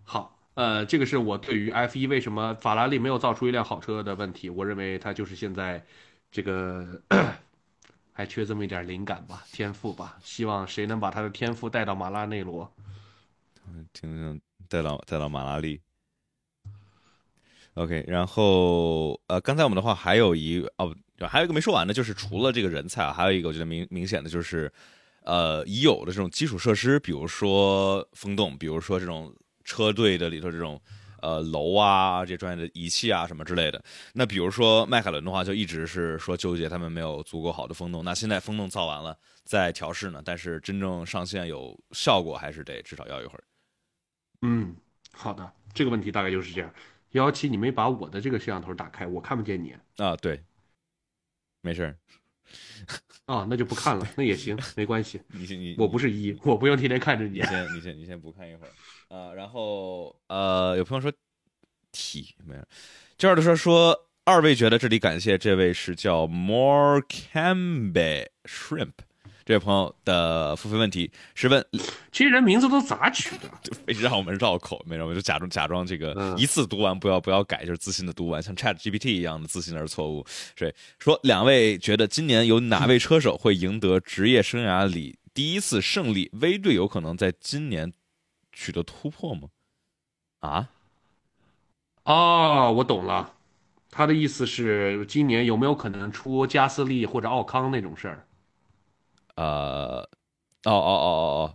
[0.03, 0.31] 好。
[0.55, 4.49] 呃，这个是我对于 F 一为什么法拉利没有造出一辆好车的问题。
[4.49, 5.85] 我认为它就是现在
[6.31, 7.01] 这个
[8.13, 10.17] 还缺这么一点灵感吧，天赋吧。
[10.23, 12.73] 希望谁能把他的天赋带到马拉内罗，
[13.91, 15.81] 听听带到带到马拉利。
[17.75, 24.69] OK，然后呃，刚才我们的话还有一哦，还有一个没说完的，就是除了这个人才啊，还有一个我觉得明明显的就是，
[25.23, 29.33] 呃，已有的这种基础设施，比如说风洞，比如说这种。
[29.67, 30.79] 车队的里头这种，
[31.23, 33.83] 呃楼啊这些专业的仪器啊什么之类的。
[34.13, 38.05] 那比如说迈凯伦的话，就一直是说纠结他们没有足够好的风洞。
[38.05, 43.43] 那现在风洞造完了，在调试呢，但是真正上线有效果，还是得至少要一会儿。
[44.43, 44.75] 嗯，
[45.13, 46.71] 好的，这个问题大概就是这样。
[47.15, 50.15] 幺幺七，你没把我的这个摄像头打开，我看不见你啊。
[50.17, 50.43] 对，
[51.61, 51.97] 没事儿。
[53.25, 55.21] 啊，那就不看了，那也行， 没关系。
[55.29, 57.41] 你你我不是一，我不用天天看着你。
[57.41, 59.33] 先你先你先不看一会儿啊。
[59.33, 61.11] 然后呃，有朋友说
[61.93, 62.61] T 没有，
[63.17, 68.91] 这儿的说说二位觉得这里感谢这位是叫 More Cambe Shrimp。
[69.45, 71.63] 这位朋友的付费问题是问：
[72.11, 73.93] 这些人名字都咋取的？
[74.01, 80.25] 让我们绕口，没有，我就假装假装这个一次读完不要不要改，就是自信的读完，像 Chat GPT 一样的自信而错误。
[80.57, 87.93] 所以说，两位觉得今年有哪位车手会赢得职业生涯里第一次胜利？V 队有可能在今年
[88.51, 89.49] 取得突破吗？
[90.39, 90.69] 啊？
[92.05, 93.31] 哦，我懂了，
[93.91, 98.25] 他的意思是今年有没有可能出加斯利或者奥康那种事儿？
[99.35, 100.07] 呃，
[100.63, 101.53] 哦哦哦哦哦，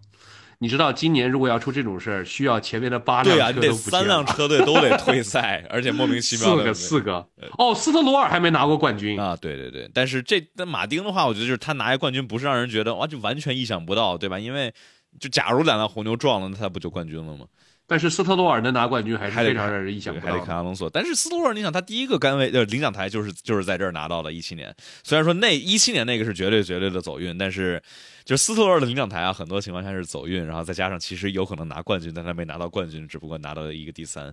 [0.59, 7.27] 你知道今年如果要出这种事儿，需要前面的八辆车对啊，三辆车队都得退赛，而且莫名其妙四个四个
[7.59, 14.39] 哦，斯特罗尔还没拿过冠军啊，对对对，但是这但马丁的话，我觉得就是他拿一冠军不是让人觉得哇就完全意想不到，对吧？
[14.39, 14.73] 因为
[15.19, 17.47] 就假如两辆红牛撞了，那他不就冠军了吗？
[17.91, 20.89] 但是斯特罗尔能拿冠军还是非常让人意想不到，还得看阿隆索。
[20.89, 24.73] 但是斯特罗尔，你想他第一个杆位呃领奖台就是就是在这儿拿到的，一七年。
[25.03, 27.83] 虽然说那一七年那个是绝对绝对的走运，但是
[28.25, 34.33] 就是斯特罗尔的领奖台啊，很多情况下是走运，然后再加上其实有可能拿冠军，但他没拿到冠军，只不过拿到了一个第三。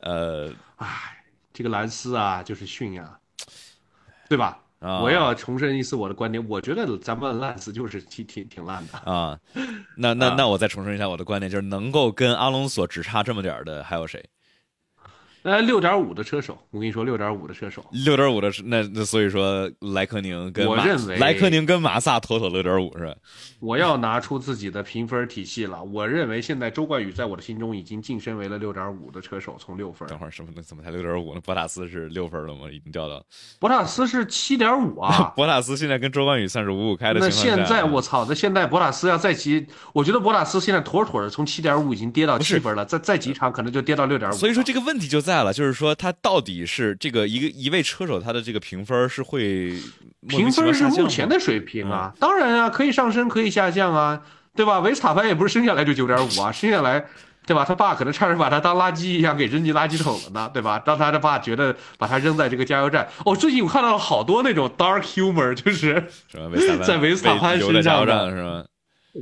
[0.00, 1.22] 呃，唉，
[1.52, 3.16] 这个兰斯啊，就是逊啊，
[4.28, 4.58] 对吧？
[4.80, 9.38] 我要重申一次我的观点，我觉得咱们烂死就是挺挺挺烂的啊。
[9.96, 14.24] 那那那我再重申一下我的观点，就是能够跟阿隆索只差这么点的还有谁？
[15.42, 23.14] 呃，六点五的车手，我跟你说，六点五的车手，六点五的那那所以说莱克宁跟我认为莱克宁跟马萨妥妥六点五是吧？
[23.60, 25.82] 我要拿出自己的评分体系了。
[25.82, 30.08] 我认为现在周冠宇在我的心中已经晋升为了六点五的车手，从六分。
[30.08, 30.48] 等会儿什么？
[30.62, 31.40] 怎么才六点五呢？
[31.40, 32.70] 博塔斯是六分了吗？
[32.70, 33.24] 已经掉到
[33.58, 35.32] 博塔斯是七点五啊！
[35.36, 37.20] 博塔斯现在跟周冠宇算是五五开的。
[37.20, 38.26] 那现在我操！
[38.28, 44.34] 那现在博塔斯要再骑，我觉得博塔斯现在妥妥的从七点五已经跌到七分了，再再几场可能就跌到六点五。
[44.34, 46.12] 所以说这个问题就在了，就是说他。
[46.20, 49.72] 到底是这个一个一位车手他的这个评分是会
[50.28, 54.20] 评分是目前的水平啊，当然啊，可以上升可以下降啊，
[54.54, 54.80] 对吧？
[54.80, 57.06] 维斯塔潘也不是生下来就九点五啊， 生下来
[57.46, 57.64] 对吧？
[57.64, 60.78] 他爸可能差点把他当垃圾一样给扔进垃圾桶了呢，对吧？
[60.80, 66.04] 当他的爸觉得把他扔在这个加油站，哦，最近我看到了好多那种 dark humor，就是
[66.84, 68.64] 在维斯塔潘身上的是吗？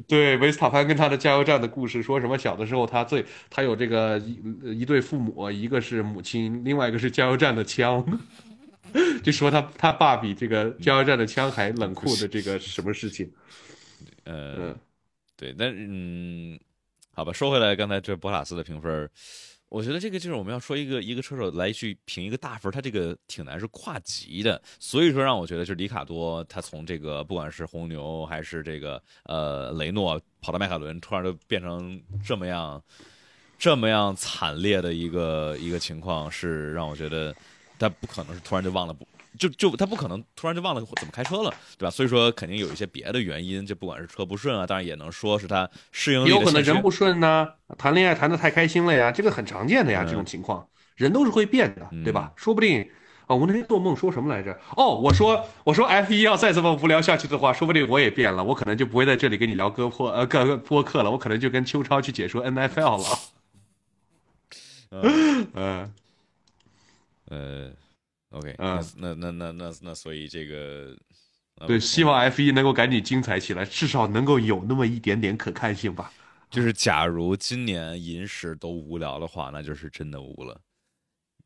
[0.07, 8.05] 对维斯塔潘跟他的加油站的故事，说什么小的时候他最他有这个一一对父母，一个是母亲，另外一个是加油站的枪，
[9.23, 13.31] 就说他他爸比这个加油站的枪还冷酷的这个什么事情？
[14.25, 14.77] 呃，
[15.37, 16.59] 对，但嗯，
[17.15, 19.09] 好吧，说回来，刚才这博塔斯的评分。
[19.77, 32.83] 我觉得这个就是我们要说一个一个车手来去评一个大分，他这个挺难是跨级的，所以说让我觉得就是里卡多他从这个不管是红牛还是这个呃雷诺跑到迈凯伦，突然就变成这么样
[33.59, 37.37] 这么样惨烈的一个一个情况，是让我觉得
[37.79, 39.07] 他不可能是突然就忘了不。
[39.39, 41.91] 就就他不可能突然就忘了怎么开车了，对吧？
[41.91, 47.49] 所以说肯定有一些别的原因，就不管是车不顺啊，当然也能说是他适应力有可能人不顺呢，
[47.79, 52.33] 谈恋爱谈的太开心了呀，这个很常见的呀，这种情况，人都是会变的，对吧？
[52.37, 52.89] 说不定
[53.27, 54.59] 啊，我那天做梦说什么来着？
[54.77, 63.19] 哦，我说我说 F 一要再这么无聊下去的话，说不定我也变了，我可能就不会在这里跟你聊歌破呃歌播客了，我可能就跟秋超去解说 NFL 了。
[65.55, 65.93] 嗯，
[67.29, 67.71] 呃。
[68.37, 70.95] OK，嗯，那那那那那，所以这个，
[71.67, 76.13] 对，希望 F 一能够赶紧精彩起来，至少能够有那么一点点可看性吧。
[76.51, 80.61] 就是假如今年银石都无聊的话，那就是真的无了。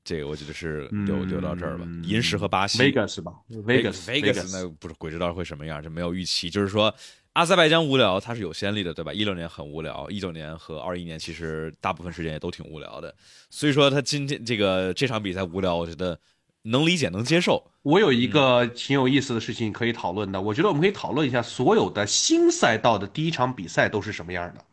[0.02, 1.86] 这个我觉得是留留到这儿吧。
[2.02, 6.50] 银石和巴西，Vegas 吧，Vegas，Vegas，那不是鬼知道会什么样，就没有预期。
[6.50, 6.92] 就是说，
[7.34, 9.12] 阿塞拜疆无聊，它是有先例的，对吧？
[9.12, 13.14] 一六年很无聊，一九年和二一年其实大部分时间也都挺无聊的。
[13.48, 16.18] 所以说，他今天这个这场比赛无聊，我觉得。
[16.62, 17.70] 能理解，能接受。
[17.82, 24.64] 我有一个挺有意思的事情可以讨论的，我觉得我们可以讨论一下所有的新赛道的第一场比赛都是什么样的。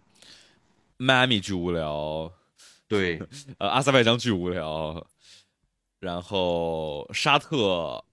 [0.97, 2.31] 迈阿密巨无聊，
[2.87, 3.21] 对，
[3.59, 5.05] 呃，阿塞拜疆巨无聊，
[5.99, 8.03] 然后沙特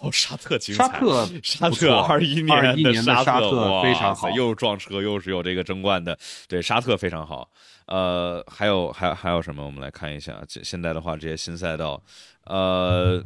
[0.00, 6.16] 哦，沙特精彩，沙特沙特二一年二一年的沙特非常好，又撞车又是有这个争冠的，
[6.48, 7.50] 对沙特非常好。
[7.88, 9.64] 呃，还有还还有什么？
[9.64, 12.02] 我们来看一下，现现在的话这些新赛道，
[12.44, 13.22] 呃，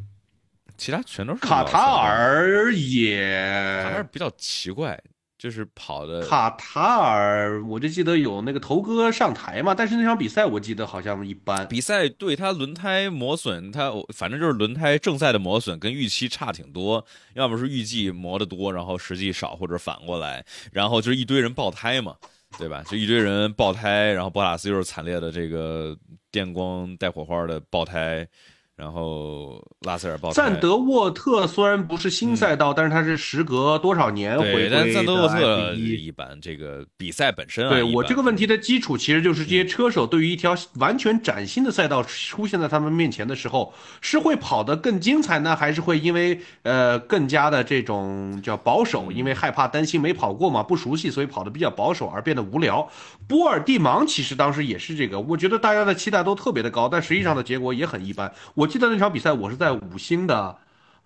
[0.76, 4.98] 其他全都是卡塔尔也，卡塔尔比较奇怪。
[5.39, 11.66] 就是跑的卡塔尔，我就记得有那个头哥上台嘛，但是那场比赛我记得好像一般。
[11.66, 22.14] 比赛对他轮胎磨损，他反正就是轮胎正赛的磨损跟预期差挺多，要么是预计磨的多，然后实际少，或者反过来，然后就是一堆人爆胎嘛，
[22.58, 22.82] 对吧？
[22.86, 25.96] 就一堆人爆胎，然后博拉斯又是惨烈的这个
[26.30, 28.26] 电光带火花的爆胎。
[28.74, 52.90] 然后拉塞尔爆赞德沃特虽然不是新赛道，但是它是时隔多少年回归的赞德沃特一般，这个比赛本身啊，对我这个问题的基础其实就是这些车手对于一条完全崭新的赛道出现在他们面前的时候，是会跑得更精彩呢，还是会因为呃更加的这种叫保守，因为害怕担心没跑过嘛，不熟悉，所以跑得比较保守而变得无聊。
[53.28, 58.32] 波尔蒂芒其实当时也是这个，我觉得大家的期待都特别的高，但实际上的结果也很一般。
[58.55, 60.56] 我我记得那场比赛，我是在五星的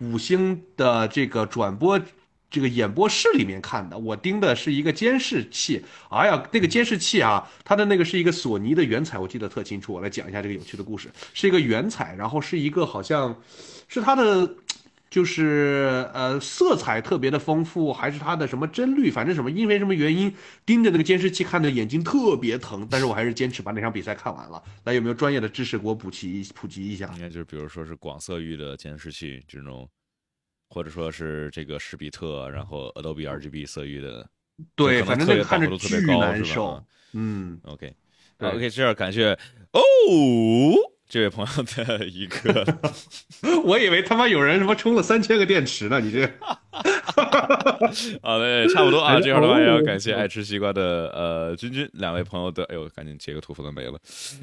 [0.00, 1.98] 五星的这个转播
[2.50, 3.96] 这个演播室里面看的。
[3.96, 9.94] 我盯的是一个监视器，哎呀，那个监视器啊，它的那个是一个索尼的原彩，我记得特清楚。
[9.94, 13.34] 我来讲一下这个有趣的故事，是一个原彩，然后是一个好像
[13.88, 14.54] 是它的。
[15.08, 20.34] 就是呃，色彩特别的丰富，还是它的什么帧率，反正什么，因为什么原因，
[20.64, 22.86] 盯着那个监视器看的眼睛特别疼。
[22.90, 24.62] 但是我还是坚持把那场比赛看完了。
[24.84, 27.10] 来，有没有专业的知识给我普及普及一下？
[27.14, 29.88] 应该就是比如说是广色域的监视器这种，
[30.68, 34.28] 或者说是这个史比特，然后 Adobe RGB 色域的。
[34.74, 36.84] 对，反正那个看着巨难受。
[37.12, 39.38] 嗯，OK，OK，这样感谢
[39.72, 39.80] 哦。
[41.08, 42.66] 这位朋友的一个，
[43.64, 46.00] 我以为他妈有人什么充了三千个电池呢？
[46.00, 46.28] 你这，
[48.22, 49.20] 好嘞，差不多啊。
[49.20, 53.98] 这样的话也要感谢爱吃西瓜的呃君君两位朋友的，哎呦，赶紧截个图，否则没了。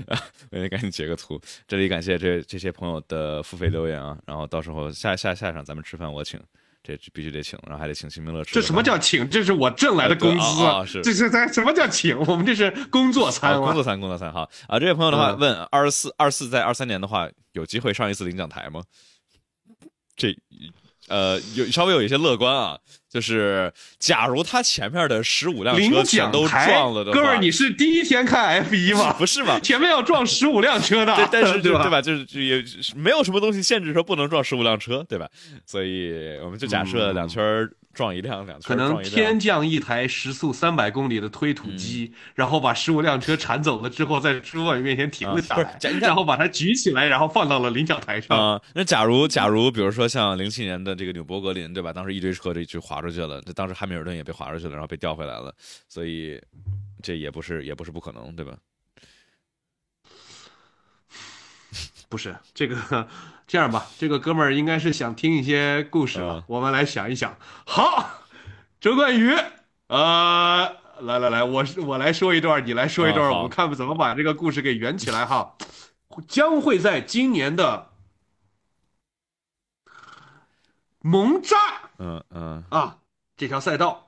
[0.52, 1.40] 我得赶紧截个图。
[1.68, 6.40] 这里感谢这这些朋友的付费留言啊，然后到时候下下下场咱们吃饭我请。
[6.84, 8.54] 这必须得请，然后还得请新明乐吃。
[8.54, 9.30] 这什么叫请？
[9.30, 10.86] 这是我挣来的工资啊！
[10.86, 12.20] 是，这是咱什么叫请？
[12.28, 14.34] 我们这是工作餐，工作餐，工作餐。
[14.34, 14.78] 哈啊！
[14.78, 18.84] 这位朋友的话问：二十四，二四在二三年的话，有机会上一次领奖台吗？
[20.16, 20.38] 这。
[21.10, 22.80] 呃，有稍微有一些乐观啊，
[23.14, 29.14] 就是假如他前面的十五辆车全都撞了的话，哥们儿，你是第一天看 F 一吗？
[29.20, 29.60] 不是吧？
[29.60, 32.02] 前面要撞十五辆车的，但是 对吧？
[32.02, 32.64] 就是也
[32.96, 35.30] 没有什么东西限制说不能撞十五辆车，对吧？
[35.64, 37.70] 所以我们就假设两圈。
[37.94, 48.38] 撞一辆两可能天降一台时速三百公里的推土机，然后把十五辆车铲走了之后，在朱万宇面前停了下来，然后把它举起来，然后放到了领奖台上。
[48.38, 51.94] 啊，那假如假如比如说像零七年的这个纽博格林，对吧？
[51.94, 55.54] 当时一堆车这就滑出去了，这当时汉密尔顿也被滑出去了，然后被调回来了，
[55.88, 56.42] 所以
[57.04, 58.58] 这也不是也不是不可能，对吧？
[62.10, 63.08] 不是这个。
[63.46, 67.38] 这样吧，这个哥们儿应该是想听一些故事吧，我们来想一想。
[67.66, 68.10] 好，
[68.80, 69.36] 周冠宇，
[69.88, 75.56] 呃，来来来，我我来说一段，你来说一段，我们看怎么把这个故事给圆起来哈。
[76.28, 77.90] 将会在今年的
[81.00, 81.58] 蒙扎，
[81.98, 82.98] 嗯嗯啊，
[83.36, 84.03] 这条赛道。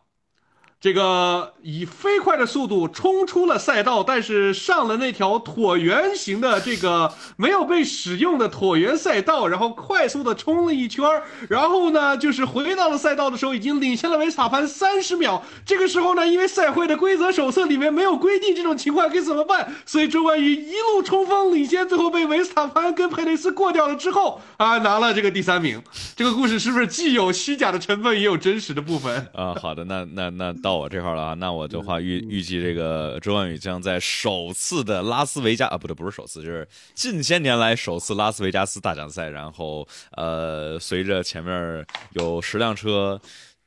[0.85, 11.03] 这个以飞快的速度冲出了赛道，但是上了那条椭圆形的这个没有被使用的椭圆赛道，然后快速的冲了一圈
[11.49, 15.41] 然后呢，就是回到了赛道的时候，已经领先了维斯塔潘三十秒。
[15.65, 25.81] 这个时候呢，因为赛会的规则手册里面没有规定这种情况该怎么办，所以周冠宇一路冲锋领先，最后被维斯塔潘跟佩雷斯过掉了之后啊，拿了这个第三名。
[26.15, 29.55] 这个故事是不是既有虚假的成分，也有真实的部分啊？
[29.59, 30.74] 好的，那那那到。
[30.75, 43.19] 我这块了啊，那我的话预预计这个周冠宇将在首次的拉斯维加啊，不对，不是首次，就是近些年来首次拉斯维加斯大奖赛，然后呃，随着前面有十辆车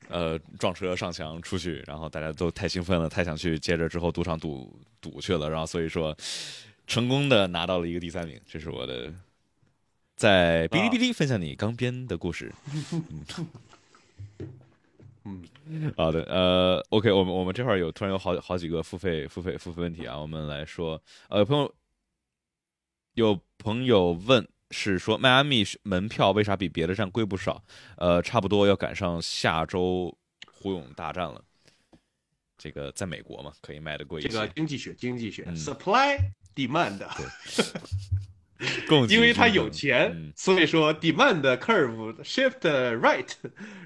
[0.09, 6.17] 呃撞车上墙出去，然后大家都太兴奋了，太想去接着之后赌场赌赌去了，然后所以说
[6.87, 9.13] 成功的拿到了一个第三名，这是我的
[10.17, 12.53] 在哔哩哔哩分享你刚编的故事。
[15.25, 15.45] 嗯，
[15.97, 21.75] 好的，呃，OK，我们我们这块有突然有好好几个付费付费付费问题啊，我们来说，呃，朋友
[23.15, 27.63] 有朋友问是说迈阿密门票为啥比别的站贵不少？
[27.97, 30.17] 呃，差不多要赶上下周
[30.47, 31.43] 胡勇大战了。
[32.57, 34.29] 这个在美国嘛，可以卖的贵一些。
[34.29, 36.19] 这个经济学，经济学，supply
[36.55, 36.99] demand。
[39.09, 42.61] 因为他有钱，嗯所以说 demand curve shift
[43.01, 43.29] right，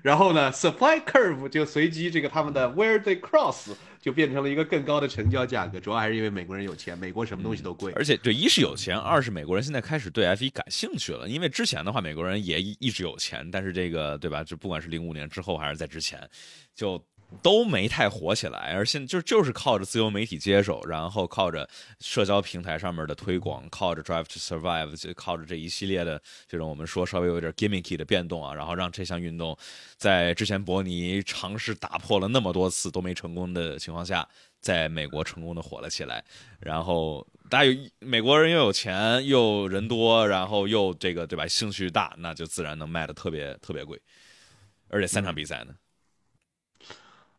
[0.02, 3.70] 然后呢 supply curve 就随机这个他们的 where they cross
[4.00, 7.92] 就变成了一个更高的成交价格，主要还是因为美国人有钱，美国什么东西都贵。
[7.92, 11.28] 而且对，一是有钱，二是美国人现在开始对 F 一感兴趣了。
[11.28, 14.42] 因为之前的话，美国人也一一直有钱，但是这个对吧？
[14.42, 16.18] 就不管是零五年之后还是在之前，
[16.74, 17.00] 就
[17.40, 18.72] 都没太火起来。
[18.74, 21.68] 而现在就就是靠着自由媒体接手，然后靠着
[22.00, 29.56] 社交平台上面的推广，靠着 Drive to Survive，就靠着这一系列的这种我们说稍微有点 gimmicky 的变动啊，然后让这项运动
[29.96, 34.28] 在之前伯尼尝试打破了那么多次都没成功的情况下，
[34.60, 36.24] 在美国成功的火了起来。
[36.60, 44.00] 然后大家有美国人又有钱又人多，然后又这个对吧兴趣大，那就自然能卖的特别特别贵。
[44.88, 45.74] 而且三场比赛呢，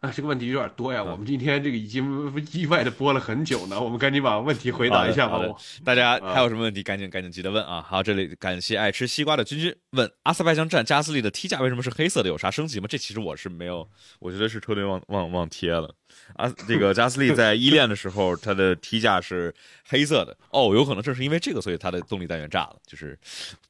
[0.03, 5.39] 啊，这个问题有点多呀，嗯我们今天这个已经意外的播了很久呢，我们赶紧把问题回答一下吧。
[5.81, 7.81] 大家啊还有什么问题，赶紧赶紧记得问啊！
[7.81, 12.27] 好，这里感谢爱吃西瓜的君君问阿塞拜疆站加斯利的踢架为什么是黑色的？
[12.27, 12.87] 有啥升级吗？
[12.89, 13.89] 这其实我是没有，
[14.19, 15.95] 我觉得是车队忘忘忘贴了
[16.35, 16.49] 啊。
[16.67, 19.53] 这个加斯利在一练的时候，它的踢架是
[19.87, 23.17] 黑色的哦，有可能正是因为这个，所以它的动力单元炸了，就是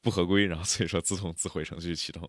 [0.02, 2.28] 不合规，然后所以说自动自毁程序启动。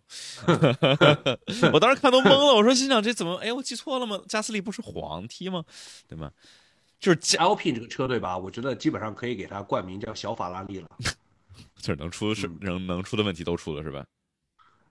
[1.73, 3.35] 我当时看都懵了，我说心想这怎么？
[3.37, 4.19] 哎，我记错了吗？
[4.27, 5.63] 加斯利不是黄踢吗？
[6.07, 6.31] 对吗？
[6.99, 10.89] 就是加 Alpine 这个车队吧，我觉得基本上可以给它冠名叫小法拉利了。
[11.79, 14.03] 就是能出是能能出的问题都出了是吧？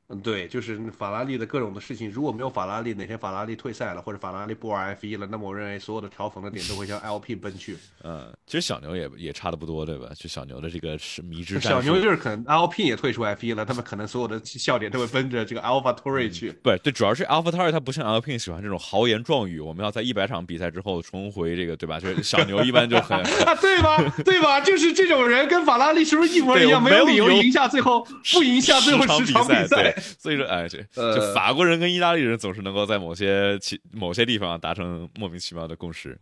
[0.09, 7.77] 嗯，对，就是法拉利的各种的事情，如果没有法拉利，哪天法拉利退赛了，或者法拉利不玩 F 一了，那么我认为所有的嘲讽的点都会向 Alpine 奔去。
[8.05, 10.11] 嗯，其实小牛也也差的不多，对吧？
[10.15, 16.53] 就小牛的这个是迷之战小牛就是可能 Alpine 也退出 F 一了，他们可能所有的笑点都会奔着这个 Alpha Tori 去。
[16.63, 21.99] 对对，主要是 Alpha t a r 它不像 Alpine 喜欢这种豪言壮语，我们要在一百场比赛之后重回这个，对吧？
[21.99, 23.17] 就是小牛一般就很
[23.47, 23.97] 啊，对吧？
[24.23, 24.61] 对吧？
[24.61, 26.83] 就是这种人跟法拉利是不是一模一样？
[26.83, 36.19] 没有理由赢下最后不赢下最后十十场比赛对。，所以说哎，这呃就法国人跟意大利人总是能够在某些其某些地方达成莫名其妙的共识。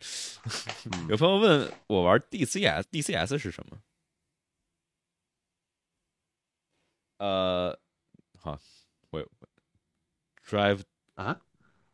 [1.08, 3.78] 有朋友问我玩 DCS，DCS 是什么？
[7.18, 7.78] 呃，
[8.38, 8.58] 好，
[9.10, 9.48] 我我
[10.44, 10.80] Drive
[11.14, 11.38] 啊？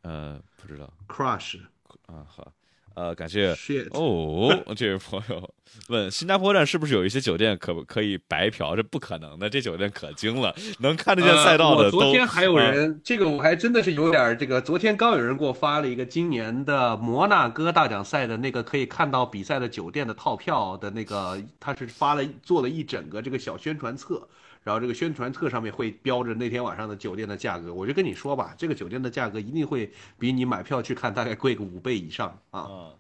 [0.03, 1.61] 呃不知道，Crush。
[2.07, 2.53] 啊，好，
[2.99, 3.55] 呃，感谢
[3.93, 5.55] 哦， 这位朋友
[5.87, 8.75] 问新加坡站是不是有一些酒店可不可以白嫖？
[8.75, 14.61] 这不可能的，这酒店可精了，能看得见赛道的昨天还有啊人，这个我还真的是有点儿这个。
[14.61, 24.29] 昨天刚有人给我发了一个今年的摩纳哥大奖赛的那个可以看到比赛的酒店的套票的那个，他是发了做了一整个这个小宣传册。
[24.69, 32.67] 然后这个宣传册上面会标着那天晚上的酒店的价格，我就跟你说吧，这个酒店的价格一定会比你买票去看大概贵个五倍以上啊。
[32.69, 32.93] 嗯，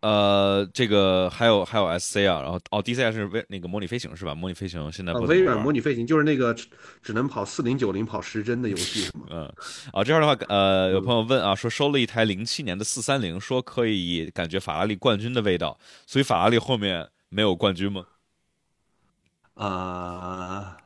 [0.00, 4.34] 呃，这个还有还有 SC 啊，然后哦，DCI 是微那个模拟飞行是吧？
[4.34, 6.66] 模拟飞行现在不啊，怎么微软模拟飞行就是那个只
[7.02, 9.26] 只能跑四零九零跑时针的游戏是吗？
[9.28, 9.52] 嗯，
[9.92, 18.06] 啊，这样的话，呃，有朋友问啊，说收了一台零七年的四三零，说可以感觉法拉利冠军的味道，所以法拉利后面没有冠军吗？
[19.58, 20.76] 呃，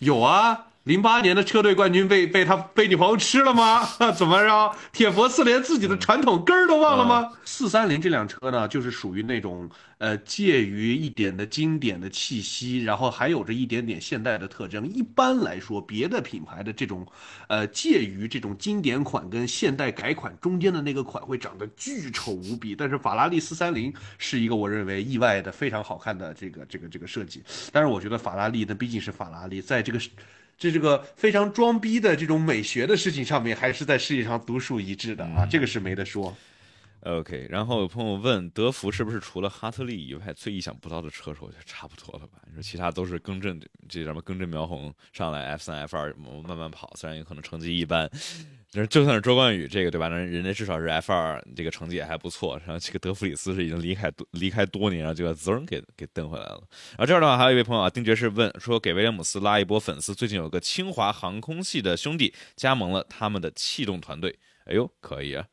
[0.00, 3.86] 有啊，零八年的车队冠军被被他被女朋友吃了吗？
[4.14, 4.76] 怎么着？
[4.92, 7.32] 铁佛寺连自己的传统根儿都忘了吗？
[7.46, 9.66] 四三零这辆车呢，就是属于那种
[9.96, 14.86] 呃介于一点的经典的气息，然后还有着一点点现代的特征。
[14.86, 17.06] 一般来说，别的品牌的这种
[17.48, 27.42] 呃介于这种经典款跟现代改款中间的那个款会长得巨丑无比，但是法拉利四三零是一个我认为意外的非常好看的这个这个这个设计。
[27.72, 29.98] 但是我觉得法拉利呢毕竟是法拉利，在这个
[30.56, 36.34] 这这个非常装逼的这种美学的事情上面，还是在世界上独树一帜的啊，这个是没得说。
[37.04, 41.40] OK，然后有朋友问德福是不是除了哈特利以外最意想不到的车手？
[41.42, 42.38] 我觉得差不多了吧。
[42.46, 48.10] 你说其他都是更正，这什么更正苗红上来 F 三 F 二慢慢跑，虽然有可能成绩一般，
[48.72, 50.08] 但是就算是周冠宇这个对吧？
[50.08, 52.58] 那人家至少是 F 二，这个成绩也还不错。
[52.64, 56.62] 然后这个德弗里斯是已经离开多离开多年，然后就把责任给给蹬回来了。
[56.92, 64.34] 然后这样的话，还有一位朋友啊，丁爵士问说，给威廉姆斯拉一波粉丝，最近有个清华航空系的兄弟加盟了他们的气动团队。
[64.64, 65.46] 哎呦，可以啊。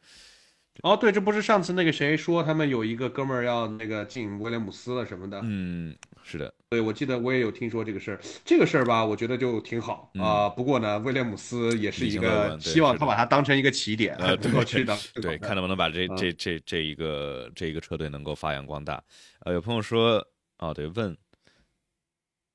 [0.84, 5.40] 哦，对，这不是上次那个谁说他们有一个哥们儿要那个进威廉姆斯了什么的？
[5.44, 8.20] 嗯，是的，对，我记得我也有听说这个事儿。
[8.44, 19.04] 这个事儿吧，我觉得就挺好啊、不过呢，威廉姆斯也是一个希望他把它当成一个起点，呃能够去当对，看能不能把这嗯这这这一个这一个车队能够发扬光大。
[19.42, 20.26] 呃，有朋友说，
[20.58, 21.16] 哦，对，问，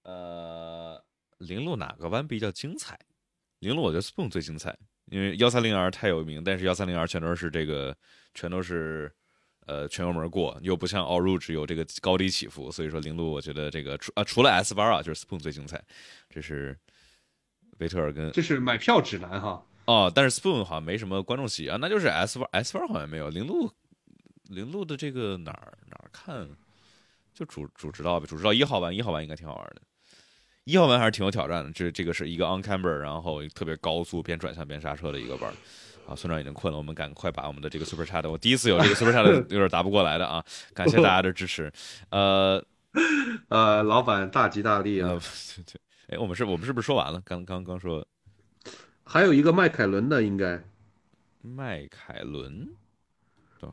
[0.03, 1.01] 呃，
[1.39, 2.99] 零路哪个弯比较精彩？
[3.61, 4.77] 零路我觉得 Spoon 最精彩，
[5.07, 7.97] 因为幺三零 R 太有名，但是幺三零 R 全都是这个，
[8.35, 9.13] 全都是
[9.67, 15.83] 呃全油门过，又不像 All Rouge 有这个高低起伏，所以说零路我觉得这个除啊除了 S 八啊，就是 Spoon 最精彩，
[16.29, 16.77] 这是
[17.79, 19.65] 维特尔跟这是买票指南哈。
[19.87, 23.71] 哦，但是 Spoon 好像没什么观众席啊，那就是 S 八 S 八好像没有零路
[24.49, 26.49] 零路的这个哪儿哪儿看，
[27.33, 29.83] 就主主直道呗，主直道一号弯一号弯应该挺好玩的，
[30.67, 35.53] 一号弯还是挺有挑战的，这这个是一个 on camber，然后特别高速边转向边刹车的一个弯。
[36.09, 40.45] 啊，村长已经困了，我们赶快把我们的这个 super chat，我第一次有这个 super chat 有点答不过来的啊，
[40.75, 41.73] 感谢大家的支持。
[42.11, 42.65] 呃
[43.49, 45.09] 呃，老板大吉大利啊！
[45.11, 45.21] 呃，
[45.67, 47.21] 对，哎，我们是我们是不是说完了？
[47.25, 48.07] 刚刚刚说
[49.05, 50.61] 还有一个迈凯伦的，应该
[51.43, 52.69] 迈凯伦，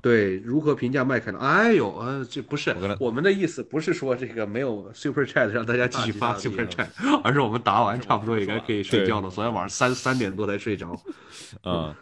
[0.01, 1.43] 对，如何评价迈凯伦？
[1.43, 6.87] 哎呦，呃，这不是我我们的意思，不是说这个没有 super chat 让大家继续发 super chat，
[7.23, 9.29] 而是我们答完差不多也该可以睡觉了。
[9.31, 10.99] 昨天晚上三三点多才睡着。
[11.63, 11.95] 嗯，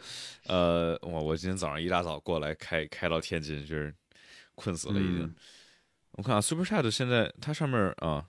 [0.47, 3.93] 呃，我我今天早上一大早过来开开到天津，就是
[4.55, 5.23] 困死了已经。
[5.23, 5.35] 嗯
[6.13, 8.25] 我看啊，super chat 现在它上面啊。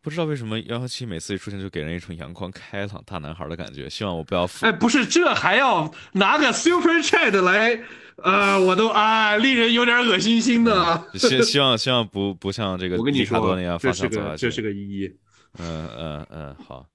[0.00, 7.80] 不知道为什么幺幺七每次一出现就给人一种阳光开朗大男孩的感觉，希望我不要负哎，不是，这还要拿个 super chat 来，
[8.16, 11.06] 呃，我都啊，令人有点恶心心的啊。
[11.14, 15.16] 希希望希望不不像这个我跟你迪卡多那样，这是方向走下这是个一一，
[15.58, 16.86] 嗯嗯嗯，好。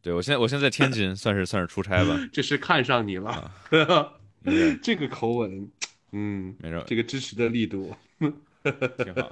[0.00, 2.18] 对我现在我现在在天津，算是算是出差吧。
[2.32, 4.08] 这是看上你了，啊
[4.44, 5.70] 嗯 这个口吻，
[6.10, 9.30] 嗯，没事，这个支持的力度， 挺好。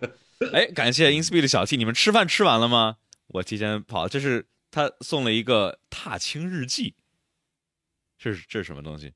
[0.52, 2.96] 哎，感谢 InSpeed 的小 T，你们吃饭吃完了吗？
[3.30, 6.94] 我提前跑，这是他送了一个踏青日记，
[8.18, 9.12] 这是这是什么东西？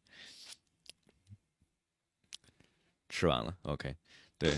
[3.09, 3.95] 吃完了，OK，
[4.39, 4.53] 对，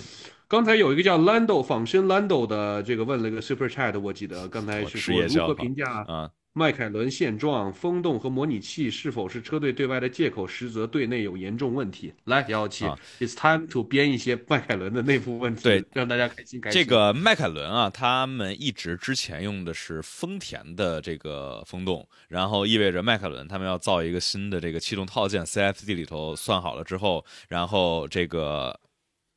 [0.48, 12.14] 刚才有一个叫 Lando 仿生 Lando 的这个问了个 super chat，我记得刚才是说如何评价啊，迈凯伦现状、风洞和模拟器是否是车队对外的借口，实则队内有严重问题。
[12.24, 16.80] 来，幺幺七啊，It's time to 编一些迈凯伦的内部问题，对，让大家开心开心。
[16.80, 28.80] 这个迈凯伦啊，他们一直之前用的是丰田的这个风洞，然后意味着迈凯伦他们要造一个新的这个气动套件，CFD 里头算好了之后，然后这个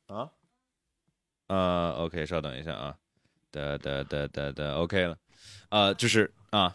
[0.06, 0.26] 啊，
[1.48, 2.94] 呃，OK，稍等一下啊，
[3.50, 5.18] 哒哒哒哒哒，OK 了，
[5.68, 6.74] 呃，就是啊。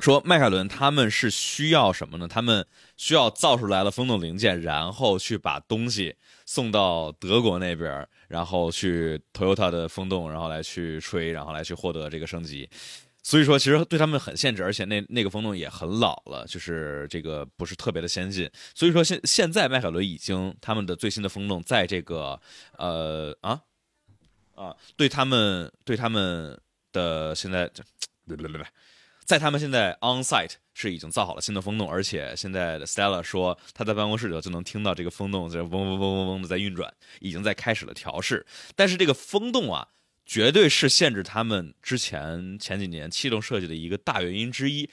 [0.00, 2.26] 说迈凯伦他们是需要什么呢？
[2.26, 2.66] 他们
[2.96, 6.16] 需要造出来了风洞零件，然后去把东西
[6.46, 12.68] 送到德国那边，然后去 Toyota 的风洞，然后来去吹，然后来去获得这个升级。
[13.22, 18.50] 所以说，其实对他们很限制，而且那那个风洞也很老了，就是这个不是特别的先进。
[18.74, 22.40] 所以说现现在迈凯伦已经他们的最新的风洞在这个
[22.78, 23.60] 呃啊
[24.54, 26.58] 啊对他们对他们
[26.92, 27.70] 的现在。
[29.30, 38.44] 在他们现在 on site 是已经造好了新的风洞，而且现在的 Stella 说他在办公室里头就能听到这个风洞在嗡嗡嗡嗡嗡的在运转，已经在开始了调试。
[38.74, 39.86] 但是这个风洞啊，
[40.26, 44.90] 绝对是限制他们之前前几年气动设计的一个大原因之一。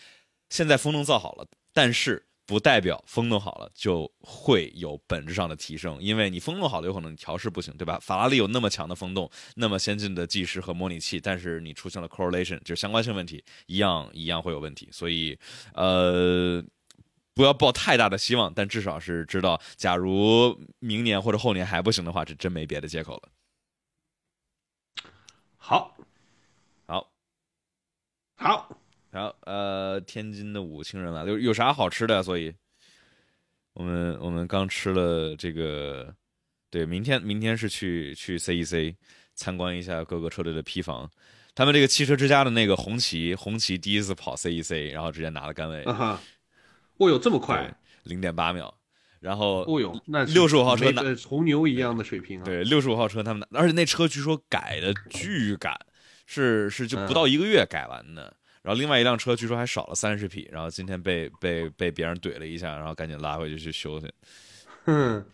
[0.51, 7.99] 现在风洞造好了，但是不代表风洞好了就会有本质上的提升，因为你风洞好了，有可能你调试不行，对吧？
[8.01, 14.87] 法拉利有那么强的风洞，那么先进的技师和模拟器，但是你出现了 correlation，就是相关性问题，一样一样会有问题。
[14.93, 15.37] 所以，
[15.73, 16.63] 呃，
[17.33, 23.29] 不要抱太大的希望，但至少是知道，假如明年或者后年还不行的话，这真没别的借口了。
[25.57, 25.97] 好，
[26.85, 27.11] 好，
[28.37, 28.69] 好，
[29.17, 32.21] 好，呃，天津的五清人来了，有有啥好吃的？
[32.21, 32.53] 所以，
[33.73, 36.13] 我们我们刚吃了这个，
[36.69, 38.95] 对，明天明天是去去 CEC
[39.33, 41.09] 参观一下各个车队的批房。
[41.55, 46.21] 他们这个汽车之家的那个红旗，红旗第一次跑 CEC，然后直接拿了杆位，啊哈，
[46.97, 48.71] 哦哟，这么快，零点八秒，
[49.19, 52.43] 然后哦哟，那六十五号车拿没呃红牛一样的水平啊。
[52.45, 55.75] 对，六十五号车他们拿，而且那车据说改的巨赶，
[56.27, 58.37] 是是就不到一个月改完的。
[58.67, 64.11] 然后另外一辆车据说还少了三十匹，然后今天被被被别人怼了一下，然后赶紧拉回去去修去。
[64.87, 65.25] 嗯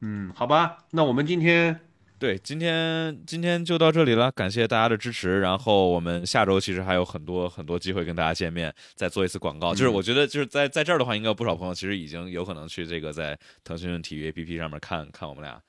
[0.00, 1.78] 嗯，好吧，那我们今天
[2.18, 5.38] 对，今天今天就到这里了，感谢大家的支持。
[5.38, 9.72] 然后我们下周其实还有很多很多机会跟大家见面，再做一次广告。
[9.72, 15.62] 就是我觉得就是在在这儿的话，应该有不少朋友其实已经有可能去这个在腾讯体育 APP 上面看看我们俩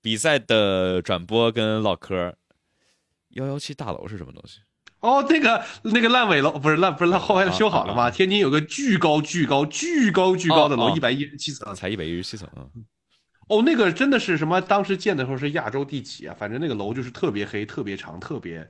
[0.00, 2.32] 比赛的转播跟唠嗑。
[3.30, 4.60] 幺幺七大楼是什么东西？
[5.00, 8.10] 哦，那个那个烂尾楼不是烂不是烂，后来修好了吗？
[8.10, 11.74] 天津有个巨高巨高巨高巨高的楼，一百一十七层。
[11.74, 12.64] 才一百一十七层啊！
[13.48, 14.60] 哦，那个真的是什么？
[14.60, 16.34] 当时建的时候是亚洲第几啊？
[16.36, 18.68] 反正那个楼就是特别黑、特别长、特别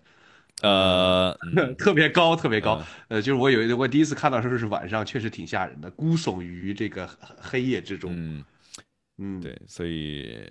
[0.63, 2.85] 呃，嗯 特别高、特别高嗯。
[3.09, 7.09] 呃，就是我有一我第一次看到的时候是晚上，确实挺吓人的，孤耸于这个
[7.41, 8.13] 黑夜之中。
[8.15, 8.45] 嗯，
[9.19, 10.47] 嗯，对，所以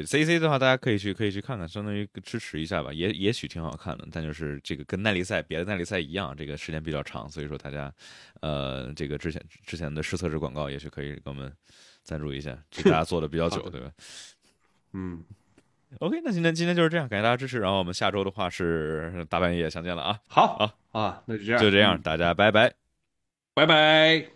[0.00, 4.06] 这 C C 的话，大家可以去可以去看看，相当于支持一下吧，也也许挺好看的。
[4.10, 7.92] 但就是这个跟耐力赛别的耐力赛一样，这个时间比较长，所以说大家
[8.40, 11.52] 呃，这个之前之前的试测制广告，也许可以给我们
[12.02, 13.90] 赞助一下，就大家做的比较 久，对吧？
[14.92, 15.22] 嗯。
[15.98, 17.58] OK，那今天今天就是这样，感谢大家支持。
[17.58, 20.18] 然后我们下周的话是大半夜相见了啊！
[20.26, 22.72] 好好啊，那就这样，就这样，嗯大家拜拜。
[23.52, 24.32] 拜拜。